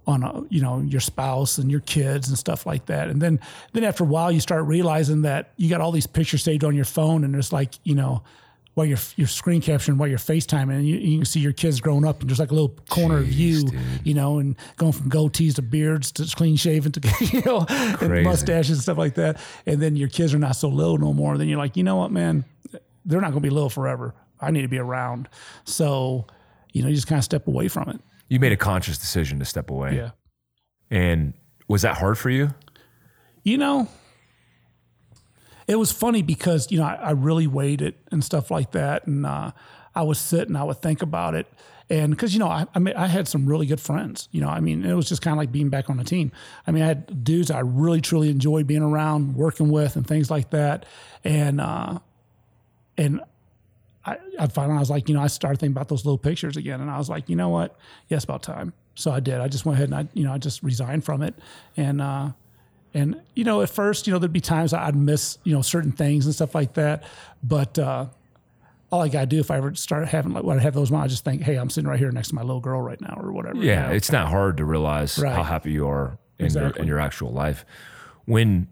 on 0.05 0.23
uh, 0.23 0.41
you 0.49 0.61
know 0.61 0.79
your 0.81 1.01
spouse 1.01 1.57
and 1.57 1.69
your 1.69 1.81
kids 1.81 2.29
and 2.29 2.37
stuff 2.37 2.65
like 2.65 2.85
that. 2.85 3.09
And 3.09 3.21
then 3.21 3.39
then 3.73 3.83
after 3.83 4.03
a 4.03 4.07
while, 4.07 4.31
you 4.31 4.39
start 4.39 4.65
realizing 4.65 5.23
that 5.23 5.51
you 5.57 5.69
got 5.69 5.81
all 5.81 5.91
these 5.91 6.07
pictures 6.07 6.43
saved 6.43 6.63
on 6.63 6.75
your 6.75 6.85
phone, 6.85 7.23
and 7.23 7.33
there's 7.33 7.51
like 7.53 7.73
you 7.83 7.95
know. 7.95 8.23
While 8.73 8.85
you're, 8.85 8.99
you're 9.15 9.25
screen 9.27 9.59
capturing, 9.59 9.97
while 9.97 10.07
you're 10.07 10.19
FaceTiming, 10.19 10.69
and 10.75 10.87
you, 10.87 10.97
you 10.97 11.17
can 11.17 11.25
see 11.25 11.39
your 11.39 11.51
kids 11.51 11.81
growing 11.81 12.05
up, 12.05 12.21
and 12.21 12.29
there's 12.29 12.37
like 12.37 12.51
a 12.51 12.53
little 12.53 12.75
corner 12.91 13.17
of 13.17 13.33
you, 13.33 13.67
you 14.03 14.13
know, 14.13 14.37
and 14.37 14.55
going 14.75 14.91
from 14.91 15.09
goatees 15.09 15.55
to 15.55 15.63
beards 15.63 16.11
to 16.11 16.31
clean 16.35 16.55
shaven 16.57 16.91
to, 16.91 17.01
you 17.31 17.41
know, 17.43 17.65
and 17.67 18.23
mustaches 18.23 18.77
and 18.77 18.81
stuff 18.83 18.99
like 18.99 19.15
that. 19.15 19.39
And 19.65 19.81
then 19.81 19.95
your 19.95 20.09
kids 20.09 20.31
are 20.35 20.37
not 20.37 20.51
so 20.57 20.69
little 20.69 20.99
no 20.99 21.11
more. 21.11 21.39
Then 21.39 21.47
you're 21.49 21.57
like, 21.57 21.75
you 21.75 21.81
know 21.83 21.95
what, 21.95 22.11
man, 22.11 22.45
they're 23.07 23.21
not 23.21 23.31
going 23.31 23.41
to 23.41 23.47
be 23.47 23.49
little 23.49 23.69
forever. 23.69 24.13
I 24.39 24.51
need 24.51 24.61
to 24.61 24.67
be 24.67 24.77
around. 24.77 25.29
So, 25.63 26.27
you 26.73 26.83
know, 26.83 26.89
you 26.89 26.95
just 26.95 27.07
kind 27.07 27.17
of 27.17 27.23
step 27.23 27.47
away 27.47 27.69
from 27.69 27.89
it. 27.89 27.99
You 28.27 28.39
made 28.39 28.51
a 28.51 28.57
conscious 28.57 28.97
decision 28.97 29.39
to 29.39 29.45
step 29.45 29.71
away. 29.71 29.95
Yeah. 29.95 30.11
And 30.91 31.33
was 31.67 31.81
that 31.81 31.97
hard 31.97 32.17
for 32.17 32.29
you? 32.29 32.49
You 33.43 33.57
know, 33.57 33.87
it 35.67 35.77
was 35.77 35.91
funny 35.91 36.21
because, 36.21 36.69
you 36.71 36.79
know, 36.79 36.85
I, 36.85 36.95
I 36.95 37.11
really 37.11 37.47
weighed 37.47 37.81
it 37.81 37.95
and 38.11 38.23
stuff 38.23 38.51
like 38.51 38.71
that. 38.71 39.07
And 39.07 39.25
uh, 39.25 39.51
I 39.95 40.01
would 40.01 40.17
sit 40.17 40.49
and 40.49 40.57
I 40.57 40.63
would 40.63 40.81
think 40.81 41.01
about 41.01 41.33
it. 41.33 41.47
And 41.89 42.11
because, 42.11 42.33
you 42.33 42.39
know, 42.39 42.49
I, 42.49 42.65
I, 42.75 42.79
mean, 42.79 42.95
I 42.97 43.07
had 43.07 43.29
some 43.29 43.45
really 43.45 43.65
good 43.65 43.79
friends, 43.79 44.27
you 44.33 44.41
know, 44.41 44.49
I 44.49 44.59
mean, 44.59 44.83
it 44.83 44.93
was 44.93 45.07
just 45.07 45.21
kind 45.21 45.33
of 45.33 45.37
like 45.37 45.53
being 45.53 45.69
back 45.69 45.89
on 45.89 45.95
the 45.95 46.03
team. 46.03 46.33
I 46.65 46.71
mean, 46.71 46.83
I 46.83 46.87
had 46.87 47.23
dudes 47.23 47.49
I 47.49 47.59
really, 47.59 48.01
truly 48.01 48.29
enjoyed 48.29 48.67
being 48.67 48.81
around, 48.81 49.35
working 49.35 49.69
with, 49.69 49.95
and 49.95 50.05
things 50.05 50.29
like 50.29 50.49
that. 50.49 50.85
And, 51.23 51.61
uh, 51.61 51.99
and 52.97 53.21
I, 54.05 54.17
I 54.39 54.47
finally 54.47 54.77
I 54.77 54.79
was 54.79 54.89
like, 54.89 55.09
you 55.09 55.15
know, 55.15 55.21
I 55.21 55.27
started 55.27 55.59
thinking 55.59 55.73
about 55.73 55.89
those 55.89 56.05
little 56.05 56.17
pictures 56.17 56.55
again, 56.57 56.81
and 56.81 56.89
I 56.89 56.97
was 56.97 57.09
like, 57.09 57.29
you 57.29 57.35
know 57.35 57.49
what? 57.49 57.77
Yeah, 58.07 58.15
it's 58.17 58.23
about 58.23 58.41
time. 58.43 58.73
So 58.95 59.11
I 59.11 59.19
did. 59.19 59.39
I 59.41 59.47
just 59.47 59.65
went 59.65 59.75
ahead 59.77 59.89
and 59.89 59.95
I, 59.95 60.07
you 60.13 60.23
know, 60.23 60.33
I 60.33 60.37
just 60.37 60.63
resigned 60.63 61.03
from 61.03 61.21
it, 61.21 61.35
and 61.75 62.01
uh, 62.01 62.31
and 62.93 63.21
you 63.35 63.43
know, 63.43 63.61
at 63.61 63.69
first, 63.69 64.07
you 64.07 64.13
know, 64.13 64.19
there'd 64.19 64.31
be 64.33 64.39
times 64.41 64.73
I'd 64.73 64.95
miss, 64.95 65.37
you 65.43 65.53
know, 65.53 65.61
certain 65.61 65.91
things 65.91 66.25
and 66.25 66.33
stuff 66.33 66.55
like 66.55 66.73
that, 66.75 67.03
but 67.43 67.77
uh, 67.77 68.05
all 68.91 69.01
I 69.01 69.09
gotta 69.09 69.25
do 69.25 69.39
if 69.39 69.51
I 69.51 69.57
ever 69.57 69.75
start 69.75 70.07
having 70.07 70.31
like 70.33 70.43
when 70.43 70.57
I 70.57 70.61
have 70.61 70.73
those 70.73 70.89
moments, 70.89 71.11
I 71.11 71.13
just 71.13 71.25
think, 71.25 71.41
hey, 71.41 71.55
I'm 71.57 71.69
sitting 71.69 71.89
right 71.89 71.99
here 71.99 72.11
next 72.11 72.29
to 72.29 72.35
my 72.35 72.41
little 72.41 72.61
girl 72.61 72.81
right 72.81 72.99
now, 73.01 73.19
or 73.21 73.31
whatever. 73.33 73.57
you 73.57 73.63
Yeah, 73.69 73.87
know? 73.89 73.93
it's 73.93 74.11
not 74.11 74.29
hard 74.29 74.57
to 74.57 74.65
realize 74.65 75.19
Right. 75.19 75.35
how 75.35 75.43
happy 75.43 75.71
you 75.73 75.87
are 75.87 76.17
in 76.39 76.53
your 76.53 76.69
in 76.71 76.87
your 76.87 76.99
actual 76.99 77.31
life. 77.33 77.65
When 78.25 78.67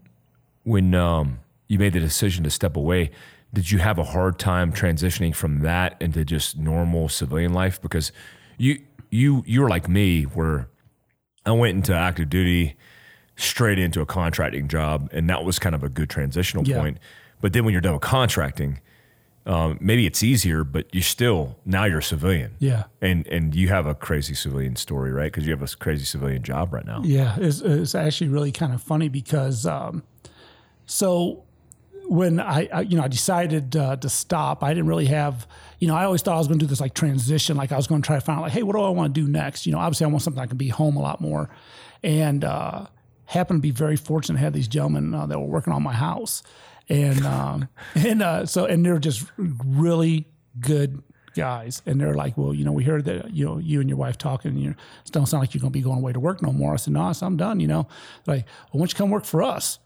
when 0.64 0.94
um, 0.94 1.38
you 1.68 1.78
made 1.78 1.92
the 1.92 2.00
decision 2.00 2.42
to 2.44 2.50
step 2.50 2.74
away, 2.76 3.10
did 3.52 3.70
you 3.70 3.78
have 3.78 3.98
a 3.98 4.04
hard 4.04 4.38
time 4.38 4.72
transitioning 4.72 5.34
from 5.34 5.60
that 5.60 5.96
into 6.00 6.24
just 6.24 6.58
normal 6.58 7.08
civilian 7.08 7.52
life? 7.52 7.80
Because 7.80 8.12
you 8.58 8.80
you 9.10 9.42
you 9.46 9.62
were 9.62 9.68
like 9.68 9.88
me, 9.88 10.22
where 10.24 10.68
I 11.44 11.52
went 11.52 11.76
into 11.76 11.94
active 11.94 12.28
duty 12.28 12.76
straight 13.36 13.78
into 13.78 14.00
a 14.00 14.06
contracting 14.06 14.68
job, 14.68 15.08
and 15.12 15.28
that 15.30 15.44
was 15.44 15.58
kind 15.58 15.74
of 15.74 15.82
a 15.84 15.88
good 15.88 16.10
transitional 16.10 16.66
Yeah. 16.66 16.80
point. 16.80 16.98
But 17.40 17.52
then 17.52 17.64
when 17.64 17.72
you're 17.72 17.80
done 17.82 17.92
with 17.92 18.02
contracting, 18.02 18.80
um, 19.46 19.78
maybe 19.80 20.06
it's 20.06 20.22
easier, 20.22 20.64
but 20.64 20.92
you 20.94 21.02
still 21.02 21.56
now 21.64 21.84
you're 21.84 21.98
a 22.00 22.02
civilian. 22.02 22.56
yeah. 22.58 22.84
And 23.00 23.26
and 23.28 23.54
you 23.54 23.68
have 23.68 23.86
a 23.86 23.94
crazy 23.94 24.34
civilian 24.34 24.74
story, 24.76 25.12
right? 25.12 25.30
Because 25.32 25.46
you 25.46 25.52
have 25.56 25.62
a 25.62 25.76
crazy 25.76 26.04
civilian 26.04 26.42
job 26.42 26.72
right 26.74 26.84
now. 26.84 27.00
Yeah, 27.04 27.36
it's, 27.38 27.60
it's 27.60 27.94
actually 27.94 28.28
really 28.28 28.52
kind 28.52 28.74
of 28.74 28.82
funny 28.82 29.08
because 29.08 29.64
um, 29.66 30.02
so 30.86 31.44
when 32.08 32.40
I, 32.40 32.68
I 32.72 32.80
you 32.82 32.96
know 32.96 33.02
I 33.02 33.08
decided 33.08 33.76
uh, 33.76 33.96
to 33.96 34.08
stop, 34.08 34.62
I 34.62 34.70
didn't 34.70 34.86
really 34.86 35.06
have 35.06 35.46
you 35.78 35.88
know 35.88 35.96
I 35.96 36.04
always 36.04 36.22
thought 36.22 36.34
I 36.34 36.38
was 36.38 36.46
going 36.46 36.58
to 36.58 36.64
do 36.64 36.68
this 36.68 36.80
like 36.80 36.94
transition, 36.94 37.56
like 37.56 37.72
I 37.72 37.76
was 37.76 37.86
going 37.86 38.02
to 38.02 38.06
try 38.06 38.16
to 38.16 38.20
find 38.20 38.38
out 38.38 38.42
like 38.42 38.52
hey 38.52 38.62
what 38.62 38.74
do 38.74 38.82
I 38.82 38.90
want 38.90 39.14
to 39.14 39.20
do 39.20 39.28
next? 39.28 39.66
You 39.66 39.72
know, 39.72 39.78
obviously 39.78 40.04
I 40.04 40.08
want 40.08 40.22
something 40.22 40.42
I 40.42 40.46
can 40.46 40.56
be 40.56 40.68
home 40.68 40.96
a 40.96 41.00
lot 41.00 41.20
more, 41.20 41.50
and 42.02 42.44
uh, 42.44 42.86
happened 43.26 43.58
to 43.58 43.62
be 43.62 43.70
very 43.70 43.96
fortunate 43.96 44.38
to 44.38 44.44
have 44.44 44.52
these 44.52 44.68
gentlemen 44.68 45.14
uh, 45.14 45.26
that 45.26 45.38
were 45.38 45.46
working 45.46 45.72
on 45.72 45.82
my 45.82 45.94
house, 45.94 46.42
and 46.88 47.24
um, 47.26 47.68
and 47.94 48.22
uh, 48.22 48.46
so 48.46 48.66
and 48.66 48.84
they're 48.84 48.98
just 48.98 49.24
really 49.36 50.26
good 50.60 51.02
guys. 51.34 51.82
And 51.84 52.00
they're 52.00 52.14
like 52.14 52.38
well 52.38 52.54
you 52.54 52.64
know 52.64 52.72
we 52.72 52.84
heard 52.84 53.04
that 53.04 53.32
you 53.32 53.44
know 53.44 53.58
you 53.58 53.80
and 53.80 53.88
your 53.88 53.98
wife 53.98 54.16
talking 54.16 54.52
and 54.52 54.60
you 54.60 54.74
don't 55.10 55.26
sound 55.26 55.42
like 55.42 55.54
you're 55.54 55.60
going 55.60 55.72
to 55.72 55.78
be 55.78 55.82
going 55.82 55.98
away 55.98 56.12
to 56.12 56.20
work 56.20 56.40
no 56.42 56.52
more. 56.52 56.72
I 56.74 56.76
said 56.76 56.94
no 56.94 57.12
i'm 57.20 57.36
done 57.36 57.60
you 57.60 57.68
know? 57.68 57.88
Like 58.26 58.46
well, 58.46 58.70
why 58.72 58.78
don't 58.80 58.92
you 58.92 58.96
come 58.96 59.10
work 59.10 59.24
for 59.24 59.42
us 59.42 59.78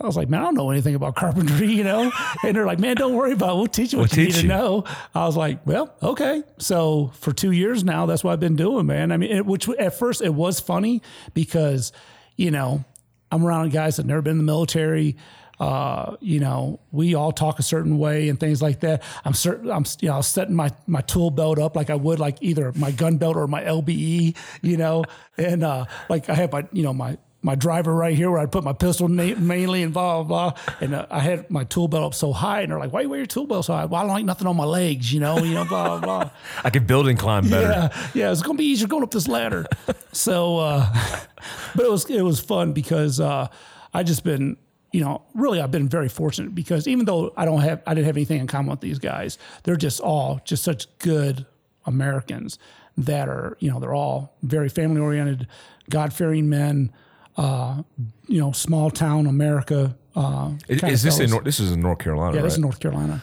I 0.00 0.06
was 0.06 0.16
like, 0.16 0.28
man, 0.28 0.40
I 0.40 0.44
don't 0.44 0.54
know 0.54 0.70
anything 0.70 0.94
about 0.94 1.14
carpentry, 1.14 1.66
you 1.72 1.84
know? 1.84 2.10
And 2.42 2.56
they're 2.56 2.66
like, 2.66 2.80
man, 2.80 2.96
don't 2.96 3.14
worry 3.14 3.32
about 3.32 3.50
it. 3.50 3.56
We'll 3.56 3.66
teach 3.68 3.92
you 3.92 4.00
what 4.00 4.10
We'll 4.10 4.20
you 4.20 4.26
need 4.26 4.32
teach 4.32 4.42
to 4.42 4.48
know. 4.48 4.84
I 5.14 5.24
was 5.24 5.36
like, 5.36 5.64
well, 5.66 5.94
okay. 6.02 6.42
So 6.58 7.12
for 7.14 7.32
two 7.32 7.52
years 7.52 7.84
now, 7.84 8.06
that's 8.06 8.24
what 8.24 8.32
I've 8.32 8.40
been 8.40 8.56
doing, 8.56 8.86
man. 8.86 9.12
I 9.12 9.16
mean, 9.16 9.30
it, 9.30 9.46
which 9.46 9.68
at 9.68 9.98
first 9.98 10.20
it 10.20 10.34
was 10.34 10.58
funny 10.58 11.00
because, 11.32 11.92
you 12.36 12.50
know, 12.50 12.84
I'm 13.30 13.44
around 13.44 13.72
guys 13.72 13.96
that 13.96 14.06
never 14.06 14.22
been 14.22 14.32
in 14.32 14.38
the 14.38 14.44
military. 14.44 15.16
Uh, 15.60 16.16
you 16.20 16.40
know, 16.40 16.80
we 16.90 17.14
all 17.14 17.30
talk 17.30 17.60
a 17.60 17.62
certain 17.62 17.98
way 17.98 18.28
and 18.28 18.40
things 18.40 18.60
like 18.60 18.80
that. 18.80 19.02
I'm 19.24 19.34
certain 19.34 19.70
I'm 19.70 19.84
you 20.00 20.08
know 20.08 20.20
setting 20.20 20.54
my 20.54 20.72
my 20.88 21.00
tool 21.00 21.30
belt 21.30 21.60
up 21.60 21.76
like 21.76 21.90
I 21.90 21.94
would 21.94 22.18
like 22.18 22.38
either 22.40 22.72
my 22.74 22.90
gun 22.90 23.18
belt 23.18 23.36
or 23.36 23.46
my 23.46 23.62
LBE, 23.62 24.36
you 24.62 24.76
know, 24.76 25.04
and 25.38 25.62
uh, 25.62 25.84
like 26.08 26.28
I 26.28 26.34
have 26.34 26.52
my 26.52 26.66
you 26.72 26.82
know 26.82 26.92
my 26.92 27.18
my 27.44 27.54
driver 27.54 27.94
right 27.94 28.16
here 28.16 28.30
where 28.30 28.40
I 28.40 28.46
put 28.46 28.64
my 28.64 28.72
pistol 28.72 29.06
na- 29.06 29.34
mainly 29.36 29.82
and 29.82 29.92
blah 29.92 30.22
blah 30.22 30.50
blah. 30.52 30.74
And 30.80 30.94
uh, 30.94 31.06
I 31.10 31.20
had 31.20 31.50
my 31.50 31.64
tool 31.64 31.88
belt 31.88 32.04
up 32.04 32.14
so 32.14 32.32
high, 32.32 32.62
and 32.62 32.72
they're 32.72 32.78
like, 32.78 32.90
"Why 32.92 33.02
you 33.02 33.10
wear 33.10 33.18
your 33.18 33.26
tool 33.26 33.46
belt 33.46 33.66
so 33.66 33.74
high?" 33.74 33.84
Well, 33.84 34.00
I 34.00 34.04
don't 34.04 34.14
like 34.14 34.24
nothing 34.24 34.46
on 34.46 34.56
my 34.56 34.64
legs, 34.64 35.12
you 35.12 35.20
know, 35.20 35.38
you 35.38 35.52
know, 35.52 35.66
blah 35.66 35.98
blah. 35.98 36.00
blah. 36.00 36.30
I 36.64 36.70
could 36.70 36.86
build 36.86 37.06
and 37.06 37.18
climb 37.18 37.48
better. 37.48 37.68
Yeah, 37.68 38.08
yeah, 38.14 38.32
it's 38.32 38.40
gonna 38.42 38.56
be 38.56 38.64
easier 38.64 38.88
going 38.88 39.02
up 39.02 39.10
this 39.10 39.28
ladder. 39.28 39.66
so, 40.12 40.58
uh, 40.58 40.86
but 41.76 41.84
it 41.84 41.90
was 41.90 42.08
it 42.08 42.22
was 42.22 42.40
fun 42.40 42.72
because 42.72 43.20
uh, 43.20 43.48
I 43.92 44.02
just 44.02 44.24
been, 44.24 44.56
you 44.92 45.02
know, 45.02 45.22
really 45.34 45.60
I've 45.60 45.70
been 45.70 45.88
very 45.88 46.08
fortunate 46.08 46.54
because 46.54 46.88
even 46.88 47.04
though 47.04 47.34
I 47.36 47.44
don't 47.44 47.60
have 47.60 47.82
I 47.86 47.92
didn't 47.92 48.06
have 48.06 48.16
anything 48.16 48.40
in 48.40 48.46
common 48.46 48.70
with 48.70 48.80
these 48.80 48.98
guys, 48.98 49.36
they're 49.64 49.76
just 49.76 50.00
all 50.00 50.40
just 50.46 50.64
such 50.64 50.86
good 50.98 51.44
Americans 51.84 52.58
that 52.96 53.28
are 53.28 53.58
you 53.60 53.70
know 53.70 53.80
they're 53.80 53.94
all 53.94 54.34
very 54.42 54.70
family 54.70 55.02
oriented, 55.02 55.46
God 55.90 56.14
fearing 56.14 56.48
men. 56.48 56.90
Uh, 57.36 57.82
you 58.28 58.40
know, 58.40 58.52
small 58.52 58.90
town 58.90 59.26
America. 59.26 59.96
Uh, 60.14 60.52
Is, 60.68 61.02
this 61.02 61.18
in. 61.18 61.30
This 61.42 61.58
is 61.58 61.72
in 61.72 61.80
North 61.80 61.98
Carolina, 61.98 62.32
Yeah, 62.34 62.40
right? 62.40 62.44
this 62.44 62.52
is 62.54 62.58
North 62.60 62.78
Carolina. 62.78 63.22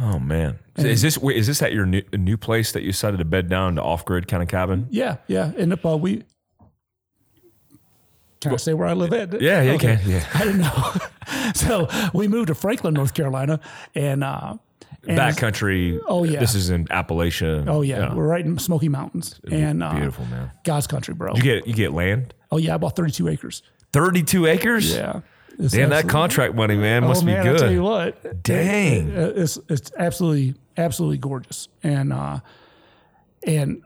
oh 0.00 0.18
man, 0.18 0.58
is 0.76 1.02
this 1.02 1.18
wait, 1.18 1.36
is 1.36 1.46
this 1.46 1.60
at 1.60 1.72
your 1.74 1.84
new, 1.84 2.02
new 2.16 2.38
place 2.38 2.72
that 2.72 2.82
you 2.82 2.92
decided 2.92 3.18
to 3.18 3.24
bed 3.26 3.48
down 3.50 3.74
to 3.76 3.82
off 3.82 4.04
grid 4.06 4.26
kind 4.28 4.42
of 4.42 4.48
cabin? 4.48 4.86
Yeah, 4.90 5.16
yeah. 5.26 5.52
And 5.58 5.74
uh, 5.84 5.96
we 5.98 6.24
can 8.40 8.54
I 8.54 8.56
say 8.56 8.72
where 8.72 8.88
I 8.88 8.94
live 8.94 9.12
at? 9.12 9.40
Yeah, 9.42 9.58
Okay. 9.58 9.72
you 9.72 9.78
can. 9.78 10.00
Yeah, 10.10 10.26
I 10.34 10.44
didn't 10.44 10.60
know. 10.62 10.92
so 11.54 11.88
we 12.14 12.26
moved 12.26 12.46
to 12.48 12.54
Franklin, 12.54 12.94
North 12.94 13.12
Carolina, 13.12 13.60
and 13.94 14.24
uh, 14.24 14.54
and 15.06 15.18
backcountry. 15.18 16.00
Oh, 16.08 16.24
yeah. 16.24 16.40
this 16.40 16.54
is 16.54 16.70
in 16.70 16.86
Appalachia. 16.86 17.68
oh 17.68 17.82
yeah, 17.82 18.14
we're 18.14 18.26
right 18.26 18.44
in 18.44 18.58
Smoky 18.58 18.88
Mountains, 18.88 19.38
and 19.50 19.82
uh, 19.82 19.92
beautiful 19.92 20.24
man. 20.26 20.50
God's 20.64 20.86
country, 20.86 21.12
bro. 21.12 21.34
You 21.34 21.42
get 21.42 21.66
you 21.66 21.74
get 21.74 21.92
land, 21.92 22.32
oh 22.50 22.56
yeah, 22.56 22.74
I 22.74 22.78
bought 22.78 22.96
thirty 22.96 23.12
two 23.12 23.28
acres. 23.28 23.62
thirty 23.92 24.22
two 24.22 24.46
acres. 24.46 24.94
Yeah, 24.94 25.20
It's 25.58 25.74
Damn, 25.74 25.90
that 25.90 26.08
contract 26.08 26.54
money, 26.54 26.76
man, 26.76 27.04
must 27.04 27.22
oh, 27.22 27.26
man, 27.26 27.44
be 27.44 27.50
I 27.50 27.56
tell 27.56 27.70
you 27.70 27.82
what, 27.82 28.42
Dang. 28.42 29.08
it- 29.10 29.38
it's 29.38 29.58
it's 29.68 29.92
absolutely 29.98 30.54
absolutely 30.76 31.18
gorgeous, 31.18 31.68
and 31.82 32.12
uh, 32.12 32.40
and 33.46 33.82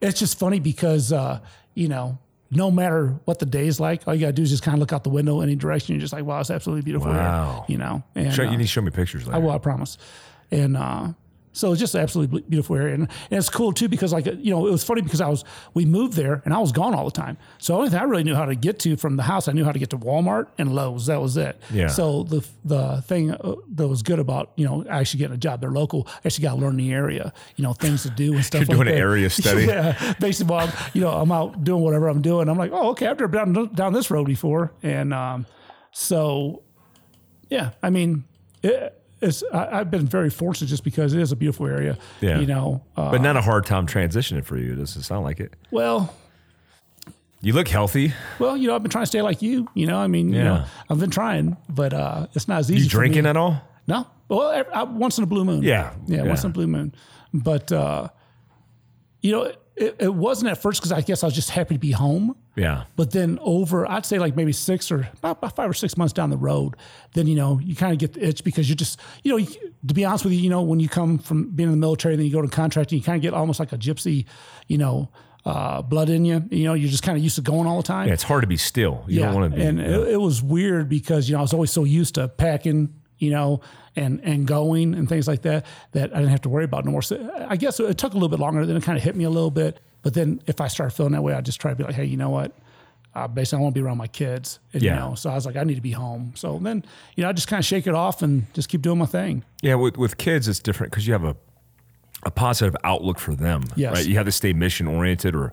it's 0.00 0.18
just 0.18 0.38
funny 0.38 0.60
because 0.60 1.12
uh, 1.12 1.40
you 1.74 1.88
know. 1.88 2.18
No 2.50 2.70
matter 2.70 3.08
what 3.26 3.40
the 3.40 3.44
day 3.44 3.66
is 3.66 3.78
like, 3.78 4.08
all 4.08 4.14
you 4.14 4.22
gotta 4.22 4.32
do 4.32 4.40
is 4.40 4.48
just 4.48 4.62
kind 4.62 4.74
of 4.74 4.80
look 4.80 4.90
out 4.94 5.04
the 5.04 5.10
window 5.10 5.42
any 5.42 5.54
direction. 5.54 5.94
You're 5.94 6.00
just 6.00 6.14
like, 6.14 6.24
wow, 6.24 6.40
it's 6.40 6.50
absolutely 6.50 6.80
beautiful 6.80 7.10
Wow. 7.10 7.66
here. 7.68 7.74
You 7.74 7.78
know, 7.78 8.02
and 8.14 8.32
Show, 8.32 8.44
uh, 8.44 8.50
you 8.50 8.56
need 8.56 8.64
to 8.64 8.68
show 8.68 8.80
me 8.80 8.90
pictures 8.90 9.26
later. 9.26 9.36
I 9.36 9.38
will, 9.38 9.50
I 9.50 9.58
promise. 9.58 9.98
And 10.50 10.74
uh, 10.74 11.08
So 11.58 11.72
it's 11.72 11.80
just 11.80 11.96
an 11.96 12.02
absolutely 12.02 12.42
beautiful 12.42 12.76
area, 12.76 12.94
and, 12.94 13.02
and 13.02 13.38
it's 13.38 13.48
cool 13.48 13.72
too 13.72 13.88
because 13.88 14.12
like 14.12 14.26
you 14.26 14.52
know 14.52 14.68
it 14.68 14.70
was 14.70 14.84
funny 14.84 15.02
because 15.02 15.20
I 15.20 15.28
was 15.28 15.44
we 15.74 15.84
moved 15.84 16.12
there 16.12 16.40
and 16.44 16.54
I 16.54 16.58
was 16.58 16.70
gone 16.70 16.94
all 16.94 17.04
the 17.04 17.10
time. 17.10 17.36
So 17.58 17.72
the 17.72 17.78
only 17.78 17.90
thing 17.90 17.98
I 17.98 18.04
really 18.04 18.22
knew 18.22 18.36
how 18.36 18.44
to 18.44 18.54
get 18.54 18.78
to 18.80 18.96
from 18.96 19.16
the 19.16 19.24
house, 19.24 19.48
I 19.48 19.52
knew 19.52 19.64
how 19.64 19.72
to 19.72 19.78
get 19.80 19.90
to 19.90 19.98
Walmart 19.98 20.46
and 20.56 20.72
Lowe's. 20.72 21.06
That 21.06 21.20
was 21.20 21.36
it. 21.36 21.60
Yeah. 21.72 21.88
So 21.88 22.22
the 22.22 22.46
the 22.64 23.02
thing 23.02 23.32
uh, 23.32 23.56
that 23.74 23.88
was 23.88 24.04
good 24.04 24.20
about 24.20 24.52
you 24.54 24.66
know 24.66 24.84
actually 24.88 25.18
getting 25.18 25.34
a 25.34 25.38
job 25.38 25.60
there 25.60 25.72
local, 25.72 26.06
I 26.08 26.20
actually 26.26 26.42
got 26.42 26.54
to 26.54 26.60
learn 26.60 26.76
the 26.76 26.92
area, 26.92 27.32
you 27.56 27.64
know 27.64 27.72
things 27.72 28.04
to 28.04 28.10
do 28.10 28.34
and 28.34 28.44
stuff. 28.44 28.60
You're 28.68 28.76
like 28.76 28.86
doing 28.86 28.96
an 28.96 29.02
area 29.02 29.28
study. 29.28 29.64
yeah. 29.66 30.14
Basically, 30.20 30.52
while 30.52 30.68
I'm, 30.68 30.72
you 30.94 31.00
know 31.00 31.10
I'm 31.10 31.32
out 31.32 31.64
doing 31.64 31.82
whatever 31.82 32.06
I'm 32.06 32.22
doing, 32.22 32.48
I'm 32.48 32.56
like, 32.56 32.70
oh 32.72 32.90
okay, 32.90 33.08
I've 33.08 33.18
never 33.18 33.26
been 33.26 33.52
down, 33.52 33.74
down 33.74 33.92
this 33.94 34.12
road 34.12 34.26
before, 34.26 34.72
and 34.84 35.12
um, 35.12 35.44
so 35.90 36.62
yeah, 37.50 37.72
I 37.82 37.90
mean, 37.90 38.26
it, 38.62 38.94
it's 39.20 39.42
I, 39.52 39.80
I've 39.80 39.90
been 39.90 40.06
very 40.06 40.30
fortunate 40.30 40.68
just 40.68 40.84
because 40.84 41.14
it 41.14 41.20
is 41.20 41.32
a 41.32 41.36
beautiful 41.36 41.66
area. 41.66 41.98
Yeah. 42.20 42.38
You 42.40 42.46
know, 42.46 42.82
uh, 42.96 43.10
But 43.10 43.20
not 43.22 43.36
a 43.36 43.40
hard 43.42 43.66
time 43.66 43.86
transitioning 43.86 44.44
for 44.44 44.56
you. 44.56 44.72
It 44.72 44.76
doesn't 44.76 45.02
sound 45.02 45.24
like 45.24 45.40
it. 45.40 45.54
well, 45.70 46.14
You 47.40 47.52
look 47.52 47.68
healthy. 47.68 48.12
well, 48.38 48.56
you 48.56 48.66
know, 48.68 48.74
I've 48.74 48.82
been 48.82 48.90
trying 48.90 49.02
to 49.04 49.06
stay 49.06 49.22
like 49.22 49.42
you. 49.42 49.68
You 49.74 49.86
know, 49.86 49.98
I 49.98 50.06
mean, 50.08 50.32
you 50.32 50.42
know, 50.42 50.54
Yeah. 50.56 50.66
I've 50.90 50.98
been 51.00 51.10
trying, 51.10 51.56
but 51.68 51.92
uh, 51.92 52.26
it's 52.34 52.48
not 52.48 52.58
as 52.60 52.70
easy. 52.70 52.82
You 52.84 52.88
drinking 52.88 53.26
at 53.26 53.36
all? 53.36 53.60
No. 53.86 54.06
Well, 54.28 54.48
I, 54.48 54.80
I, 54.80 54.82
once 54.82 55.18
in 55.18 55.24
a 55.24 55.26
blue 55.26 55.44
moon. 55.44 55.62
Yeah. 55.62 55.92
Yeah, 56.06 56.24
once 56.24 56.44
in 56.44 56.50
a 56.50 56.52
blue 56.52 56.66
moon. 56.66 56.94
But 57.32 57.70
uh, 57.72 58.08
you 59.20 59.32
know, 59.32 59.52
it, 59.76 59.96
it 59.98 60.14
wasn't 60.14 60.50
at 60.50 60.60
first 60.60 60.80
because 60.80 60.92
I 60.92 61.00
guess 61.00 61.22
I 61.22 61.26
was 61.26 61.34
just 61.34 61.50
happy 61.50 61.74
to 61.74 61.78
be 61.78 61.92
home. 61.92 62.36
Yeah. 62.56 62.84
But 62.96 63.12
then 63.12 63.38
over, 63.42 63.88
I'd 63.88 64.04
say 64.04 64.18
like 64.18 64.34
maybe 64.34 64.52
six 64.52 64.90
or 64.90 65.08
about, 65.22 65.54
five 65.54 65.70
or 65.70 65.74
six 65.74 65.96
months 65.96 66.12
down 66.12 66.30
the 66.30 66.36
road, 66.36 66.76
then 67.14 67.26
you 67.26 67.36
know 67.36 67.60
you 67.60 67.76
kind 67.76 67.92
of 67.92 67.98
get 67.98 68.14
the 68.14 68.26
itch 68.26 68.42
because 68.42 68.68
you're 68.68 68.76
just 68.76 69.00
you 69.22 69.30
know 69.30 69.36
you, 69.36 69.46
to 69.86 69.94
be 69.94 70.04
honest 70.04 70.24
with 70.24 70.32
you, 70.32 70.40
you 70.40 70.50
know 70.50 70.62
when 70.62 70.80
you 70.80 70.88
come 70.88 71.18
from 71.18 71.50
being 71.50 71.68
in 71.68 71.72
the 71.72 71.78
military, 71.78 72.16
then 72.16 72.26
you 72.26 72.32
go 72.32 72.42
to 72.42 72.48
contracting, 72.48 72.98
you 72.98 73.04
kind 73.04 73.16
of 73.16 73.22
get 73.22 73.34
almost 73.34 73.60
like 73.60 73.72
a 73.72 73.78
gypsy, 73.78 74.24
you 74.66 74.78
know, 74.78 75.10
uh, 75.44 75.82
blood 75.82 76.10
in 76.10 76.24
you. 76.24 76.44
You 76.50 76.64
know, 76.64 76.74
you're 76.74 76.90
just 76.90 77.02
kind 77.02 77.16
of 77.16 77.24
used 77.24 77.36
to 77.36 77.42
going 77.42 77.66
all 77.66 77.78
the 77.78 77.86
time. 77.86 78.08
Yeah, 78.08 78.14
it's 78.14 78.22
hard 78.22 78.42
to 78.42 78.46
be 78.46 78.56
still. 78.56 79.04
You 79.06 79.20
don't 79.20 79.34
want 79.34 79.52
to 79.52 79.56
be. 79.56 79.64
And 79.64 79.78
yeah. 79.78 79.86
it, 79.86 80.08
it 80.08 80.20
was 80.20 80.42
weird 80.42 80.88
because, 80.88 81.28
you 81.28 81.34
know, 81.34 81.38
I 81.38 81.42
was 81.42 81.54
always 81.54 81.70
so 81.70 81.84
used 81.84 82.16
to 82.16 82.28
packing, 82.28 82.92
you 83.18 83.30
know, 83.30 83.60
and, 83.96 84.20
and 84.22 84.46
going 84.46 84.94
and 84.94 85.08
things 85.08 85.26
like 85.28 85.42
that, 85.42 85.66
that 85.92 86.12
I 86.14 86.18
didn't 86.18 86.30
have 86.30 86.42
to 86.42 86.48
worry 86.48 86.64
about 86.64 86.84
no 86.84 86.90
more. 86.92 87.02
So 87.02 87.44
I 87.48 87.56
guess 87.56 87.80
it 87.80 87.98
took 87.98 88.12
a 88.12 88.16
little 88.16 88.28
bit 88.28 88.38
longer. 88.38 88.64
Then 88.64 88.76
it 88.76 88.82
kind 88.82 88.96
of 88.96 89.04
hit 89.04 89.16
me 89.16 89.24
a 89.24 89.30
little 89.30 89.50
bit. 89.50 89.80
But 90.02 90.14
then 90.14 90.40
if 90.46 90.60
I 90.60 90.68
start 90.68 90.92
feeling 90.92 91.12
that 91.12 91.22
way, 91.22 91.34
I 91.34 91.40
just 91.40 91.60
try 91.60 91.72
to 91.72 91.76
be 91.76 91.82
like, 91.84 91.94
hey, 91.94 92.04
you 92.04 92.16
know 92.16 92.30
what? 92.30 92.52
Uh, 93.14 93.26
basically, 93.26 93.58
I 93.58 93.62
want 93.62 93.74
to 93.74 93.80
be 93.80 93.84
around 93.84 93.98
my 93.98 94.06
kids. 94.06 94.60
And, 94.72 94.82
Yeah. 94.82 94.94
You 94.94 95.00
know, 95.10 95.14
so 95.16 95.30
I 95.30 95.34
was 95.34 95.44
like, 95.46 95.56
I 95.56 95.64
need 95.64 95.74
to 95.74 95.80
be 95.80 95.90
home. 95.90 96.32
So 96.36 96.58
then, 96.62 96.84
you 97.16 97.24
know, 97.24 97.28
I 97.30 97.32
just 97.32 97.48
kind 97.48 97.58
of 97.58 97.64
shake 97.66 97.86
it 97.88 97.94
off 97.94 98.22
and 98.22 98.46
just 98.54 98.68
keep 98.68 98.82
doing 98.82 98.98
my 98.98 99.06
thing. 99.06 99.42
Yeah, 99.62 99.74
with, 99.74 99.96
with 99.96 100.18
kids, 100.18 100.46
it's 100.46 100.60
different 100.60 100.92
because 100.92 101.06
you 101.06 101.12
have 101.14 101.24
a 101.24 101.36
a 102.24 102.32
positive 102.32 102.74
outlook 102.82 103.18
for 103.20 103.32
them. 103.36 103.62
Yes. 103.76 103.94
Right. 103.94 104.06
You 104.06 104.16
have 104.16 104.26
to 104.26 104.32
stay 104.32 104.52
mission 104.52 104.88
oriented 104.88 105.36
or, 105.36 105.52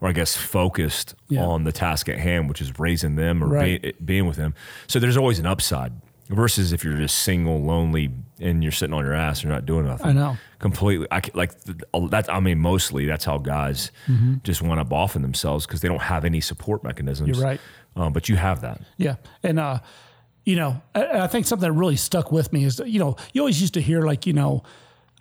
or 0.00 0.08
I 0.08 0.12
guess 0.12 0.36
focused 0.36 1.12
Yeah. 1.28 1.44
on 1.44 1.64
the 1.64 1.72
task 1.72 2.08
at 2.08 2.18
hand, 2.18 2.48
which 2.48 2.60
is 2.60 2.78
raising 2.78 3.16
them 3.16 3.42
or 3.42 3.48
Right. 3.48 3.82
being, 3.82 3.94
being 4.04 4.26
with 4.26 4.36
them. 4.36 4.54
So 4.86 5.00
there's 5.00 5.16
always 5.16 5.40
an 5.40 5.46
upside 5.46 5.92
versus 6.28 6.72
if 6.72 6.84
you're 6.84 6.96
just 6.96 7.20
single, 7.20 7.60
lonely, 7.62 8.10
and 8.40 8.62
you're 8.62 8.72
sitting 8.72 8.94
on 8.94 9.04
your 9.04 9.14
ass, 9.14 9.38
and 9.40 9.44
you're 9.44 9.52
not 9.54 9.66
doing 9.66 9.86
nothing. 9.86 10.06
I 10.06 10.12
know. 10.12 10.36
completely. 10.58 11.06
I 11.10 11.20
like 11.34 11.62
th- 11.64 11.78
that. 12.10 12.32
I 12.32 12.40
mean, 12.40 12.58
mostly 12.58 13.06
that's 13.06 13.24
how 13.24 13.38
guys 13.38 13.90
just 14.42 14.62
wind 14.62 14.80
up 14.80 14.90
offing 14.92 15.22
themselves 15.22 15.66
because 15.66 15.80
they 15.82 15.88
don't 15.88 16.02
have 16.02 16.24
any 16.24 16.40
support 16.40 16.82
mechanisms. 16.82 17.28
Mm-hmm. 17.30 17.38
You're 17.40 17.48
right. 17.50 17.60
Um, 17.96 18.12
but 18.12 18.28
you 18.28 18.36
have 18.36 18.62
that. 18.62 18.80
Yeah. 18.96 19.16
And, 19.42 19.60
uh, 19.60 19.78
you 20.44 20.56
know, 20.56 20.82
I, 20.94 21.20
I 21.20 21.26
think 21.28 21.46
something 21.46 21.68
that 21.68 21.72
really 21.74 21.96
stuck 21.96 22.32
with 22.32 22.52
me 22.52 22.64
is, 22.64 22.80
you 22.84 22.98
know, 22.98 23.16
you 23.32 23.40
always 23.42 23.60
used 23.60 23.74
to 23.74 23.80
hear 23.80 24.02
like, 24.02 24.26
you 24.26 24.32
know, 24.32 24.62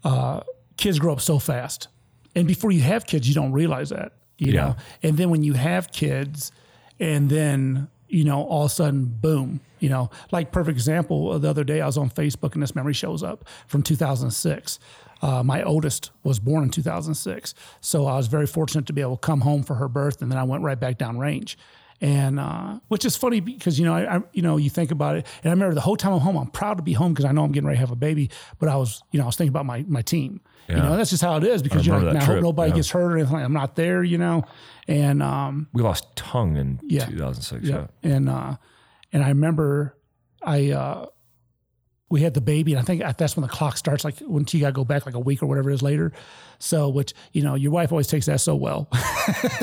uh, 0.04 0.42
kids 0.78 0.98
grow 1.00 1.14
up 1.14 1.22
so 1.22 1.38
fast. 1.40 1.88
And 2.36 2.48
before 2.48 2.72
you 2.72 2.82
have 2.82 3.06
kids, 3.06 3.28
you 3.30 3.36
don't 3.36 3.52
realize 3.52 3.90
that, 3.90 4.14
you 4.40 4.54
Yeah. 4.54 4.62
know. 4.62 4.76
And 5.04 5.18
then 5.18 5.30
when 5.30 5.44
you 5.44 5.54
have 5.54 5.92
kids, 5.92 6.52
and 7.00 7.30
then, 7.30 7.90
you 8.14 8.24
know, 8.24 8.44
all 8.44 8.66
of 8.66 8.72
a 8.72 8.74
sudden, 8.74 9.06
boom, 9.06 9.60
you 9.80 9.90
know, 9.90 10.12
like 10.32 10.52
perfect 10.52 10.78
example, 10.78 11.40
the 11.40 11.50
other 11.50 11.64
day 11.64 11.82
I 11.82 11.88
was 11.88 11.98
on 11.98 12.12
Facebook 12.12 12.54
and 12.54 12.62
this 12.62 12.76
memory 12.76 12.94
shows 12.94 13.24
up 13.24 13.44
from 13.66 13.82
2006. 13.82 14.80
Uh, 15.24 15.42
my 15.42 15.64
oldest 15.64 16.12
was 16.24 16.38
born 16.38 16.64
in 16.64 16.70
2006. 16.70 17.56
So 17.82 18.06
I 18.06 18.18
was 18.18 18.28
very 18.28 18.46
fortunate 18.46 18.86
to 18.86 18.94
be 18.94 19.02
able 19.02 19.18
to 19.18 19.22
come 19.26 19.42
home 19.42 19.64
for 19.64 19.76
her 19.76 19.88
birth, 19.88 20.22
and 20.22 20.32
then 20.32 20.38
I 20.38 20.44
went 20.44 20.64
right 20.64 20.80
back 20.80 21.00
down 21.00 21.18
range. 21.18 21.58
And 22.04 22.38
uh, 22.38 22.80
which 22.90 23.06
is 23.06 23.16
funny 23.16 23.40
because 23.40 23.80
you 23.80 23.86
know 23.86 23.94
I, 23.96 24.18
I 24.18 24.22
you 24.34 24.42
know 24.42 24.58
you 24.58 24.70
think 24.70 24.92
about 24.92 25.16
it, 25.16 25.26
and 25.42 25.50
I 25.50 25.54
remember 25.54 25.74
the 25.74 25.80
whole 25.80 25.96
time 25.96 26.12
I'm 26.12 26.20
home, 26.20 26.36
I'm 26.36 26.48
proud 26.48 26.76
to 26.76 26.84
be 26.84 26.92
home 26.92 27.14
because 27.14 27.24
I 27.24 27.32
know 27.32 27.46
I'm 27.46 27.54
getting 27.54 27.66
ready 27.66 27.78
to 27.78 27.80
have 27.80 27.92
a 27.92 27.96
baby. 27.96 28.30
But 28.60 28.68
I 28.68 28.76
was 28.76 29.02
you 29.12 29.20
know 29.20 29.24
I 29.24 29.28
was 29.28 29.38
thinking 29.38 29.52
about 29.52 29.66
my 29.66 29.86
my 29.88 30.02
team. 30.02 30.42
You 30.68 30.76
know 30.76 30.98
that's 30.98 31.12
just 31.12 31.24
how 31.24 31.38
it 31.38 31.44
is 31.46 31.62
because 31.64 31.86
you're 31.88 31.96
like, 31.96 32.02
remember 32.02 32.20
man, 32.20 32.28
that 32.28 32.32
I 32.32 32.36
hope 32.36 32.44
nobody 32.44 32.72
yeah. 32.72 32.76
gets 32.76 32.90
hurt 32.90 33.14
or 33.14 33.18
anything. 33.18 33.36
I'm 33.38 33.54
not 33.54 33.76
there, 33.76 34.04
you 34.04 34.18
know. 34.18 34.44
And 34.88 35.24
um, 35.24 35.68
We 35.74 35.82
lost 35.82 36.14
tongue 36.16 36.58
in 36.58 36.80
Yeah. 36.84 37.06
2006. 37.06 37.64
yeah. 37.66 37.88
Yeah. 38.02 38.12
And 38.16 38.30
uh, 38.30 38.56
and 39.14 39.24
I 39.24 39.30
remember 39.30 39.96
I 40.42 40.72
uh, 40.72 41.06
we 42.14 42.22
had 42.22 42.34
the 42.34 42.42
baby, 42.42 42.72
and 42.74 42.80
I 42.80 42.84
think 42.84 43.02
that's 43.18 43.36
when 43.36 43.42
the 43.42 43.48
clock 43.50 43.76
starts. 43.78 44.04
Like 44.06 44.20
when 44.20 44.46
you 44.52 44.60
got 44.60 44.68
to 44.68 44.74
go 44.74 44.86
back 44.86 45.06
like 45.06 45.16
a 45.16 45.20
week 45.20 45.42
or 45.42 45.48
whatever 45.48 45.72
it 45.72 45.74
is 45.74 45.82
later. 45.82 46.12
So 46.60 46.88
which 46.88 47.14
you 47.34 47.42
know 47.44 47.56
your 47.56 47.72
wife 47.72 47.92
always 47.92 48.08
takes 48.08 48.28
that 48.28 48.40
so 48.40 48.56
well. 48.56 48.88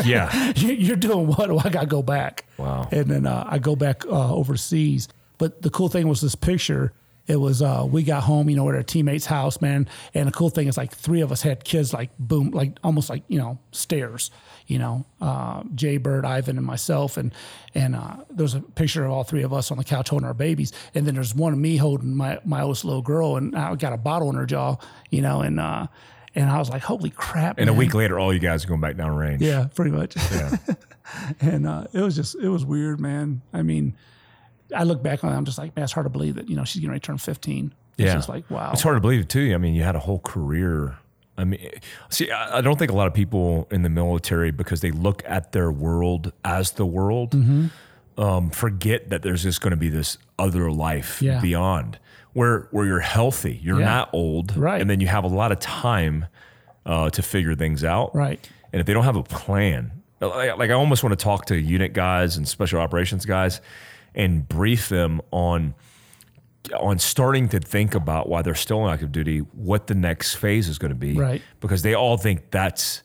Yeah. 0.04 0.52
You- 0.56 0.74
You're 0.74 0.96
doing 0.96 1.26
what? 1.28 1.50
Well, 1.50 1.62
I 1.64 1.70
got 1.70 1.82
to 1.82 1.86
go 1.86 2.02
back. 2.02 2.44
Wow. 2.58 2.88
And 2.90 3.06
then 3.10 3.26
uh, 3.26 3.44
I 3.48 3.58
go 3.58 3.76
back 3.76 4.04
uh, 4.06 4.34
overseas. 4.34 5.08
But 5.38 5.62
the 5.62 5.70
cool 5.70 5.88
thing 5.88 6.08
was 6.08 6.20
this 6.20 6.34
picture. 6.34 6.92
It 7.26 7.36
was 7.36 7.62
uh, 7.62 7.86
we 7.88 8.02
got 8.02 8.24
home, 8.24 8.50
you 8.50 8.56
know, 8.56 8.68
at 8.68 8.74
our 8.74 8.82
teammate's 8.82 9.26
house, 9.26 9.60
man. 9.60 9.88
And 10.14 10.26
the 10.26 10.32
cool 10.32 10.50
thing 10.50 10.66
is 10.68 10.76
like 10.76 10.92
three 10.92 11.20
of 11.20 11.30
us 11.30 11.42
had 11.42 11.62
kids, 11.64 11.92
like 11.92 12.10
boom, 12.18 12.50
like 12.50 12.76
almost 12.82 13.08
like 13.08 13.22
you 13.28 13.38
know 13.38 13.58
stairs, 13.72 14.30
you 14.70 14.78
know, 14.78 15.04
uh, 15.20 15.64
Jay 15.74 15.96
Bird, 15.96 16.24
Ivan, 16.24 16.56
and 16.56 16.64
myself, 16.64 17.16
and 17.16 17.32
and 17.74 17.96
uh, 17.96 18.18
there's 18.30 18.54
a 18.54 18.60
picture 18.60 19.04
of 19.04 19.10
all 19.10 19.24
three 19.24 19.42
of 19.42 19.52
us 19.52 19.70
on 19.72 19.78
the 19.78 19.84
couch 19.84 20.10
holding 20.10 20.26
our 20.26 20.32
babies, 20.34 20.72
and 20.94 21.04
then 21.06 21.14
there's 21.14 21.34
one 21.34 21.52
of 21.52 21.58
me 21.58 21.76
holding 21.76 22.14
my 22.14 22.38
my 22.44 22.62
oldest 22.62 22.84
little 22.84 23.02
girl, 23.02 23.36
and 23.36 23.56
I 23.56 23.74
got 23.74 23.92
a 23.92 23.96
bottle 23.96 24.30
in 24.30 24.36
her 24.36 24.46
jaw, 24.46 24.76
you 25.10 25.22
know, 25.22 25.40
and 25.40 25.58
uh, 25.58 25.88
and 26.36 26.48
I 26.48 26.58
was 26.58 26.70
like, 26.70 26.82
holy 26.82 27.10
crap! 27.10 27.58
And 27.58 27.68
a 27.68 27.72
week 27.72 27.94
later, 27.94 28.18
all 28.20 28.32
you 28.32 28.38
guys 28.38 28.64
are 28.64 28.68
going 28.68 28.80
back 28.80 28.96
down 28.96 29.16
range. 29.16 29.42
yeah, 29.42 29.66
pretty 29.74 29.90
much. 29.90 30.14
Yeah. 30.30 30.56
and 31.40 31.66
uh, 31.66 31.86
it 31.92 32.00
was 32.00 32.14
just 32.14 32.36
it 32.36 32.48
was 32.48 32.64
weird, 32.64 33.00
man. 33.00 33.42
I 33.52 33.62
mean, 33.62 33.96
I 34.74 34.84
look 34.84 35.02
back 35.02 35.24
on 35.24 35.32
it, 35.32 35.36
I'm 35.36 35.44
just 35.44 35.58
like, 35.58 35.74
man, 35.74 35.82
it's 35.82 35.92
hard 35.92 36.04
to 36.06 36.10
believe 36.10 36.36
that 36.36 36.48
you 36.48 36.54
know 36.54 36.64
she's 36.64 36.76
getting 36.80 36.90
ready 36.90 37.00
to 37.00 37.06
turn 37.06 37.18
15. 37.18 37.74
It's 37.98 38.06
Yeah. 38.06 38.14
just 38.14 38.28
like 38.28 38.48
wow. 38.50 38.70
It's 38.72 38.82
hard 38.82 38.94
to 38.96 39.00
believe 39.00 39.22
it 39.22 39.28
too. 39.28 39.52
I 39.52 39.58
mean, 39.58 39.74
you 39.74 39.82
had 39.82 39.96
a 39.96 40.00
whole 40.00 40.20
career. 40.20 40.96
I 41.40 41.44
mean, 41.44 41.70
see, 42.10 42.30
I 42.30 42.60
don't 42.60 42.78
think 42.78 42.90
a 42.90 42.94
lot 42.94 43.06
of 43.06 43.14
people 43.14 43.66
in 43.70 43.82
the 43.82 43.88
military, 43.88 44.50
because 44.50 44.80
they 44.80 44.90
look 44.90 45.22
at 45.26 45.52
their 45.52 45.70
world 45.72 46.32
as 46.44 46.72
the 46.72 46.86
world, 46.86 47.30
Mm-hmm. 47.32 48.20
um, 48.20 48.50
forget 48.50 49.10
that 49.10 49.22
there's 49.22 49.42
just 49.42 49.60
going 49.60 49.70
to 49.72 49.76
be 49.76 49.88
this 49.88 50.18
other 50.38 50.70
life 50.70 51.20
Yeah. 51.22 51.40
beyond 51.40 51.98
where 52.32 52.68
where 52.70 52.86
you're 52.86 53.00
healthy, 53.00 53.58
you're 53.62 53.80
Yeah. 53.80 53.86
not 53.86 54.10
old, 54.12 54.56
Right. 54.56 54.80
and 54.80 54.88
then 54.88 55.00
you 55.00 55.06
have 55.08 55.24
a 55.24 55.28
lot 55.28 55.52
of 55.52 55.58
time 55.58 56.26
uh, 56.86 57.10
to 57.10 57.22
figure 57.22 57.54
things 57.54 57.84
out, 57.84 58.14
Right. 58.14 58.48
And 58.72 58.78
if 58.80 58.86
they 58.86 58.92
don't 58.94 59.04
have 59.04 59.16
a 59.16 59.22
plan, 59.22 59.90
like, 60.20 60.56
like 60.58 60.70
I 60.70 60.74
almost 60.74 61.02
want 61.02 61.18
to 61.18 61.22
talk 61.22 61.46
to 61.46 61.56
unit 61.56 61.92
guys 61.92 62.36
and 62.36 62.46
special 62.48 62.80
operations 62.80 63.24
guys 63.26 63.60
and 64.14 64.48
brief 64.48 64.88
them 64.88 65.20
on 65.30 65.74
on 66.78 66.98
starting 66.98 67.48
to 67.48 67.58
think 67.58 67.94
about 67.94 68.28
why 68.28 68.42
they're 68.42 68.54
still 68.54 68.80
on 68.80 68.92
active 68.92 69.10
duty 69.12 69.38
what 69.38 69.86
the 69.86 69.94
next 69.94 70.34
phase 70.34 70.68
is 70.68 70.78
going 70.78 70.90
to 70.90 70.94
be 70.94 71.14
Right. 71.16 71.42
because 71.60 71.82
they 71.82 71.94
all 71.94 72.16
think 72.16 72.50
that's 72.50 73.02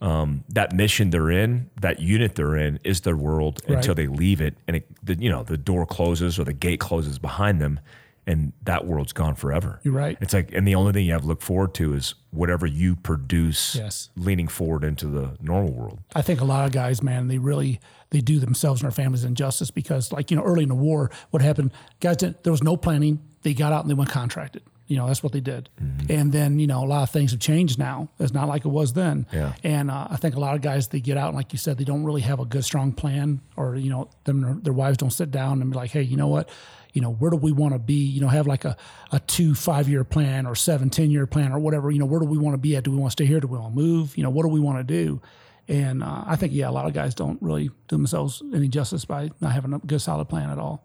um, 0.00 0.44
that 0.50 0.72
mission 0.74 1.10
they're 1.10 1.30
in 1.30 1.70
that 1.80 2.00
unit 2.00 2.34
they're 2.34 2.56
in 2.56 2.78
is 2.84 3.00
their 3.02 3.16
world 3.16 3.60
Right. 3.68 3.76
until 3.76 3.94
they 3.94 4.06
leave 4.06 4.40
it 4.40 4.54
and 4.66 4.76
it, 4.76 4.86
the, 5.04 5.14
you 5.18 5.28
know 5.30 5.42
the 5.42 5.56
door 5.58 5.86
closes 5.86 6.38
or 6.38 6.44
the 6.44 6.52
gate 6.52 6.80
closes 6.80 7.18
behind 7.18 7.60
them 7.60 7.80
and 8.26 8.52
that 8.64 8.84
world's 8.86 9.12
gone 9.12 9.34
forever 9.34 9.80
You're 9.84 9.94
right. 9.94 10.18
it's 10.20 10.34
like 10.34 10.52
and 10.52 10.66
the 10.68 10.74
only 10.74 10.92
thing 10.92 11.04
you 11.06 11.12
have 11.12 11.22
to 11.22 11.26
look 11.28 11.40
forward 11.42 11.74
to 11.74 11.94
is 11.94 12.14
whatever 12.30 12.66
you 12.66 12.94
produce 12.96 13.74
Yes. 13.76 14.10
leaning 14.16 14.48
forward 14.48 14.84
into 14.84 15.06
the 15.06 15.36
normal 15.40 15.72
world 15.72 16.00
I 16.14 16.22
think 16.22 16.40
a 16.40 16.44
lot 16.44 16.64
of 16.66 16.72
guys, 16.72 17.02
man, 17.02 17.28
they 17.28 17.38
really 17.38 17.80
they 18.10 18.20
do 18.20 18.38
themselves 18.38 18.80
and 18.80 18.90
their 18.90 18.94
families 18.94 19.24
injustice 19.24 19.70
because, 19.70 20.12
like 20.12 20.30
you 20.30 20.36
know, 20.36 20.42
early 20.42 20.62
in 20.62 20.68
the 20.68 20.74
war, 20.74 21.10
what 21.30 21.42
happened? 21.42 21.72
Guys, 22.00 22.18
didn't, 22.18 22.42
there 22.42 22.52
was 22.52 22.62
no 22.62 22.76
planning. 22.76 23.20
They 23.42 23.54
got 23.54 23.72
out 23.72 23.82
and 23.82 23.90
they 23.90 23.94
went 23.94 24.10
contracted. 24.10 24.62
You 24.86 24.96
know, 24.96 25.06
that's 25.06 25.22
what 25.22 25.32
they 25.32 25.40
did. 25.40 25.68
Mm-hmm. 25.82 26.10
And 26.10 26.32
then 26.32 26.58
you 26.58 26.66
know, 26.66 26.82
a 26.82 26.86
lot 26.86 27.02
of 27.02 27.10
things 27.10 27.32
have 27.32 27.40
changed 27.40 27.78
now. 27.78 28.08
It's 28.18 28.32
not 28.32 28.48
like 28.48 28.64
it 28.64 28.68
was 28.68 28.94
then. 28.94 29.26
Yeah. 29.32 29.52
And 29.62 29.90
uh, 29.90 30.08
I 30.10 30.16
think 30.16 30.34
a 30.34 30.40
lot 30.40 30.54
of 30.54 30.62
guys 30.62 30.88
they 30.88 31.00
get 31.00 31.18
out 31.18 31.28
and, 31.28 31.36
like 31.36 31.52
you 31.52 31.58
said, 31.58 31.76
they 31.76 31.84
don't 31.84 32.04
really 32.04 32.22
have 32.22 32.40
a 32.40 32.46
good, 32.46 32.64
strong 32.64 32.92
plan, 32.92 33.42
or 33.56 33.76
you 33.76 33.90
know, 33.90 34.08
them 34.24 34.62
their 34.62 34.72
wives 34.72 34.96
don't 34.96 35.12
sit 35.12 35.30
down 35.30 35.60
and 35.60 35.70
be 35.70 35.76
like, 35.76 35.90
hey, 35.90 36.02
you 36.02 36.16
know 36.16 36.28
what? 36.28 36.48
You 36.94 37.02
know, 37.02 37.12
where 37.12 37.30
do 37.30 37.36
we 37.36 37.52
want 37.52 37.74
to 37.74 37.78
be? 37.78 38.06
You 38.06 38.22
know, 38.22 38.28
have 38.28 38.46
like 38.46 38.64
a, 38.64 38.76
a 39.12 39.20
two, 39.20 39.54
five 39.54 39.90
year 39.90 40.04
plan 40.04 40.46
or 40.46 40.54
seven, 40.54 40.88
10 40.88 41.10
year 41.10 41.26
plan 41.26 41.52
or 41.52 41.58
whatever. 41.58 41.90
You 41.90 41.98
know, 41.98 42.06
where 42.06 42.18
do 42.18 42.26
we 42.26 42.38
want 42.38 42.54
to 42.54 42.58
be 42.58 42.74
at? 42.74 42.84
Do 42.84 42.90
we 42.90 42.96
want 42.96 43.10
to 43.10 43.12
stay 43.12 43.26
here? 43.26 43.40
Do 43.40 43.46
we 43.46 43.58
want 43.58 43.74
to 43.74 43.80
move? 43.80 44.16
You 44.16 44.22
know, 44.22 44.30
what 44.30 44.44
do 44.44 44.48
we 44.48 44.58
want 44.58 44.78
to 44.78 44.84
do? 44.84 45.20
And 45.68 46.02
uh, 46.02 46.24
I 46.26 46.36
think, 46.36 46.52
yeah, 46.54 46.68
a 46.68 46.72
lot 46.72 46.86
of 46.86 46.94
guys 46.94 47.14
don't 47.14 47.40
really 47.42 47.68
do 47.68 47.96
themselves 47.96 48.42
any 48.54 48.68
justice 48.68 49.04
by 49.04 49.30
not 49.40 49.52
having 49.52 49.74
a 49.74 49.78
good, 49.78 50.00
solid 50.00 50.26
plan 50.28 50.48
at 50.50 50.58
all. 50.58 50.82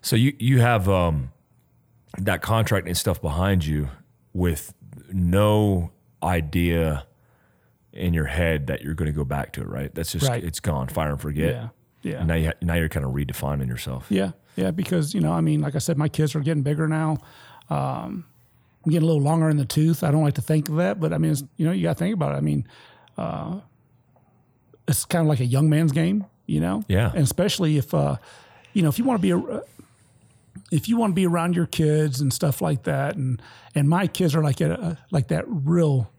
So 0.00 0.16
you 0.16 0.34
you 0.38 0.60
have 0.60 0.88
um, 0.88 1.32
that 2.18 2.40
contract 2.40 2.86
and 2.86 2.96
stuff 2.96 3.20
behind 3.20 3.66
you 3.66 3.90
with 4.32 4.72
no 5.12 5.90
idea 6.22 7.06
in 7.92 8.14
your 8.14 8.24
head 8.26 8.66
that 8.68 8.82
you're 8.82 8.94
going 8.94 9.10
to 9.10 9.16
go 9.16 9.24
back 9.24 9.52
to 9.54 9.60
it, 9.62 9.68
right? 9.68 9.94
That's 9.94 10.12
just 10.12 10.28
Right. 10.28 10.42
it's 10.44 10.60
gone, 10.60 10.88
fire 10.88 11.10
and 11.10 11.20
forget. 11.20 11.52
Yeah. 11.54 11.68
Yeah. 12.02 12.18
And 12.18 12.28
now 12.28 12.34
you, 12.34 12.52
now 12.62 12.74
you're 12.74 12.88
kind 12.88 13.04
of 13.04 13.12
redefining 13.12 13.66
yourself. 13.66 14.06
Yeah, 14.10 14.32
yeah, 14.54 14.70
because 14.70 15.12
you 15.12 15.20
know, 15.20 15.32
I 15.32 15.40
mean, 15.40 15.60
like 15.60 15.74
I 15.74 15.78
said, 15.78 15.98
my 15.98 16.08
kids 16.08 16.34
are 16.36 16.40
getting 16.40 16.62
bigger 16.62 16.86
now. 16.86 17.16
Um, 17.68 18.24
I'm 18.84 18.92
getting 18.92 19.02
a 19.02 19.06
little 19.12 19.22
longer 19.22 19.48
in 19.50 19.56
the 19.56 19.64
tooth. 19.64 20.04
I 20.04 20.10
don't 20.12 20.22
like 20.22 20.34
to 20.34 20.42
think 20.42 20.68
of 20.68 20.76
that, 20.76 21.00
but 21.00 21.12
I 21.12 21.18
mean, 21.18 21.32
it's, 21.32 21.42
you 21.56 21.66
know, 21.66 21.72
you 21.72 21.82
got 21.82 21.96
to 21.96 22.04
think 22.04 22.14
about 22.14 22.34
it. 22.34 22.36
I 22.36 22.40
mean, 22.42 22.68
uh, 23.18 23.58
it's 24.88 25.04
kind 25.04 25.22
of 25.22 25.28
like 25.28 25.40
a 25.40 25.44
young 25.46 25.68
man's 25.70 25.92
game, 25.92 26.24
you 26.46 26.60
know. 26.60 26.84
Yeah. 26.88 27.10
and 27.14 27.22
especially 27.24 27.76
if 27.78 27.92
uh, 27.94 28.16
you 28.72 28.82
know, 28.82 28.88
if 28.88 28.98
you 28.98 29.04
want 29.04 29.20
to 29.20 29.22
be 29.22 29.30
a 29.30 29.62
if 30.72 30.88
you 30.88 30.96
want 30.96 31.12
to 31.12 31.14
be 31.14 31.26
around 31.26 31.54
your 31.54 31.66
kids 31.66 32.20
and 32.20 32.32
stuff 32.32 32.60
like 32.60 32.84
that, 32.84 33.16
and 33.16 33.40
and 33.74 33.88
my 33.88 34.06
kids 34.06 34.34
are 34.34 34.42
like 34.42 34.60
at 34.60 34.70
a, 34.70 34.98
like 35.10 35.28
that 35.28 35.44
real 35.46 36.10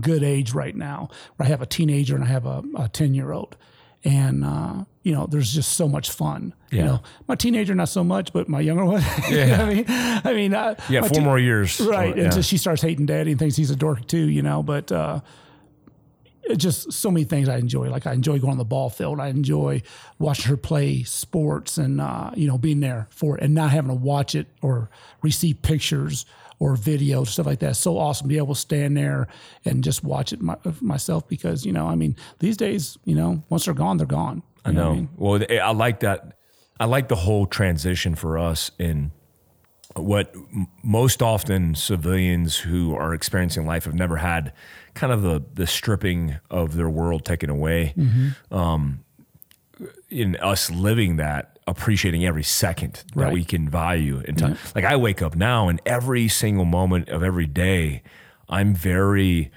good 0.00 0.22
age 0.22 0.52
right 0.52 0.74
now. 0.76 1.08
Where 1.36 1.46
I 1.46 1.50
have 1.50 1.62
a 1.62 1.66
teenager 1.66 2.14
and 2.14 2.24
I 2.24 2.28
have 2.28 2.46
a 2.46 2.62
ten 2.92 3.14
year 3.14 3.32
old, 3.32 3.56
and 4.04 4.44
uh, 4.44 4.84
you 5.02 5.12
know, 5.12 5.26
there's 5.26 5.52
just 5.52 5.72
so 5.74 5.88
much 5.88 6.10
fun. 6.10 6.54
You 6.70 6.78
Yeah. 6.78 6.84
know, 6.86 7.02
my 7.28 7.34
teenager 7.34 7.74
not 7.74 7.88
so 7.88 8.02
much, 8.04 8.32
but 8.32 8.48
my 8.48 8.60
younger 8.60 8.84
one. 8.94 9.02
Yeah. 9.30 9.62
I 9.62 9.74
mean, 9.74 9.84
I 9.88 10.32
mean, 10.34 10.54
uh, 10.54 10.74
Yeah, 10.88 11.00
four 11.00 11.10
teen- 11.10 11.24
more 11.24 11.38
years. 11.38 11.80
right? 11.80 12.14
Or- 12.14 12.18
yeah. 12.18 12.24
Until 12.24 12.42
she 12.42 12.58
starts 12.58 12.82
hating 12.82 13.06
daddy 13.06 13.30
and 13.32 13.38
thinks 13.38 13.56
he's 13.56 13.70
a 13.70 13.76
dork 13.76 14.06
too, 14.06 14.28
you 14.28 14.42
know. 14.42 14.62
But 14.62 14.90
uh, 14.92 15.20
just 16.56 16.92
so 16.92 17.10
many 17.10 17.24
things 17.24 17.48
I 17.48 17.56
enjoy. 17.56 17.90
Like 17.90 18.06
I 18.06 18.12
enjoy 18.12 18.38
going 18.38 18.52
on 18.52 18.58
the 18.58 18.64
ball 18.64 18.90
field. 18.90 19.20
I 19.20 19.28
enjoy 19.28 19.82
watching 20.18 20.46
her 20.46 20.56
play 20.56 21.02
sports 21.02 21.78
and 21.78 22.00
uh, 22.00 22.30
you 22.34 22.46
know 22.46 22.58
being 22.58 22.80
there 22.80 23.06
for 23.10 23.36
it 23.36 23.44
and 23.44 23.54
not 23.54 23.70
having 23.70 23.90
to 23.90 23.96
watch 23.96 24.34
it 24.34 24.46
or 24.62 24.90
receive 25.22 25.62
pictures 25.62 26.26
or 26.58 26.76
videos 26.76 27.28
stuff 27.28 27.46
like 27.46 27.60
that. 27.60 27.76
So 27.76 27.98
awesome 27.98 28.26
to 28.26 28.28
be 28.28 28.38
able 28.38 28.54
to 28.54 28.60
stand 28.60 28.96
there 28.96 29.28
and 29.64 29.82
just 29.82 30.04
watch 30.04 30.32
it 30.32 30.40
my, 30.40 30.56
myself 30.80 31.26
because 31.28 31.64
you 31.64 31.72
know 31.72 31.86
I 31.86 31.94
mean 31.94 32.16
these 32.38 32.56
days 32.56 32.98
you 33.04 33.14
know 33.14 33.42
once 33.48 33.64
they're 33.64 33.74
gone 33.74 33.96
they're 33.96 34.06
gone. 34.06 34.42
I 34.64 34.72
know. 34.72 34.88
what 34.88 34.92
I 34.92 34.94
mean? 34.94 35.08
Well, 35.16 35.44
I 35.62 35.72
like 35.72 36.00
that. 36.00 36.38
I 36.80 36.86
like 36.86 37.08
the 37.08 37.16
whole 37.16 37.46
transition 37.46 38.14
for 38.14 38.38
us 38.38 38.70
in 38.78 39.12
what 39.94 40.34
m- 40.34 40.68
most 40.82 41.22
often 41.22 41.74
civilians 41.74 42.58
who 42.58 42.94
are 42.94 43.14
experiencing 43.14 43.66
life 43.66 43.84
have 43.84 43.94
never 43.94 44.16
had 44.16 44.52
kind 44.94 45.12
of 45.12 45.22
the, 45.22 45.42
the 45.54 45.66
stripping 45.66 46.36
of 46.50 46.74
their 46.76 46.88
world 46.88 47.24
taken 47.24 47.50
away. 47.50 47.94
Um, 48.50 49.00
in 50.08 50.36
us 50.36 50.70
living 50.70 51.16
that, 51.16 51.58
appreciating 51.66 52.24
every 52.24 52.44
second 52.44 53.02
that 53.14 53.16
Right. 53.24 53.32
we 53.32 53.44
can 53.44 53.68
value 53.68 54.20
in 54.20 54.36
time. 54.36 54.56
Like 54.74 54.84
I 54.84 54.96
wake 54.96 55.20
up 55.22 55.34
now 55.34 55.68
and 55.68 55.80
every 55.86 56.28
single 56.28 56.64
moment 56.64 57.08
of 57.08 57.22
every 57.22 57.46
day, 57.46 58.02
I'm 58.48 58.74
very 58.74 59.50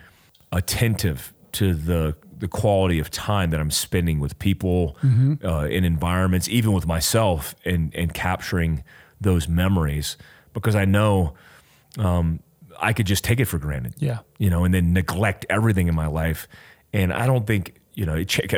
attentive 0.51 1.33
to 1.53 1.73
the 1.73 2.15
the 2.39 2.47
quality 2.47 2.99
of 2.99 3.09
time 3.09 3.49
that 3.49 3.59
I'm 3.59 3.71
spending 3.71 4.19
with 4.19 4.37
people 4.37 4.95
uh, 5.43 5.65
in 5.65 5.83
environments, 5.83 6.47
even 6.49 6.71
with 6.71 6.85
myself, 6.87 7.55
and 7.65 7.93
and 7.95 8.13
capturing 8.13 8.83
those 9.19 9.47
memories 9.47 10.17
because 10.53 10.75
I 10.75 10.85
know 10.85 11.33
um, 11.97 12.39
I 12.79 12.93
could 12.93 13.05
just 13.07 13.23
take 13.23 13.39
it 13.39 13.45
for 13.45 13.57
granted. 13.57 13.93
Yeah. 13.99 14.19
you 14.37 14.49
know, 14.49 14.63
and 14.65 14.73
then 14.73 14.93
neglect 14.93 15.45
everything 15.49 15.87
in 15.87 15.95
my 15.95 16.07
life, 16.07 16.47
and 16.93 17.11
I 17.13 17.25
don't 17.25 17.45
think 17.47 17.75
you 17.93 18.05
know 18.05 18.15
it, 18.15 18.25
ch- 18.29 18.39
it 18.39 18.49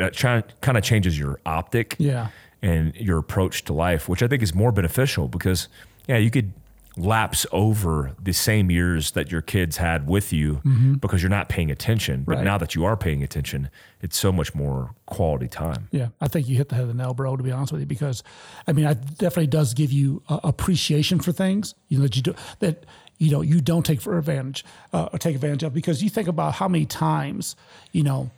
kind 0.62 0.78
of 0.78 0.84
changes 0.84 1.18
your 1.18 1.40
optic 1.46 1.96
Yeah. 1.98 2.28
and 2.62 2.96
your 2.96 3.18
approach 3.18 3.64
to 3.66 3.74
life, 3.74 4.10
which 4.10 4.22
I 4.22 4.28
think 4.28 4.44
is 4.44 4.54
more 4.54 4.72
beneficial 4.72 5.28
because, 5.28 5.68
yeah, 6.08 6.18
you 6.18 6.30
could 6.30 6.52
lapse 6.98 7.46
over 7.54 8.12
the 8.22 8.34
same 8.34 8.70
years 8.70 9.12
that 9.12 9.32
your 9.32 9.42
kids 9.42 9.78
had 9.78 10.06
with 10.06 10.34
you 10.34 10.62
because 11.00 11.22
you're 11.24 11.30
not 11.30 11.48
paying 11.48 11.72
attention. 11.72 12.24
But 12.24 12.38
Right. 12.38 12.44
now 12.44 12.58
that 12.58 12.76
you 12.76 12.84
are 12.84 12.98
paying 12.98 13.24
attention, 13.24 13.70
it's 14.02 14.18
so 14.18 14.34
much 14.34 14.54
more 14.54 14.92
quality 15.06 15.48
time. 15.48 15.88
Yeah, 15.92 16.10
I 16.20 16.28
think 16.28 16.50
you 16.50 16.58
hit 16.58 16.68
the 16.68 16.76
head 16.76 16.82
of 16.82 16.88
the 16.90 16.94
nail, 16.94 17.14
bro. 17.14 17.38
To 17.38 17.44
be 17.44 17.52
honest 17.54 17.72
with 17.72 17.80
you, 17.82 17.88
because 17.88 18.22
I 18.68 18.74
mean, 18.74 18.86
it 18.86 19.18
definitely 19.18 19.48
does 19.48 19.74
give 19.74 19.94
you 19.94 20.22
uh, 20.28 20.40
appreciation 20.44 21.20
for 21.20 21.32
things. 21.32 21.74
You 21.88 22.00
know 22.00 22.04
that 22.04 22.18
you 22.18 22.22
do 22.22 22.36
that. 22.60 22.86
You 23.20 23.32
know 23.32 23.42
you 23.42 23.62
don't 23.62 23.86
take 23.86 24.02
for 24.02 24.18
advantage 24.18 24.66
uh, 24.92 25.10
or 25.14 25.20
take 25.20 25.36
advantage 25.36 25.64
of 25.64 25.74
because 25.74 26.02
you 26.02 26.10
think 26.10 26.28
about 26.28 26.56
how 26.56 26.68
many 26.68 26.86
times 26.86 27.56
you 27.92 28.02
know 28.02 28.32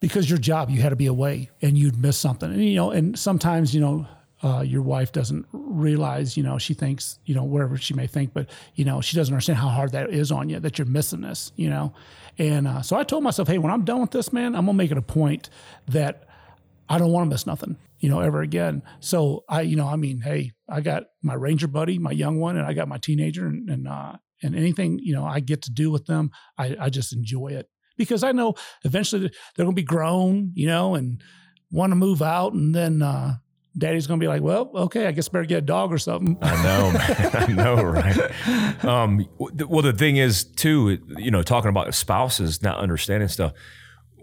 because 0.00 0.30
your 0.30 0.38
job 0.38 0.70
you 0.70 0.80
had 0.80 0.90
to 0.90 0.96
be 0.96 1.06
away 1.06 1.50
and 1.60 1.76
you'd 1.76 2.00
miss 2.00 2.16
something. 2.16 2.52
And 2.52 2.64
you 2.64 2.76
know 2.76 2.90
and 2.90 3.18
sometimes 3.18 3.74
you 3.74 3.80
know 3.80 4.06
uh, 4.42 4.60
your 4.60 4.82
wife 4.82 5.10
doesn't 5.10 5.46
realize 5.52 6.36
you 6.36 6.44
know 6.44 6.58
she 6.58 6.72
thinks 6.72 7.18
you 7.24 7.34
know 7.34 7.42
wherever 7.42 7.76
she 7.76 7.92
may 7.92 8.06
think 8.06 8.32
but 8.32 8.48
you 8.76 8.84
know 8.84 9.00
she 9.00 9.16
doesn't 9.16 9.34
understand 9.34 9.58
how 9.58 9.68
hard 9.68 9.90
that 9.90 10.10
is 10.10 10.30
on 10.30 10.48
you 10.48 10.60
that 10.60 10.78
you're 10.78 10.86
missing 10.86 11.22
this 11.22 11.50
you 11.56 11.68
know? 11.68 11.92
And 12.38 12.68
uh, 12.68 12.82
so 12.82 12.96
i 12.96 13.02
told 13.02 13.24
myself 13.24 13.48
hey 13.48 13.58
when 13.58 13.72
i'm 13.72 13.84
done 13.84 14.00
with 14.00 14.12
this 14.12 14.32
man 14.32 14.54
i'm 14.54 14.66
gonna 14.66 14.78
make 14.78 14.92
it 14.92 14.96
a 14.96 15.02
point 15.02 15.50
that 15.88 16.28
I 16.88 16.98
don't 16.98 17.12
want 17.12 17.26
to 17.26 17.30
miss 17.30 17.46
nothing, 17.46 17.76
you 18.00 18.08
know, 18.08 18.20
ever 18.20 18.42
again. 18.42 18.82
So 19.00 19.44
I, 19.48 19.62
you 19.62 19.76
know, 19.76 19.86
I 19.86 19.96
mean, 19.96 20.20
hey, 20.20 20.52
I 20.68 20.80
got 20.80 21.04
my 21.22 21.34
ranger 21.34 21.68
buddy, 21.68 21.98
my 21.98 22.12
young 22.12 22.38
one, 22.38 22.56
and 22.56 22.66
I 22.66 22.72
got 22.72 22.88
my 22.88 22.98
teenager, 22.98 23.46
and 23.46 23.68
and 23.68 23.88
uh, 23.88 24.14
and 24.42 24.54
anything 24.54 24.98
you 25.02 25.14
know 25.14 25.24
I 25.24 25.40
get 25.40 25.62
to 25.62 25.70
do 25.70 25.90
with 25.90 26.06
them, 26.06 26.30
I, 26.56 26.76
I 26.80 26.90
just 26.90 27.12
enjoy 27.12 27.48
it 27.48 27.68
because 27.96 28.22
I 28.22 28.32
know 28.32 28.54
eventually 28.84 29.22
they're 29.22 29.64
going 29.64 29.70
to 29.70 29.80
be 29.80 29.82
grown, 29.82 30.52
you 30.54 30.66
know, 30.66 30.94
and 30.94 31.20
want 31.70 31.90
to 31.90 31.96
move 31.96 32.22
out, 32.22 32.52
and 32.52 32.74
then 32.74 33.02
uh, 33.02 33.36
daddy's 33.76 34.06
going 34.06 34.20
to 34.20 34.24
be 34.24 34.28
like, 34.28 34.42
well, 34.42 34.70
okay, 34.74 35.06
I 35.06 35.12
guess 35.12 35.28
better 35.28 35.44
get 35.44 35.58
a 35.58 35.62
dog 35.62 35.92
or 35.92 35.98
something. 35.98 36.38
I 36.40 36.62
know, 36.62 36.92
man. 36.92 37.30
I 37.34 37.46
know, 37.52 37.82
right? 37.82 38.84
Um, 38.84 39.26
well, 39.38 39.82
the 39.82 39.92
thing 39.92 40.16
is, 40.16 40.44
too, 40.44 40.98
you 41.16 41.30
know, 41.30 41.42
talking 41.42 41.70
about 41.70 41.92
spouses 41.94 42.62
not 42.62 42.78
understanding 42.78 43.28
stuff. 43.28 43.52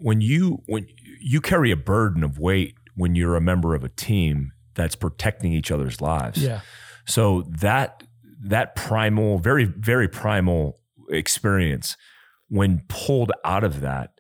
When 0.01 0.21
you 0.21 0.61
when 0.67 0.87
you 1.21 1.41
carry 1.41 1.71
a 1.71 1.77
burden 1.77 2.23
of 2.23 2.37
weight 2.37 2.75
when 2.95 3.15
you're 3.15 3.35
a 3.35 3.41
member 3.41 3.75
of 3.75 3.83
a 3.83 3.89
team 3.89 4.51
that's 4.73 4.95
protecting 4.95 5.53
each 5.53 5.71
other's 5.71 6.01
lives. 6.01 6.37
yeah, 6.41 6.61
So 7.05 7.43
that 7.61 8.03
that 8.43 8.75
primal, 8.75 9.39
very 9.39 9.65
very 9.65 10.07
primal 10.07 10.79
experience, 11.09 11.97
when 12.49 12.83
pulled 12.87 13.31
out 13.43 13.63
of 13.63 13.81
that 13.81 14.11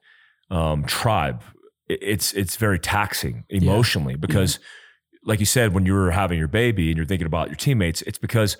um, 0.49 0.85
tribe, 0.85 1.43
it's 1.87 2.33
it's 2.33 2.55
very 2.55 2.79
taxing 2.79 3.43
emotionally 3.49 4.15
because, 4.15 4.59
like 5.23 5.39
you 5.39 5.45
said, 5.45 5.73
when 5.73 5.85
you're 5.85 6.11
having 6.11 6.37
your 6.39 6.47
baby 6.47 6.89
and 6.89 6.97
you're 6.97 7.05
thinking 7.05 7.27
about 7.27 7.47
your 7.47 7.55
teammates, 7.55 8.01
it's 8.03 8.17
because 8.17 8.57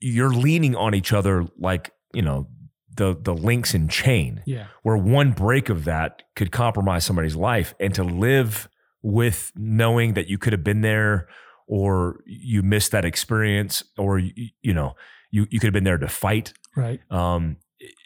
you're 0.00 0.30
leaning 0.32 0.76
on 0.76 0.94
each 0.94 1.12
other 1.12 1.46
like 1.58 1.90
you 2.14 2.22
know 2.22 2.48
the 2.96 3.16
the 3.20 3.34
links 3.34 3.74
in 3.74 3.88
chain. 3.88 4.42
Yeah, 4.46 4.66
where 4.82 4.96
one 4.96 5.32
break 5.32 5.68
of 5.68 5.84
that 5.84 6.22
could 6.34 6.50
compromise 6.50 7.04
somebody's 7.04 7.36
life 7.36 7.74
and 7.78 7.94
to 7.94 8.02
live 8.04 8.68
with 9.02 9.52
knowing 9.56 10.14
that 10.14 10.28
you 10.28 10.38
could 10.38 10.52
have 10.52 10.64
been 10.64 10.80
there 10.80 11.28
or 11.66 12.20
you 12.26 12.62
missed 12.62 12.92
that 12.92 13.04
experience 13.04 13.82
or 13.96 14.18
you, 14.18 14.32
you 14.62 14.74
know 14.74 14.94
you, 15.30 15.46
you 15.50 15.60
could 15.60 15.66
have 15.66 15.74
been 15.74 15.84
there 15.84 15.98
to 15.98 16.08
fight 16.08 16.52
right, 16.76 17.00
um, 17.12 17.56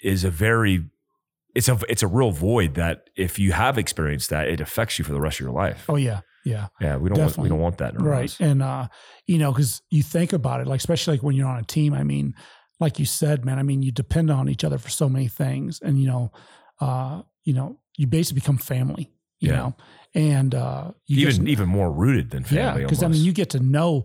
is 0.03 0.25
a 0.25 0.31
very 0.31 0.85
it's 1.55 1.69
a 1.69 1.79
it's 1.89 2.03
a 2.03 2.07
real 2.07 2.31
void 2.33 2.75
that 2.75 3.11
if 3.17 3.39
you 3.39 3.53
have 3.53 3.79
experienced 3.79 4.31
that 4.31 4.49
it 4.49 4.61
affects 4.61 4.99
you 4.99 5.05
for 5.05 5.13
the 5.13 5.21
rest 5.21 5.39
of 5.39 5.45
your 5.45 5.55
life. 5.55 5.85
Oh 5.89 5.97
yeah, 5.97 6.21
yeah. 6.45 6.69
yeah 6.81 6.97
we 6.97 7.09
don't 7.09 7.19
want, 7.21 7.39
we 7.39 7.49
don't 7.49 7.61
want 7.61 7.79
that 7.79 8.01
right. 8.01 8.35
and 8.41 8.63
uh 8.63 8.89
you 9.27 9.39
know 9.39 9.53
because 9.53 9.83
you 9.91 10.03
think 10.03 10.33
about 10.33 10.61
it 10.61 10.67
like 10.67 10.79
especially 10.81 11.15
like 11.15 11.23
when 11.23 11.37
you're 11.37 11.47
on 11.47 11.59
a 11.59 11.65
team 11.65 11.95
i 11.95 12.03
mean 12.03 12.35
like 12.81 12.99
you 12.99 13.05
said 13.05 13.45
man 13.45 13.59
i 13.59 13.63
mean 13.63 13.83
you 13.83 13.93
depend 13.93 14.31
on 14.31 14.49
each 14.49 14.65
other 14.65 14.79
for 14.79 14.89
so 14.89 15.09
many 15.09 15.29
things 15.29 15.79
and 15.83 16.01
you 16.01 16.07
know 16.07 16.33
uh 16.81 17.23
you 17.45 17.53
know 17.53 17.79
you 17.97 18.07
basically 18.09 18.41
become 18.41 18.59
family 18.59 19.13
you 19.39 19.51
Yeah. 19.51 19.57
know 19.57 19.77
and 20.15 20.55
uh 20.55 20.91
you 21.07 21.29
even 21.29 21.49
even 21.49 21.69
more 21.69 21.91
rooted 21.91 22.31
than 22.31 22.45
family 22.45 22.81
yeah 22.81 22.87
because 22.87 23.03
i 23.03 23.09
mean 23.09 23.23
you 23.23 23.33
get 23.33 23.51
to 23.51 23.61
know 23.61 24.05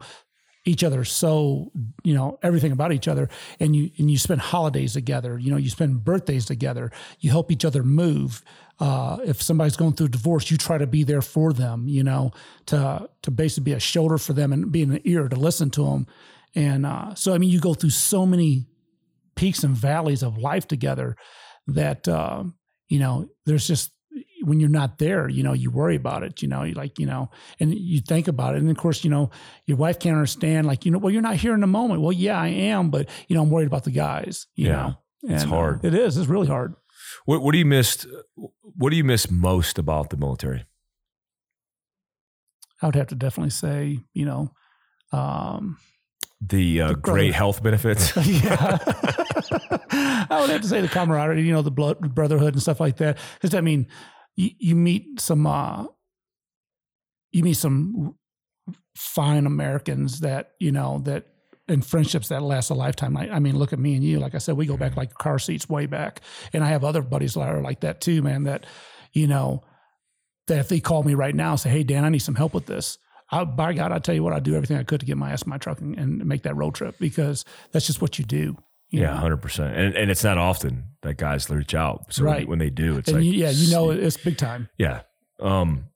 each 0.67 0.83
other 0.83 1.05
so 1.05 1.71
you 2.03 2.13
know 2.13 2.37
everything 2.43 2.71
about 2.71 2.91
each 2.91 3.07
other 3.07 3.29
and 3.59 3.75
you 3.75 3.89
and 3.97 4.11
you 4.11 4.17
spend 4.17 4.41
holidays 4.41 4.93
together 4.93 5.37
you 5.37 5.49
know 5.49 5.57
you 5.57 5.69
spend 5.69 6.03
birthdays 6.03 6.45
together 6.45 6.91
you 7.19 7.29
help 7.29 7.51
each 7.51 7.65
other 7.65 7.83
move. 7.83 8.43
Uh, 8.79 9.17
if 9.23 9.41
somebody's 9.41 9.75
going 9.75 9.93
through 9.93 10.05
a 10.05 10.09
divorce 10.09 10.51
you 10.51 10.57
try 10.57 10.77
to 10.77 10.85
be 10.85 11.03
there 11.03 11.21
for 11.21 11.51
them 11.51 11.87
you 11.87 12.03
know 12.03 12.31
to 12.67 13.09
to 13.23 13.31
basically 13.31 13.63
be 13.63 13.73
a 13.73 13.79
shoulder 13.79 14.19
for 14.19 14.33
them 14.33 14.53
and 14.53 14.71
be 14.71 14.83
an 14.83 14.99
ear 15.03 15.27
to 15.27 15.35
listen 15.35 15.71
to 15.71 15.83
them 15.83 16.05
and 16.53 16.85
uh, 16.85 17.15
so 17.15 17.33
i 17.33 17.39
mean 17.39 17.49
you 17.49 17.59
go 17.59 17.73
through 17.73 17.89
so 17.89 18.23
many 18.23 18.67
peaks 19.35 19.63
and 19.63 19.75
valleys 19.75 20.21
of 20.21 20.37
life 20.37 20.67
together 20.67 21.15
that 21.65 22.07
uh, 22.07 22.43
you 22.87 22.99
know 22.99 23.27
there's 23.45 23.65
just 23.65 23.91
when 24.47 24.59
you're 24.59 24.69
not 24.69 24.97
there 24.97 25.27
you 25.29 25.43
know 25.43 25.53
you 25.53 25.69
worry 25.69 25.95
about 25.95 26.23
it 26.23 26.41
you 26.41 26.47
know 26.47 26.63
you 26.63 26.73
like 26.73 26.97
you 26.99 27.05
know 27.05 27.29
and 27.59 27.73
you 27.75 27.99
think 28.01 28.27
about 28.27 28.55
it 28.55 28.59
and 28.61 28.69
of 28.69 28.77
course 28.77 29.03
you 29.03 29.09
know 29.09 29.29
your 29.65 29.77
wife 29.77 29.99
can't 29.99 30.15
understand 30.15 30.65
like 30.65 30.85
you 30.85 30.91
know 30.91 30.97
well 30.97 31.11
you're 31.11 31.21
not 31.21 31.35
here 31.35 31.53
in 31.53 31.59
the 31.61 31.67
moment 31.67 32.01
well 32.01 32.11
yeah 32.13 32.39
i 32.39 32.47
am 32.47 32.89
but 32.89 33.09
you 33.27 33.35
know 33.35 33.41
i'm 33.43 33.49
worried 33.49 33.67
about 33.67 33.83
the 33.83 33.91
guys 33.91 34.47
you 34.55 34.67
Yeah. 34.67 34.73
know 34.75 34.97
It's 35.23 35.43
And, 35.43 35.51
uh, 35.53 35.55
hard. 35.55 35.85
it 35.85 35.93
is 35.93 36.17
it's 36.17 36.27
really 36.29 36.47
hard 36.47 36.75
what, 37.25 37.41
what 37.41 37.51
do 37.51 37.57
you 37.57 37.65
miss 37.65 38.07
what 38.35 38.89
do 38.91 38.95
you 38.95 39.03
miss 39.03 39.29
most 39.29 39.77
about 39.77 40.09
the 40.11 40.17
military 40.17 40.65
i 42.81 42.85
would 42.85 42.95
have 42.95 43.07
to 43.07 43.15
definitely 43.15 43.49
say 43.51 43.99
you 44.13 44.25
know 44.25 44.51
um 45.11 45.77
the 46.39 46.81
uh, 46.81 46.93
great 46.93 47.33
health 47.33 47.63
benefits. 47.63 48.15
yeah. 48.27 48.77
I 50.29 50.37
would 50.39 50.51
have 50.51 50.61
to 50.61 50.67
say 50.67 50.81
the 50.81 50.87
camaraderie, 50.87 51.41
you 51.41 51.51
know, 51.51 51.63
the 51.63 51.71
blood, 51.71 52.13
brotherhood 52.13 52.53
and 52.53 52.61
stuff 52.61 52.79
like 52.79 52.97
that. 52.97 53.17
Because 53.33 53.55
I 53.55 53.61
mean, 53.61 53.87
you, 54.37 54.51
you 54.57 54.75
meet 54.75 55.19
some, 55.19 55.45
uh, 55.45 55.85
you 57.31 57.43
meet 57.43 57.55
some 57.55 58.15
fine 58.95 59.45
Americans 59.45 60.21
that 60.21 60.53
you 60.59 60.71
know 60.71 60.99
that 61.03 61.25
and 61.67 61.85
friendships 61.85 62.29
that 62.29 62.41
last 62.41 62.69
a 62.69 62.73
lifetime. 62.73 63.17
I, 63.17 63.29
I, 63.29 63.39
mean, 63.39 63.57
look 63.57 63.73
at 63.73 63.79
me 63.79 63.95
and 63.95 64.03
you. 64.03 64.19
Like 64.19 64.35
I 64.35 64.37
said, 64.37 64.55
we 64.55 64.65
go 64.65 64.77
back 64.77 64.95
like 64.95 65.13
car 65.15 65.37
seats 65.37 65.67
way 65.67 65.85
back, 65.85 66.21
and 66.53 66.63
I 66.63 66.69
have 66.69 66.85
other 66.85 67.01
buddies 67.01 67.33
that 67.33 67.41
are 67.41 67.61
like 67.61 67.81
that 67.81 67.99
too, 67.99 68.21
man. 68.21 68.43
That 68.43 68.65
you 69.11 69.27
know, 69.27 69.63
that 70.47 70.59
if 70.59 70.69
they 70.69 70.79
call 70.79 71.03
me 71.03 71.13
right 71.13 71.35
now, 71.35 71.51
and 71.51 71.59
say, 71.59 71.69
"Hey, 71.69 71.83
Dan, 71.83 72.05
I 72.05 72.09
need 72.09 72.19
some 72.19 72.35
help 72.35 72.53
with 72.53 72.67
this," 72.67 72.97
I, 73.31 73.43
by 73.43 73.73
God, 73.73 73.91
I 73.91 73.99
tell 73.99 74.15
you 74.15 74.23
what, 74.23 74.33
I 74.33 74.39
do 74.39 74.55
everything 74.55 74.77
I 74.77 74.83
could 74.83 75.01
to 75.01 75.05
get 75.05 75.17
my 75.17 75.31
ass 75.31 75.43
in 75.43 75.49
my 75.49 75.57
truck 75.57 75.81
and, 75.81 75.97
and 75.97 76.25
make 76.25 76.43
that 76.43 76.55
road 76.55 76.75
trip 76.75 76.95
because 76.99 77.43
that's 77.71 77.85
just 77.85 78.01
what 78.01 78.17
you 78.17 78.25
do. 78.25 78.57
Yeah, 78.89 79.15
hundred 79.15 79.37
percent, 79.37 79.75
and 79.75 79.95
and 79.95 80.09
it's 80.09 80.23
not 80.23 80.37
often 80.37 80.85
that 81.01 81.17
guys 81.17 81.49
reach 81.49 81.75
out. 81.75 82.13
So 82.13 82.23
right. 82.23 82.39
when, 82.39 82.51
when 82.51 82.59
they 82.59 82.69
do, 82.69 82.97
it's 82.97 83.09
and 83.09 83.17
like 83.17 83.25
you, 83.25 83.33
yeah, 83.33 83.49
you 83.49 83.71
know, 83.71 83.91
it's 83.91 84.17
big 84.17 84.37
time. 84.37 84.69
Yeah, 84.77 85.01
um, 85.41 85.89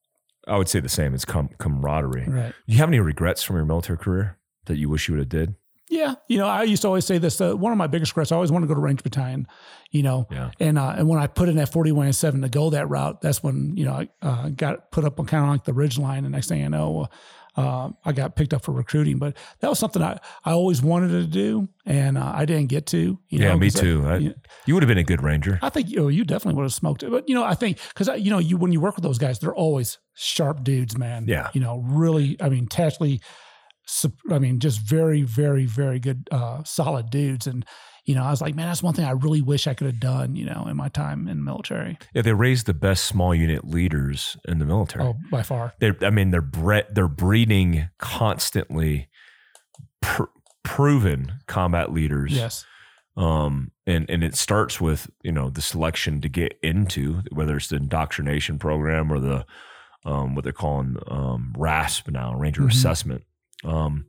I 0.46 0.58
would 0.58 0.68
say 0.68 0.82
the 0.82 0.90
same. 0.90 1.14
It's 1.14 1.24
com- 1.24 1.52
camaraderie. 1.58 2.28
Right. 2.28 2.54
Do 2.68 2.74
you 2.74 2.80
have 2.80 2.90
any 2.90 3.00
regrets 3.00 3.44
from 3.44 3.56
your 3.56 3.66
military 3.66 3.98
career 3.98 4.38
that 4.66 4.78
you 4.78 4.90
wish 4.90 5.08
you 5.08 5.14
would 5.14 5.20
have 5.20 5.30
did? 5.30 5.56
Yeah, 5.90 6.16
you 6.30 6.38
know, 6.38 6.48
I 6.48 6.64
used 6.64 6.82
to 6.84 6.88
always 6.88 7.06
say 7.06 7.18
this. 7.18 7.42
Uh, 7.42 7.54
one 7.54 7.74
of 7.74 7.78
my 7.78 7.88
biggest 7.88 8.14
regrets, 8.14 8.32
I 8.32 8.36
always 8.36 8.50
wanted 8.50 8.68
to 8.68 8.70
go 8.70 8.76
to 8.76 8.82
Ranger 8.82 9.04
Battalion, 9.04 9.46
you 9.92 10.04
know, 10.04 10.26
yeah. 10.32 10.52
and 10.58 10.80
uh, 10.80 10.96
and 10.98 11.08
when 11.08 11.20
I 11.20 11.28
put 11.28 11.50
in 11.50 11.58
that 11.58 11.72
forty 11.72 11.92
one 11.92 12.06
and 12.06 12.16
seven 12.16 12.42
to 12.44 12.50
go 12.50 12.70
that 12.70 12.90
route, 12.90 13.20
that's 13.20 13.44
when 13.44 13.76
you 13.76 13.86
know 13.86 13.94
I 13.94 14.10
uh, 14.22 14.50
got 14.50 14.92
put 14.92 15.04
up 15.04 15.20
on 15.20 15.26
kind 15.26 15.44
of 15.44 15.50
like 15.50 15.66
the 15.66 15.74
ridge 15.74 15.98
line, 15.98 16.24
and 16.24 16.32
next 16.32 16.48
thing 16.48 16.64
I 16.64 16.70
know, 16.70 17.08
uh, 17.56 17.90
I 18.06 18.12
got 18.14 18.36
picked 18.36 18.54
up 18.54 18.64
for 18.64 18.72
recruiting. 18.72 19.18
But 19.18 19.36
that 19.60 19.70
was 19.70 19.80
something 19.80 20.02
I, 20.02 20.20
I 20.46 20.52
always 20.52 20.82
wanted 20.82 21.10
to 21.10 21.26
do, 21.26 21.70
and 21.86 22.18
uh, 22.18 22.32
I 22.34 22.46
didn't 22.46 22.68
get 22.68 22.86
to. 22.88 22.98
You 22.98 23.20
yeah, 23.30 23.50
know, 23.50 23.58
me 23.58 23.70
too. 23.70 24.06
I, 24.06 24.18
you, 24.18 24.36
you 24.66 24.74
would 24.74 24.84
have 24.84 24.88
been 24.88 24.98
a 24.98 25.04
good 25.04 25.22
ranger. 25.22 25.60
I 25.62 25.70
think 25.70 25.90
you, 25.90 26.10
you 26.10 26.24
definitely 26.24 26.58
would 26.58 26.64
have 26.64 26.74
smoked 26.74 27.04
it. 27.04 27.12
But 27.12 27.28
you 27.28 27.36
know, 27.36 27.44
I 27.44 27.56
think 27.56 27.80
because 27.90 28.08
you 28.20 28.32
know 28.32 28.40
you 28.40 28.58
when 28.58 28.72
you 28.72 28.80
work 28.80 28.96
with 28.96 29.04
those 29.04 29.18
guys, 29.18 29.40
they're 29.40 29.56
always 29.56 29.98
sharp 30.14 30.64
dudes, 30.64 30.98
man. 30.98 31.26
Yeah, 31.28 31.50
you 31.54 31.62
know, 31.62 31.80
really. 31.86 32.38
I 32.42 32.50
mean, 32.50 32.68
tactically 32.68 33.22
I 34.30 34.40
mean, 34.40 34.60
just 34.60 34.80
very, 34.80 35.24
very, 35.24 35.66
very 35.66 36.00
good, 36.00 36.28
uh, 36.32 36.64
solid 36.64 37.10
dudes. 37.10 37.48
And, 37.48 37.66
you 38.06 38.16
know, 38.16 38.24
I 38.24 38.32
was 38.32 38.42
like, 38.42 38.56
man, 38.56 38.68
that's 38.68 38.84
one 38.84 38.94
thing 38.94 39.06
I 39.06 39.12
really 39.12 39.42
wish 39.42 39.68
I 39.68 39.74
could 39.74 39.88
have 39.88 40.00
done, 40.00 40.36
you 40.36 40.46
know, 40.46 40.68
in 40.68 40.78
my 40.78 40.90
time 40.90 41.28
in 41.28 41.38
the 41.38 41.44
military. 41.44 41.98
Yeah, 42.14 42.22
they 42.22 42.34
raised 42.34 42.66
the 42.66 42.74
best 42.74 43.06
small 43.06 43.36
unit 43.36 43.68
leaders 43.68 44.38
in 44.48 44.60
the 44.60 44.66
military. 44.66 45.06
Oh, 45.06 45.16
by 45.30 45.44
far. 45.44 45.74
They're, 45.80 45.98
I 46.02 46.10
mean, 46.10 46.32
they're 46.32 46.42
bre- 46.42 46.90
they're 46.90 47.08
breeding 47.08 47.90
constantly 47.98 49.10
pr- 50.02 50.24
proven 50.64 51.34
combat 51.48 51.92
leaders. 51.92 52.34
Yes. 52.34 52.66
Um, 53.18 53.72
and 53.86 54.10
and 54.10 54.24
it 54.24 54.36
starts 54.36 54.80
with 54.80 55.10
you 55.22 55.34
know 55.34 55.50
the 55.50 55.62
selection 55.62 56.22
to 56.22 56.30
get 56.30 56.58
into 56.64 57.22
whether 57.32 57.58
it's 57.58 57.68
the 57.68 57.76
indoctrination 57.76 58.58
program 58.58 59.12
or 59.12 59.20
the 59.20 59.46
um, 60.06 60.34
what 60.34 60.44
they're 60.44 60.54
calling 60.54 60.96
um, 61.08 61.54
RASP 61.58 62.10
now, 62.10 62.34
Ranger 62.34 62.62
mm-hmm. 62.62 62.70
Assessment 62.70 63.24
um, 63.64 64.06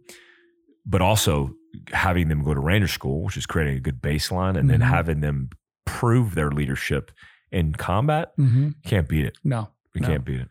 but 0.85 1.01
also 1.01 1.55
having 1.93 2.29
them 2.29 2.43
go 2.43 2.55
to 2.55 2.61
Ranger 2.61 2.89
School, 2.89 3.23
which 3.23 3.37
is 3.37 3.47
creating 3.47 3.77
a 3.77 3.81
good 3.81 4.01
baseline, 4.01 4.51
and 4.51 4.59
mm-hmm. 4.59 4.69
then 4.69 4.81
having 4.81 5.21
them 5.21 5.51
prove 5.85 6.35
their 6.35 6.51
leadership 6.51 7.11
in 7.51 7.75
combat, 7.75 8.33
mm-hmm. 8.39 8.71
can't 8.85 9.09
beat 9.09 9.27
it. 9.27 9.39
No, 9.45 9.69
we 9.95 10.01
no. 10.01 10.09
can't 10.09 10.25
beat 10.25 10.41
it. 10.41 10.49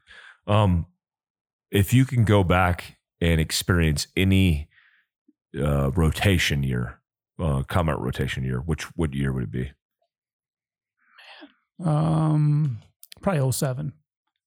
Um, 0.48 0.86
if 1.72 1.94
you 1.94 2.06
can 2.06 2.26
go 2.26 2.44
back 2.44 2.98
and 3.20 3.40
experience 3.40 4.08
any 4.16 4.70
uh, 5.58 5.92
rotation 5.92 6.64
year, 6.64 7.00
uh, 7.40 7.64
combat 7.64 8.00
rotation 8.00 8.44
year, 8.44 8.60
which 8.60 8.84
what 8.98 9.14
year 9.14 9.32
would 9.32 9.44
it 9.44 9.52
be? 9.52 9.72
Man, 11.80 11.96
um, 11.96 12.80
probably 13.22 13.52
07. 13.52 13.94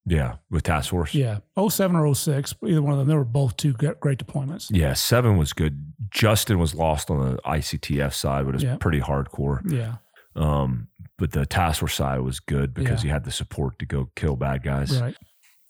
Yeah, 0.06 0.36
with 0.50 0.64
task 0.64 0.90
force. 0.90 1.14
Yeah, 1.14 1.38
07 1.58 1.96
or 1.96 2.14
06, 2.14 2.54
either 2.66 2.82
one 2.82 2.92
of 2.92 2.98
them. 2.98 3.08
They 3.08 3.14
were 3.14 3.24
both 3.24 3.56
two 3.56 3.72
great 3.72 4.18
deployments. 4.18 4.66
Yeah, 4.70 4.92
seven 4.92 5.38
was 5.38 5.52
good. 5.54 5.94
Justin 6.10 6.58
was 6.58 6.74
lost 6.74 7.10
on 7.10 7.20
the 7.20 7.42
ICTF 7.42 8.12
side, 8.12 8.44
but 8.44 8.54
it's 8.54 8.64
yeah. 8.64 8.76
pretty 8.76 9.00
hardcore. 9.00 9.60
Yeah. 9.70 9.96
Um, 10.36 10.88
but 11.16 11.32
the 11.32 11.46
task 11.46 11.80
force 11.80 11.94
side 11.94 12.20
was 12.20 12.38
good 12.40 12.74
because 12.74 13.02
yeah. 13.02 13.08
you 13.08 13.12
had 13.12 13.24
the 13.24 13.30
support 13.30 13.78
to 13.78 13.86
go 13.86 14.10
kill 14.14 14.36
bad 14.36 14.62
guys. 14.62 15.00
Right. 15.00 15.16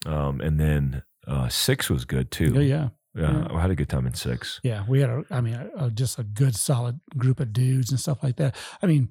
Um, 0.07 0.41
and 0.41 0.59
then 0.59 1.03
uh, 1.29 1.49
six 1.49 1.89
was 1.89 2.05
good 2.05 2.31
too. 2.31 2.55
Yeah, 2.55 2.61
yeah. 2.61 2.89
Yeah, 3.17 3.47
I 3.49 3.61
had 3.61 3.71
a 3.71 3.77
good 3.77 3.89
time 3.89 4.09
in 4.09 4.15
six. 4.15 4.59
Yeah, 4.65 4.85
we 4.89 5.01
had 5.01 5.09
a, 5.09 5.23
I 5.31 5.41
mean, 5.41 5.55
a, 5.55 5.85
a, 5.85 5.91
just 5.93 6.19
a 6.19 6.25
good, 6.25 6.57
solid 6.57 6.99
group 7.17 7.39
of 7.39 7.53
dudes 7.53 7.91
and 7.91 8.01
stuff 8.01 8.25
like 8.25 8.37
that. 8.37 8.57
I 8.83 8.87
mean, 8.87 9.09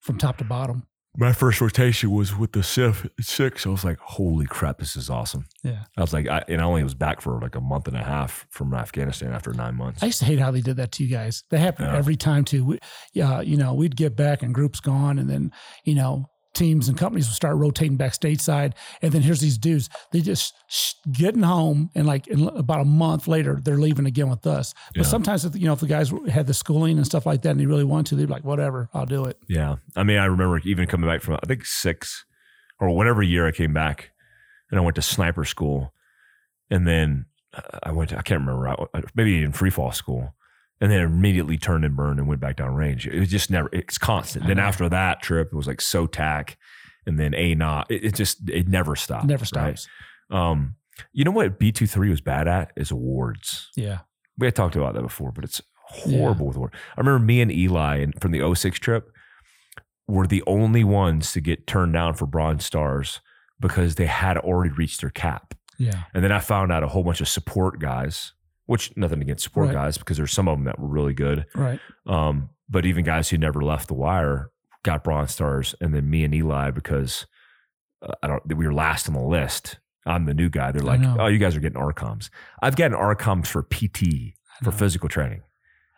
from 0.00 0.16
top 0.16 0.38
to 0.38 0.44
bottom 0.44 0.86
my 1.16 1.32
first 1.32 1.60
rotation 1.60 2.10
was 2.10 2.36
with 2.36 2.52
the 2.52 2.60
CIF 2.60 3.08
six. 3.20 3.66
I 3.66 3.70
was 3.70 3.84
like, 3.84 3.98
holy 3.98 4.46
crap, 4.46 4.78
this 4.78 4.96
is 4.96 5.08
awesome. 5.08 5.46
Yeah. 5.62 5.84
I 5.96 6.00
was 6.00 6.12
like, 6.12 6.26
I, 6.28 6.42
and 6.48 6.60
I 6.60 6.64
only 6.64 6.82
was 6.82 6.94
back 6.94 7.20
for 7.20 7.40
like 7.40 7.54
a 7.54 7.60
month 7.60 7.86
and 7.88 7.96
a 7.96 8.02
half 8.02 8.46
from 8.50 8.74
Afghanistan 8.74 9.32
after 9.32 9.52
nine 9.52 9.76
months. 9.76 10.02
I 10.02 10.06
used 10.06 10.18
to 10.18 10.24
hate 10.24 10.38
how 10.40 10.50
they 10.50 10.60
did 10.60 10.76
that 10.76 10.92
to 10.92 11.04
you 11.04 11.10
guys. 11.10 11.44
That 11.50 11.58
happened 11.58 11.88
Yeah. 11.92 11.96
every 11.98 12.16
time 12.16 12.44
too. 12.44 12.64
We, 12.64 12.78
yeah, 13.12 13.40
you 13.40 13.56
know, 13.56 13.74
we'd 13.74 13.96
get 13.96 14.16
back 14.16 14.42
and 14.42 14.52
groups 14.54 14.80
gone, 14.80 15.18
and 15.18 15.30
then 15.30 15.52
you 15.84 15.94
know 15.94 16.28
teams 16.54 16.88
and 16.88 16.96
companies 16.96 17.26
will 17.26 17.34
start 17.34 17.56
rotating 17.56 17.96
back 17.96 18.12
stateside. 18.12 18.72
And 19.02 19.12
then 19.12 19.22
here's 19.22 19.40
these 19.40 19.58
dudes, 19.58 19.88
they 20.12 20.20
just 20.20 20.54
sh- 20.68 20.94
getting 21.12 21.42
home 21.42 21.90
and 21.94 22.06
like 22.06 22.26
in 22.28 22.48
about 22.48 22.80
a 22.80 22.84
month 22.84 23.28
later, 23.28 23.60
they're 23.62 23.76
leaving 23.78 24.06
again 24.06 24.30
with 24.30 24.46
us. 24.46 24.72
But 24.94 25.04
Yeah. 25.04 25.10
sometimes, 25.10 25.44
if, 25.44 25.54
you 25.56 25.66
know, 25.66 25.72
if 25.74 25.80
the 25.80 25.86
guys 25.86 26.12
had 26.30 26.46
the 26.46 26.54
schooling 26.54 26.96
and 26.96 27.04
stuff 27.06 27.26
like 27.26 27.42
that 27.42 27.50
and 27.50 27.60
they 27.60 27.66
really 27.66 27.84
want 27.84 28.06
to, 28.08 28.14
they'd 28.16 28.26
be 28.26 28.32
like, 28.32 28.44
whatever, 28.44 28.88
I'll 28.94 29.06
do 29.06 29.24
it. 29.24 29.38
Yeah. 29.48 29.76
I 29.96 30.02
mean, 30.04 30.18
I 30.18 30.24
remember 30.26 30.58
even 30.64 30.86
coming 30.86 31.08
back 31.10 31.20
from, 31.22 31.34
I 31.42 31.46
think 31.46 31.66
six 31.66 32.24
or 32.80 32.90
whatever 32.90 33.22
year 33.22 33.46
I 33.46 33.52
came 33.52 33.72
back 33.72 34.10
and 34.70 34.78
I 34.80 34.82
went 34.82 34.96
to 34.96 35.02
sniper 35.02 35.44
school. 35.44 35.92
And 36.70 36.86
then 36.86 37.26
uh, 37.52 37.78
I 37.82 37.92
went 37.92 38.10
to, 38.10 38.18
I 38.18 38.22
can't 38.22 38.40
remember, 38.40 38.74
maybe 39.14 39.42
in 39.42 39.52
free 39.52 39.70
fall 39.70 39.92
school. 39.92 40.34
And 40.84 40.92
then 40.92 41.00
immediately 41.00 41.56
turned 41.56 41.82
and 41.84 41.96
burned 41.96 42.18
and 42.18 42.28
went 42.28 42.42
back 42.42 42.56
down 42.56 42.74
range. 42.74 43.06
It 43.06 43.18
was 43.18 43.30
just 43.30 43.50
never, 43.50 43.70
it's 43.72 43.96
constant. 43.96 44.46
Then 44.46 44.58
Uh-huh. 44.58 44.68
after 44.68 44.88
that 44.90 45.22
trip, 45.22 45.48
it 45.50 45.56
was 45.56 45.66
like 45.66 45.78
SOTAC 45.78 46.56
and 47.06 47.18
then 47.18 47.34
A 47.34 47.54
not. 47.54 47.90
It, 47.90 48.04
it 48.04 48.14
just, 48.14 48.50
it 48.50 48.68
never 48.68 48.94
stopped. 48.94 49.24
Never 49.26 49.42
right? 49.54 49.78
stops. 49.78 49.88
Um, 50.30 50.74
you 51.14 51.24
know 51.24 51.30
what 51.30 51.58
B23 51.58 52.10
was 52.10 52.20
bad 52.20 52.46
at 52.48 52.70
is 52.76 52.90
awards. 52.90 53.70
Yeah. 53.76 54.00
We 54.36 54.46
had 54.46 54.54
talked 54.54 54.76
about 54.76 54.92
that 54.94 55.00
before, 55.02 55.32
but 55.32 55.44
it's 55.44 55.62
horrible 55.86 56.48
with 56.48 56.56
awards. 56.56 56.74
I 56.96 57.00
remember 57.00 57.24
me 57.24 57.40
and 57.40 57.50
Eli 57.50 57.96
and 57.96 58.14
from 58.20 58.32
the 58.32 58.54
06 58.54 58.78
trip 58.78 59.10
were 60.06 60.26
the 60.26 60.42
only 60.46 60.84
ones 60.84 61.32
to 61.32 61.40
get 61.40 61.66
turned 61.66 61.94
down 61.94 62.12
for 62.12 62.26
bronze 62.26 62.64
stars 62.66 63.20
because 63.58 63.94
they 63.94 64.06
had 64.06 64.36
already 64.36 64.70
reached 64.74 65.00
their 65.00 65.08
cap. 65.10 65.54
Yeah. 65.78 66.02
And 66.12 66.22
then 66.22 66.30
I 66.32 66.40
found 66.40 66.70
out 66.72 66.82
a 66.84 66.88
whole 66.88 67.04
bunch 67.04 67.22
of 67.22 67.28
support 67.28 67.78
guys, 67.80 68.32
which 68.66 68.96
nothing 68.96 69.20
against 69.22 69.44
support 69.44 69.66
Right. 69.68 69.74
guys 69.74 69.98
because 69.98 70.16
there's 70.16 70.32
some 70.32 70.48
of 70.48 70.56
them 70.56 70.64
that 70.64 70.78
were 70.78 70.88
really 70.88 71.14
good. 71.14 71.46
Right. 71.54 71.80
Um, 72.06 72.50
but 72.68 72.86
even 72.86 73.04
guys 73.04 73.28
who 73.28 73.38
never 73.38 73.60
left 73.62 73.88
the 73.88 73.94
wire 73.94 74.50
got 74.82 75.04
bronze 75.04 75.32
stars, 75.32 75.74
and 75.80 75.94
then 75.94 76.08
me 76.08 76.24
and 76.24 76.34
Eli 76.34 76.70
because 76.70 77.26
uh, 78.02 78.12
I 78.22 78.26
don't 78.26 78.56
we 78.56 78.66
were 78.66 78.74
last 78.74 79.08
on 79.08 79.14
the 79.14 79.20
list. 79.22 79.78
I'm 80.06 80.26
the 80.26 80.34
new 80.34 80.50
guy. 80.50 80.70
They're 80.70 80.82
like, 80.82 81.00
oh, 81.18 81.28
you 81.28 81.38
guys 81.38 81.56
are 81.56 81.60
getting 81.60 81.78
Arcoms. 81.78 82.30
I've 82.60 82.76
gotten 82.76 82.94
Arcoms 82.94 83.48
for 83.48 83.62
PT 83.62 84.34
for 84.62 84.70
physical 84.70 85.08
training, 85.08 85.40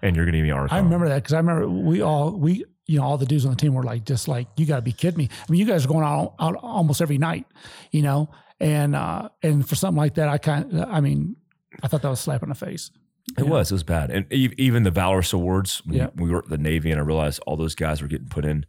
and 0.03 0.15
you're 0.15 0.25
going 0.25 0.35
to 0.35 0.39
give 0.39 0.47
me 0.47 0.53
Arcom. 0.53 0.73
I 0.73 0.79
remember 0.79 1.09
that 1.09 1.17
because 1.25 1.33
I 1.35 1.39
remember 1.39 1.69
we 1.69 2.03
all 2.03 2.31
we 2.39 2.65
you 2.87 2.99
know 2.99 3.05
all 3.05 3.19
the 3.19 3.27
dudes 3.27 3.45
on 3.45 3.51
the 3.51 3.57
team 3.57 3.75
were 3.75 3.83
like 3.83 4.05
just 4.05 4.29
like 4.29 4.47
you 4.57 4.65
got 4.67 4.77
to 4.77 4.83
be 4.83 4.93
kidding 4.93 5.19
me. 5.19 5.29
I 5.33 5.51
mean, 5.51 5.59
you 5.61 5.67
guys 5.67 5.85
are 5.85 5.89
going 5.89 6.05
out, 6.05 6.35
out 6.39 6.55
almost 6.57 7.03
every 7.03 7.19
night, 7.19 7.47
you 7.91 8.03
know, 8.03 8.31
and 8.61 8.95
uh 8.95 9.29
and 9.43 9.69
for 9.69 9.75
something 9.75 9.99
like 9.99 10.15
that, 10.15 10.29
I 10.29 10.39
kind 10.39 10.85
I 10.89 11.01
mean, 11.01 11.35
I 11.83 11.89
thought 11.89 12.03
that 12.03 12.09
was 12.09 12.21
a 12.21 12.23
slap 12.23 12.43
in 12.43 12.49
the 12.49 12.55
face. 12.55 12.91
It 13.39 13.45
Yeah. 13.45 13.51
was. 13.51 13.71
It 13.71 13.75
was 13.75 13.83
bad. 13.83 14.11
And 14.11 14.33
e- 14.33 14.53
even 14.57 14.85
the 14.85 14.91
Valorous 14.91 15.33
Awards, 15.33 15.83
when 15.85 15.99
Yeah. 15.99 16.09
we 16.15 16.31
were 16.31 16.39
at 16.39 16.49
the 16.49 16.59
Navy, 16.59 16.91
and 16.91 17.01
I 17.01 17.03
realized 17.05 17.41
all 17.47 17.57
those 17.57 17.75
guys 17.75 18.01
were 18.01 18.09
getting 18.09 18.29
put 18.29 18.45
in. 18.45 18.67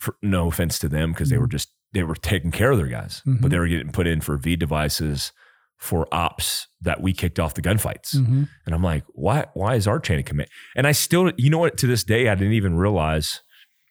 For 0.00 0.14
no 0.22 0.46
offense 0.46 0.78
to 0.80 0.88
them, 0.88 1.10
because 1.12 1.28
they 1.30 1.38
were 1.38 1.48
just 1.48 1.70
they 1.92 2.02
were 2.04 2.14
taking 2.14 2.50
care 2.52 2.70
of 2.70 2.76
their 2.78 2.86
guys, 2.86 3.22
Mhm. 3.26 3.40
but 3.40 3.50
they 3.50 3.58
were 3.58 3.66
getting 3.66 3.90
put 3.90 4.06
in 4.06 4.20
for 4.20 4.36
V 4.36 4.54
devices 4.56 5.32
for 5.78 6.06
ops 6.12 6.68
that 6.82 7.00
we 7.00 7.12
kicked 7.14 7.40
off 7.40 7.54
the 7.54 7.62
gunfights. 7.62 8.14
Mhm. 8.14 8.46
And 8.66 8.74
I'm 8.74 8.82
like, 8.82 9.04
why? 9.14 9.46
Why 9.54 9.74
is 9.74 9.86
our 9.88 9.98
chain 9.98 10.18
of 10.18 10.24
command? 10.26 10.50
And 10.76 10.86
I 10.86 10.92
still, 10.92 11.32
you 11.38 11.48
know 11.50 11.58
what? 11.58 11.78
To 11.78 11.86
this 11.86 12.04
day, 12.04 12.28
I 12.28 12.34
didn't 12.34 12.52
even 12.52 12.76
realize, 12.76 13.40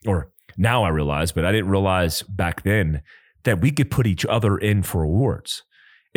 or 0.05 0.31
now 0.57 0.83
I 0.83 0.89
realize, 0.89 1.31
but 1.31 1.43
I 1.43 1.51
didn't 1.51 1.69
realize 1.71 2.21
back 2.23 2.61
then 2.63 3.01
that 3.45 3.61
we 3.61 3.71
could 3.71 3.89
put 3.89 4.05
each 4.07 4.25
other 4.27 4.57
in 4.57 4.83
for 4.83 5.01
awards. 5.03 5.63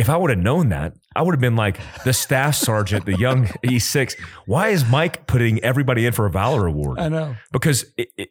If 0.01 0.09
I 0.09 0.17
would 0.17 0.31
have 0.31 0.39
known 0.39 0.71
that, 0.71 0.95
I 1.15 1.21
would 1.23 1.33
have 1.35 1.41
been 1.41 1.57
like 1.57 1.79
the 2.05 2.13
staff 2.13 2.55
sergeant, 2.55 3.05
the 3.05 3.19
young 3.19 3.47
E6. 3.65 4.19
Why 4.47 4.69
is 4.69 4.85
Mike 4.89 5.27
putting 5.27 5.63
everybody 5.63 6.07
in 6.07 6.13
for 6.13 6.25
a 6.27 6.31
Valor 6.31 6.67
Award? 6.67 6.99
I 6.99 7.09
know. 7.09 7.37
Because 7.53 7.85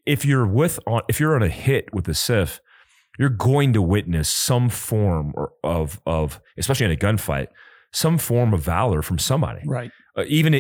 if 0.06 0.26
you're 0.26 0.48
with 0.48 0.80
on, 0.88 1.02
if 1.08 1.20
you're 1.20 1.36
on 1.36 1.44
a 1.44 1.48
hit 1.50 1.94
with 1.94 2.06
the 2.06 2.14
CIF, 2.14 2.60
you're 3.20 3.30
going 3.30 3.74
to 3.74 3.82
witness 3.82 4.30
some 4.30 4.70
form 4.70 5.34
of 5.64 6.02
of, 6.06 6.42
especially 6.58 6.86
in 6.88 6.92
a 6.92 6.96
gunfight, 6.96 7.48
some 7.92 8.18
form 8.18 8.54
of 8.54 8.62
valor 8.62 9.02
from 9.02 9.20
somebody 9.20 9.62
Right. 9.66 9.92
uh, 10.18 10.24
even 10.28 10.60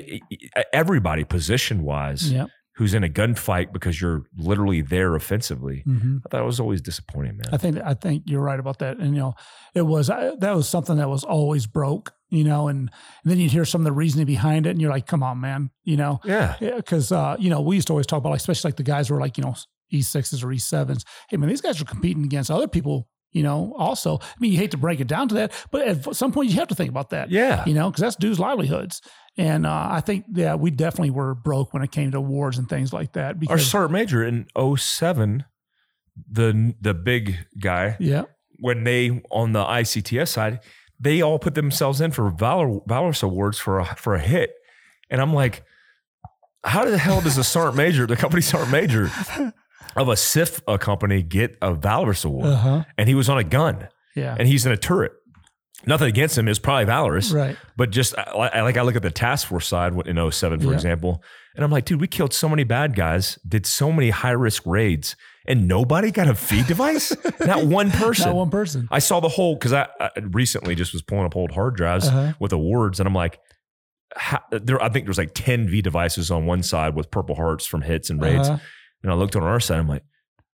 everybody 0.73 1.23
position 1.23 1.83
wise 1.83 2.31
Yeah. 2.31 2.45
Who's 2.79 2.93
in 2.93 3.03
a 3.03 3.09
gunfight 3.09 3.73
because 3.73 3.99
you're 3.99 4.23
literally 4.37 4.81
there 4.81 5.13
offensively. 5.13 5.81
hmm 5.81 6.19
I 6.25 6.29
thought 6.29 6.41
it 6.41 6.45
was 6.45 6.61
always 6.61 6.79
disappointing, 6.81 7.35
man. 7.35 7.53
I 7.53 7.57
think 7.57 7.77
I 7.83 7.93
think 7.93 8.23
you're 8.25 8.41
right 8.41 8.57
about 8.59 8.79
that. 8.79 8.97
And 8.99 9.13
you 9.13 9.19
know, 9.19 9.35
it 9.75 9.81
was 9.81 10.09
I, 10.09 10.35
that 10.39 10.55
was 10.55 10.69
something 10.69 10.95
that 10.95 11.09
was 11.09 11.25
always 11.25 11.67
broke. 11.67 12.13
You 12.29 12.45
know, 12.45 12.69
and, 12.69 12.79
and 13.23 13.31
then 13.31 13.37
you'd 13.37 13.51
hear 13.51 13.65
some 13.65 13.81
of 13.81 13.85
the 13.85 13.91
reasoning 13.91 14.27
behind 14.27 14.65
it, 14.65 14.69
and 14.69 14.79
you're 14.79 14.91
like, 14.91 15.07
"Come 15.07 15.23
on, 15.23 15.41
man!" 15.41 15.71
You 15.83 15.97
know, 15.97 16.21
yeah. 16.23 16.55
because 16.59 17.11
uh, 17.11 17.35
you 17.39 17.49
know 17.49 17.59
we 17.59 17.75
used 17.75 17.87
to 17.87 17.93
always 17.93 18.05
talk 18.05 18.19
about, 18.19 18.29
like, 18.29 18.39
especially 18.39 18.69
like 18.69 18.77
the 18.77 18.83
guys 18.83 19.09
who 19.09 19.15
are 19.15 19.19
like 19.19 19.37
you 19.37 19.43
know 19.43 19.55
E 19.91 20.01
sixes 20.01 20.43
or 20.43 20.51
E 20.51 20.59
sevens. 20.59 21.03
Hey, 21.29 21.37
man, 21.37 21.49
these 21.49 21.59
guys 21.59 21.81
are 21.81 21.85
competing 21.85 22.23
against 22.23 22.51
other 22.51 22.67
people. 22.67 23.09
You 23.31 23.43
know, 23.43 23.75
also, 23.77 24.17
I 24.21 24.39
mean, 24.39 24.51
you 24.51 24.57
hate 24.57 24.71
to 24.71 24.77
break 24.77 24.99
it 24.99 25.07
down 25.07 25.27
to 25.29 25.35
that, 25.35 25.51
but 25.69 25.87
at 25.87 26.15
some 26.15 26.31
point 26.31 26.49
you 26.49 26.55
have 26.55 26.67
to 26.69 26.75
think 26.75 26.89
about 26.89 27.11
that. 27.11 27.29
Yeah. 27.29 27.63
You 27.65 27.75
know, 27.75 27.89
because 27.89 28.01
that's 28.01 28.15
dudes' 28.15 28.39
livelihoods. 28.39 29.01
And 29.37 29.65
uh, 29.65 29.87
I 29.91 30.01
think 30.01 30.25
yeah, 30.33 30.55
we 30.55 30.71
definitely 30.71 31.11
were 31.11 31.35
broke 31.35 31.73
when 31.73 31.83
it 31.83 31.91
came 31.91 32.11
to 32.11 32.17
awards 32.17 32.57
and 32.57 32.67
things 32.67 32.91
like 32.91 33.13
that. 33.13 33.27
Our 33.27 33.35
Because 33.35 33.67
sergeant 33.67 33.93
major 33.93 34.23
in 34.23 34.47
07, 34.57 35.45
the 36.29 36.75
the 36.81 36.93
big 36.93 37.37
guy, 37.57 37.95
yeah, 37.99 38.23
when 38.59 38.83
they 38.83 39.21
on 39.31 39.53
the 39.53 39.63
ICTS 39.63 40.29
side, 40.29 40.59
they 40.99 41.21
all 41.21 41.39
put 41.39 41.55
themselves 41.55 42.01
in 42.01 42.11
for 42.11 42.29
Valor 42.31 42.79
Valorous 42.85 43.23
Awards 43.23 43.57
for 43.59 43.79
a 43.79 43.85
for 43.95 44.15
a 44.15 44.19
hit. 44.19 44.51
And 45.09 45.21
I'm 45.21 45.33
like, 45.33 45.63
how 46.63 46.83
the 46.85 46.97
hell 46.97 47.21
does 47.21 47.37
a 47.37 47.43
sergeant 47.43 47.77
major, 47.77 48.05
the 48.05 48.17
company 48.17 48.41
sergeant 48.41 48.71
major 48.71 49.09
of 49.95 50.07
a 50.09 50.13
CIF 50.13 50.61
company 50.79 51.21
get 51.23 51.57
a 51.61 51.73
Valorous 51.73 52.23
Award? 52.25 52.47
uh 52.47 52.55
huh, 52.55 52.83
And 52.97 53.07
he 53.09 53.15
was 53.15 53.29
on 53.29 53.37
a 53.37 53.43
gun 53.43 53.87
yeah, 54.15 54.35
and 54.37 54.47
he's 54.47 54.65
in 54.65 54.71
a 54.71 54.77
turret. 54.77 55.13
Nothing 55.85 56.09
against 56.09 56.37
him 56.37 56.49
is 56.49 56.59
probably 56.59 56.83
valorous, 56.85 57.31
right, 57.31 57.55
but 57.77 57.89
just 57.89 58.13
I, 58.17 58.23
I 58.55 58.61
like 58.63 58.75
I 58.75 58.81
look 58.81 58.97
at 58.97 59.01
the 59.01 59.11
task 59.11 59.47
force 59.47 59.65
side 59.65 59.93
in 60.07 60.31
07, 60.31 60.59
for 60.59 60.67
Yeah. 60.67 60.73
example, 60.73 61.23
and 61.55 61.63
I'm 61.63 61.71
like, 61.71 61.85
dude, 61.85 62.01
we 62.01 62.07
killed 62.07 62.33
so 62.33 62.49
many 62.49 62.65
bad 62.65 62.95
guys, 62.95 63.39
did 63.47 63.65
so 63.65 63.89
many 63.89 64.09
high 64.09 64.31
risk 64.31 64.63
raids, 64.65 65.15
and 65.47 65.69
nobody 65.69 66.11
got 66.11 66.27
a 66.27 66.33
V 66.33 66.63
device. 66.63 67.15
Not 67.45 67.65
one 67.65 67.91
person. 67.91 68.25
not 68.27 68.35
one 68.35 68.49
person. 68.49 68.89
I 68.91 68.99
saw 68.99 69.21
the 69.21 69.29
whole 69.29 69.55
because 69.55 69.71
I, 69.71 69.87
I 70.01 70.09
recently 70.19 70.75
just 70.75 70.91
was 70.91 71.01
pulling 71.01 71.23
up 71.25 71.37
old 71.37 71.51
hard 71.51 71.75
drives 71.77 72.07
Uh-huh. 72.09 72.33
with 72.41 72.51
awards, 72.51 72.99
and 72.99 73.07
I'm 73.07 73.15
like, 73.15 73.39
how, 74.17 74.41
there. 74.51 74.81
I 74.83 74.89
think 74.89 75.05
there's 75.05 75.17
like 75.17 75.31
10 75.33 75.69
V 75.69 75.81
devices 75.81 76.29
on 76.29 76.45
one 76.45 76.61
side 76.61 76.93
with 76.93 77.09
Purple 77.09 77.35
Hearts 77.35 77.65
from 77.65 77.83
hits 77.83 78.09
and 78.09 78.21
raids, 78.21 78.49
Uh-huh. 78.49 78.59
And 79.03 79.11
I 79.11 79.15
looked 79.15 79.35
on 79.35 79.43
our 79.43 79.59
side. 79.59 79.79
I'm 79.79 79.87
like, 79.87 80.03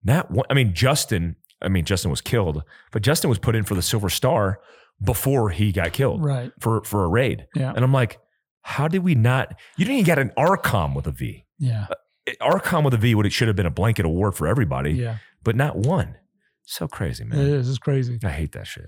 not 0.03 0.31
one. 0.31 0.45
I 0.49 0.53
mean, 0.53 0.73
Justin. 0.73 1.35
I 1.61 1.67
mean, 1.69 1.85
Justin 1.85 2.11
was 2.11 2.21
killed, 2.21 2.63
but 2.91 3.01
Justin 3.01 3.29
was 3.29 3.39
put 3.39 3.55
in 3.55 3.63
for 3.63 3.75
the 3.75 3.81
Silver 3.81 4.09
Star 4.09 4.59
before 5.03 5.49
he 5.49 5.71
got 5.71 5.93
killed 5.93 6.23
Right. 6.23 6.51
for 6.59 6.83
for 6.83 7.03
a 7.05 7.07
raid. 7.07 7.47
Yeah. 7.55 7.71
And 7.75 7.83
I'm 7.83 7.93
like, 7.93 8.19
how 8.61 8.87
did 8.87 9.03
we 9.03 9.15
not? 9.15 9.55
You 9.77 9.85
didn't 9.85 9.99
even 9.99 10.05
get 10.05 10.19
an 10.19 10.31
Arcom 10.37 10.93
with 10.95 11.07
a 11.07 11.11
V. 11.11 11.45
Yeah. 11.57 11.87
Uh, 11.89 12.31
Arcom 12.41 12.83
with 12.83 12.93
a 12.93 12.97
V 12.97 13.15
would 13.15 13.25
it 13.25 13.31
should 13.31 13.47
have 13.47 13.55
been 13.55 13.65
a 13.65 13.71
blanket 13.71 14.05
award 14.05 14.35
for 14.35 14.47
everybody, 14.47 14.91
Yeah. 14.93 15.17
but 15.43 15.55
not 15.55 15.77
one. 15.77 16.15
So 16.63 16.87
crazy, 16.87 17.23
man. 17.23 17.39
It 17.39 17.47
is. 17.47 17.69
It's 17.69 17.77
crazy. 17.79 18.19
I 18.23 18.29
hate 18.29 18.51
that 18.53 18.67
shit. 18.67 18.85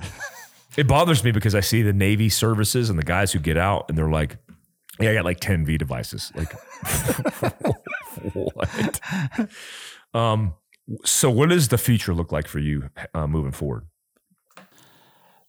it 0.78 0.88
bothers 0.88 1.24
me 1.24 1.32
because 1.32 1.56
I 1.56 1.60
see 1.62 1.82
the 1.84 1.94
Navy 1.94 2.30
services 2.30 2.90
and 2.90 2.98
the 3.00 3.04
guys 3.04 3.32
who 3.32 3.40
get 3.40 3.58
out 3.58 3.86
and 3.90 3.98
they're 3.98 4.10
like, 4.10 4.38
yeah, 5.00 5.12
I 5.12 5.14
got 5.14 5.26
like 5.26 5.40
10 5.40 5.66
V 5.66 5.78
devices. 5.78 6.32
Like, 6.36 6.54
what? 8.34 9.00
Um, 10.14 10.54
so 11.04 11.30
what 11.30 11.50
does 11.50 11.68
the 11.68 11.78
future 11.78 12.14
look 12.14 12.32
like 12.32 12.48
for 12.48 12.60
you 12.60 12.90
uh, 13.14 13.28
moving 13.28 13.52
forward? 13.52 13.88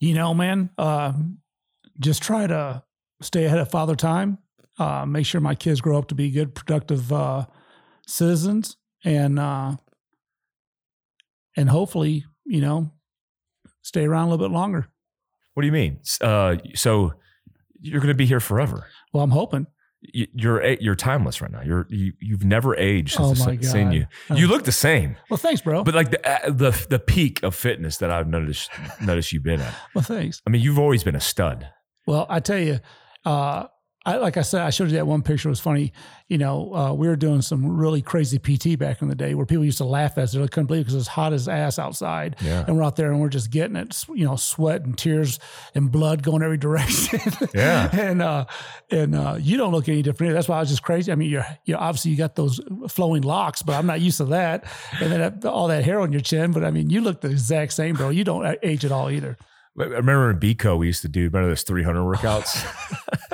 You 0.01 0.15
know, 0.15 0.35
man, 0.35 0.71
uh, 0.79 1.13
just 2.01 2.23
try 2.23 2.47
to 2.47 2.83
stay 3.21 3.45
ahead 3.45 3.59
of 3.59 3.71
father 3.71 3.97
time. 3.97 4.39
Uh, 4.79 5.05
make 5.07 5.27
sure 5.27 5.41
my 5.41 5.55
kids 5.55 5.81
grow 5.81 5.99
up 5.99 6.09
to 6.09 6.15
be 6.15 6.31
good, 6.31 6.55
productive 6.55 7.13
uh, 7.13 7.47
citizens, 8.07 8.77
and 9.05 9.39
uh, 9.39 9.75
and 11.57 11.69
hopefully, 11.69 12.25
you 12.47 12.61
know, 12.61 12.93
stay 13.83 14.05
around 14.05 14.29
a 14.29 14.31
little 14.31 14.47
bit 14.49 14.53
longer. 14.53 14.89
What 15.55 15.63
do 15.63 15.67
you 15.67 15.73
mean? 15.73 15.99
Uh, 16.21 16.57
so 16.77 17.15
you're 17.81 18.01
going 18.01 18.13
to 18.13 18.15
be 18.15 18.27
here 18.27 18.39
forever. 18.39 18.87
Well, 19.13 19.25
I'm 19.25 19.31
hoping. 19.31 19.67
You- 20.01 20.29
You're 20.33 20.65
you're 20.81 20.95
timeless 20.95 21.41
right 21.41 21.51
now. 21.51 21.61
You're 21.63 21.87
you, 21.91 22.13
you've 22.21 22.45
never 22.45 22.77
aged 22.77 23.17
Oh 23.19 23.35
since 23.35 23.47
my 23.47 23.53
I've 23.55 23.65
seen 23.65 23.87
God. 23.89 23.95
you. 23.95 24.07
Oh. 24.31 24.37
You 24.37 24.47
look 24.47 24.65
the 24.65 24.71
same, 24.73 25.17
Well, 25.29 25.39
thanks, 25.39 25.61
bro. 25.61 25.83
but 25.83 25.95
like 25.95 26.11
the 26.13 26.21
uh, 26.29 26.51
the 26.51 26.87
the 26.89 26.99
peak 27.01 27.43
of 27.43 27.55
fitness 27.55 27.97
that 27.99 28.11
I've 28.11 28.29
noticed 28.29 28.71
noticed 29.03 29.33
you've 29.33 29.43
been 29.43 29.61
at. 29.61 29.75
well, 29.95 30.05
thanks. 30.05 30.41
I 30.47 30.51
mean, 30.51 30.63
you've 30.63 30.79
always 30.79 31.03
been 31.03 31.17
a 31.17 31.21
stud. 31.21 31.69
Well, 32.07 32.27
I 32.31 32.39
tell 32.41 32.59
you, 32.61 32.79
uh, 33.25 33.67
I 34.09 34.17
like 34.17 34.39
I 34.39 34.43
said, 34.43 34.63
I 34.63 34.71
showed 34.71 34.91
you 34.91 34.97
that 34.97 35.07
one 35.07 35.21
picture. 35.21 35.49
It 35.49 35.53
was 35.53 35.61
funny. 35.61 35.93
You 36.29 36.39
know, 36.39 36.75
uh, 36.75 36.93
we 36.95 37.09
were 37.09 37.17
doing 37.17 37.43
some 37.43 37.77
really 37.77 38.01
crazy 38.01 38.39
PT 38.39 38.79
back 38.79 39.03
in 39.03 39.09
the 39.09 39.15
day 39.15 39.35
where 39.35 39.45
people 39.45 39.67
used 39.67 39.79
to 39.79 39.85
laugh 39.85 40.17
at 40.17 40.25
us. 40.25 40.33
They 40.33 40.41
couldn't 40.49 40.65
believe 40.65 40.81
it 40.81 40.85
because 40.85 40.95
it 40.95 40.99
was 40.99 41.09
hot 41.09 41.35
as 41.35 41.47
ass 41.47 41.79
outside. 41.79 42.37
Yeah. 42.41 42.65
And 42.67 42.79
we're 42.79 42.85
out 42.85 42.97
there 42.97 43.13
and 43.13 43.21
we're 43.21 43.29
just 43.29 43.51
getting 43.51 43.77
it, 43.77 44.03
you 44.15 44.25
know, 44.25 44.37
sweat 44.37 44.83
and 44.83 44.97
tears 44.97 45.39
and 45.75 45.93
blood 45.93 46.23
going 46.23 46.43
every 46.43 46.57
direction. 46.59 47.21
Yeah. 47.55 47.91
and 47.93 48.23
uh, 48.23 48.47
and 48.91 49.15
uh, 49.15 49.37
you 49.39 49.59
don't 49.59 49.73
look 49.73 49.91
any 49.91 50.01
different. 50.01 50.33
That's 50.33 50.49
why 50.49 50.57
I 50.57 50.61
was 50.61 50.71
just 50.71 50.83
crazy. 50.83 51.13
I 51.13 51.15
mean, 51.15 51.29
you're 51.29 51.47
you 51.67 51.75
know, 51.75 51.81
obviously 51.81 52.11
you 52.11 52.17
got 52.17 52.35
those 52.35 52.61
flowing 52.89 53.23
locks, 53.23 53.61
but 53.61 53.75
I'm 53.75 53.87
not 53.87 54.01
used 54.01 54.17
to 54.19 54.25
that. 54.27 54.65
And 55.03 55.13
then 55.13 55.45
all 55.45 55.69
that 55.69 55.85
hair 55.85 56.01
on 56.01 56.13
your 56.13 56.23
chin. 56.23 56.53
But 56.53 56.65
I 56.65 56.71
mean, 56.71 56.89
you 56.89 57.03
look 57.03 57.21
the 57.21 57.29
exact 57.29 57.75
same, 57.75 57.95
bro. 57.95 58.09
You 58.09 58.25
don't 58.25 58.57
age 58.63 58.87
at 58.87 58.93
all 58.93 59.11
either. 59.11 59.37
I 59.79 59.85
remember 59.85 60.31
in 60.31 60.41
Bico 60.41 60.77
we 60.79 60.87
used 60.87 61.03
to 61.03 61.09
do 61.09 61.25
remember 61.25 61.51
those 61.51 61.63
300 61.63 62.01
workouts. 62.01 62.65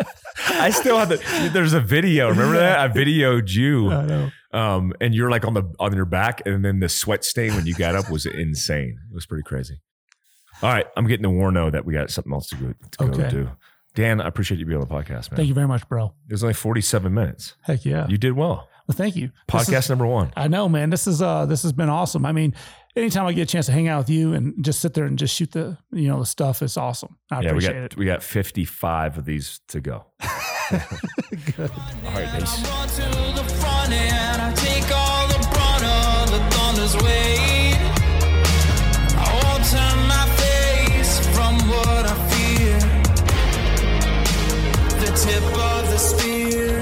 I 0.48 0.70
still 0.70 0.98
have 0.98 1.08
the. 1.08 1.50
There's 1.52 1.72
a 1.72 1.80
video. 1.80 2.28
Remember 2.28 2.56
that? 2.56 2.78
I 2.78 2.88
videoed 2.88 3.50
you, 3.50 3.90
I 3.90 4.04
know. 4.06 4.30
um, 4.52 4.92
and 5.00 5.14
you're 5.14 5.30
like 5.30 5.44
on 5.46 5.54
the 5.54 5.64
on 5.80 5.94
your 5.94 6.04
back, 6.04 6.42
and 6.46 6.64
then 6.64 6.80
the 6.80 6.88
sweat 6.88 7.24
stain 7.24 7.54
when 7.54 7.66
you 7.66 7.74
got 7.74 7.94
up 7.94 8.10
was 8.10 8.26
insane. 8.26 8.98
It 9.10 9.14
was 9.14 9.26
pretty 9.26 9.42
crazy. 9.44 9.80
All 10.62 10.70
right, 10.70 10.86
I'm 10.96 11.06
getting 11.06 11.24
to 11.24 11.30
Warno 11.30 11.70
that 11.72 11.84
we 11.84 11.92
got 11.94 12.10
something 12.10 12.32
else 12.32 12.48
to 12.48 12.56
go 12.56 12.74
to 12.92 12.98
go 13.10 13.22
Okay. 13.22 13.30
do. 13.30 13.50
Dan, 13.94 14.20
I 14.20 14.26
appreciate 14.26 14.58
you 14.58 14.66
being 14.66 14.80
on 14.80 14.86
the 14.88 14.92
podcast, 14.92 15.30
man. 15.30 15.36
Thank 15.36 15.48
you 15.48 15.54
very 15.54 15.68
much, 15.68 15.88
bro. 15.88 16.14
It 16.28 16.32
was 16.32 16.42
only 16.42 16.54
47 16.54 17.14
minutes. 17.14 17.54
Heck 17.62 17.84
yeah. 17.84 18.06
You 18.08 18.18
did 18.18 18.32
well. 18.32 18.68
Well, 18.88 18.96
thank 18.96 19.14
you. 19.16 19.30
Podcast 19.48 19.78
is- 19.84 19.88
number 19.90 20.06
one. 20.06 20.32
I 20.36 20.48
know, 20.48 20.68
man. 20.68 20.90
This 20.90 21.06
is 21.06 21.22
uh, 21.22 21.46
this 21.46 21.62
has 21.62 21.72
been 21.72 21.88
awesome. 21.88 22.26
I 22.26 22.32
mean, 22.32 22.54
anytime 22.96 23.26
I 23.26 23.32
get 23.32 23.42
a 23.42 23.46
chance 23.52 23.66
to 23.66 23.72
hang 23.72 23.88
out 23.88 23.98
with 23.98 24.10
you 24.10 24.32
and 24.32 24.64
just 24.64 24.80
sit 24.80 24.94
there 24.94 25.04
and 25.04 25.18
just 25.18 25.34
shoot 25.34 25.52
the 25.52 25.78
you 25.92 26.08
know 26.08 26.20
the 26.20 26.26
stuff, 26.26 26.62
it's 26.62 26.76
awesome. 26.76 27.16
I 27.30 27.40
yeah, 27.40 27.48
appreciate 27.50 27.74
we 27.74 27.80
got, 27.80 27.84
it. 27.84 27.96
We 27.96 28.06
got 28.06 28.22
fifty 28.22 28.64
five 28.64 29.18
of 29.18 29.24
these 29.24 29.60
to 29.68 29.80
go. 29.80 30.06
Good. 31.56 31.70
All 32.06 32.12
right, 32.12 32.28
thanks. 32.28 32.64
tip 45.24 45.42
of 45.42 45.90
the 45.90 45.96
spear. 45.96 46.73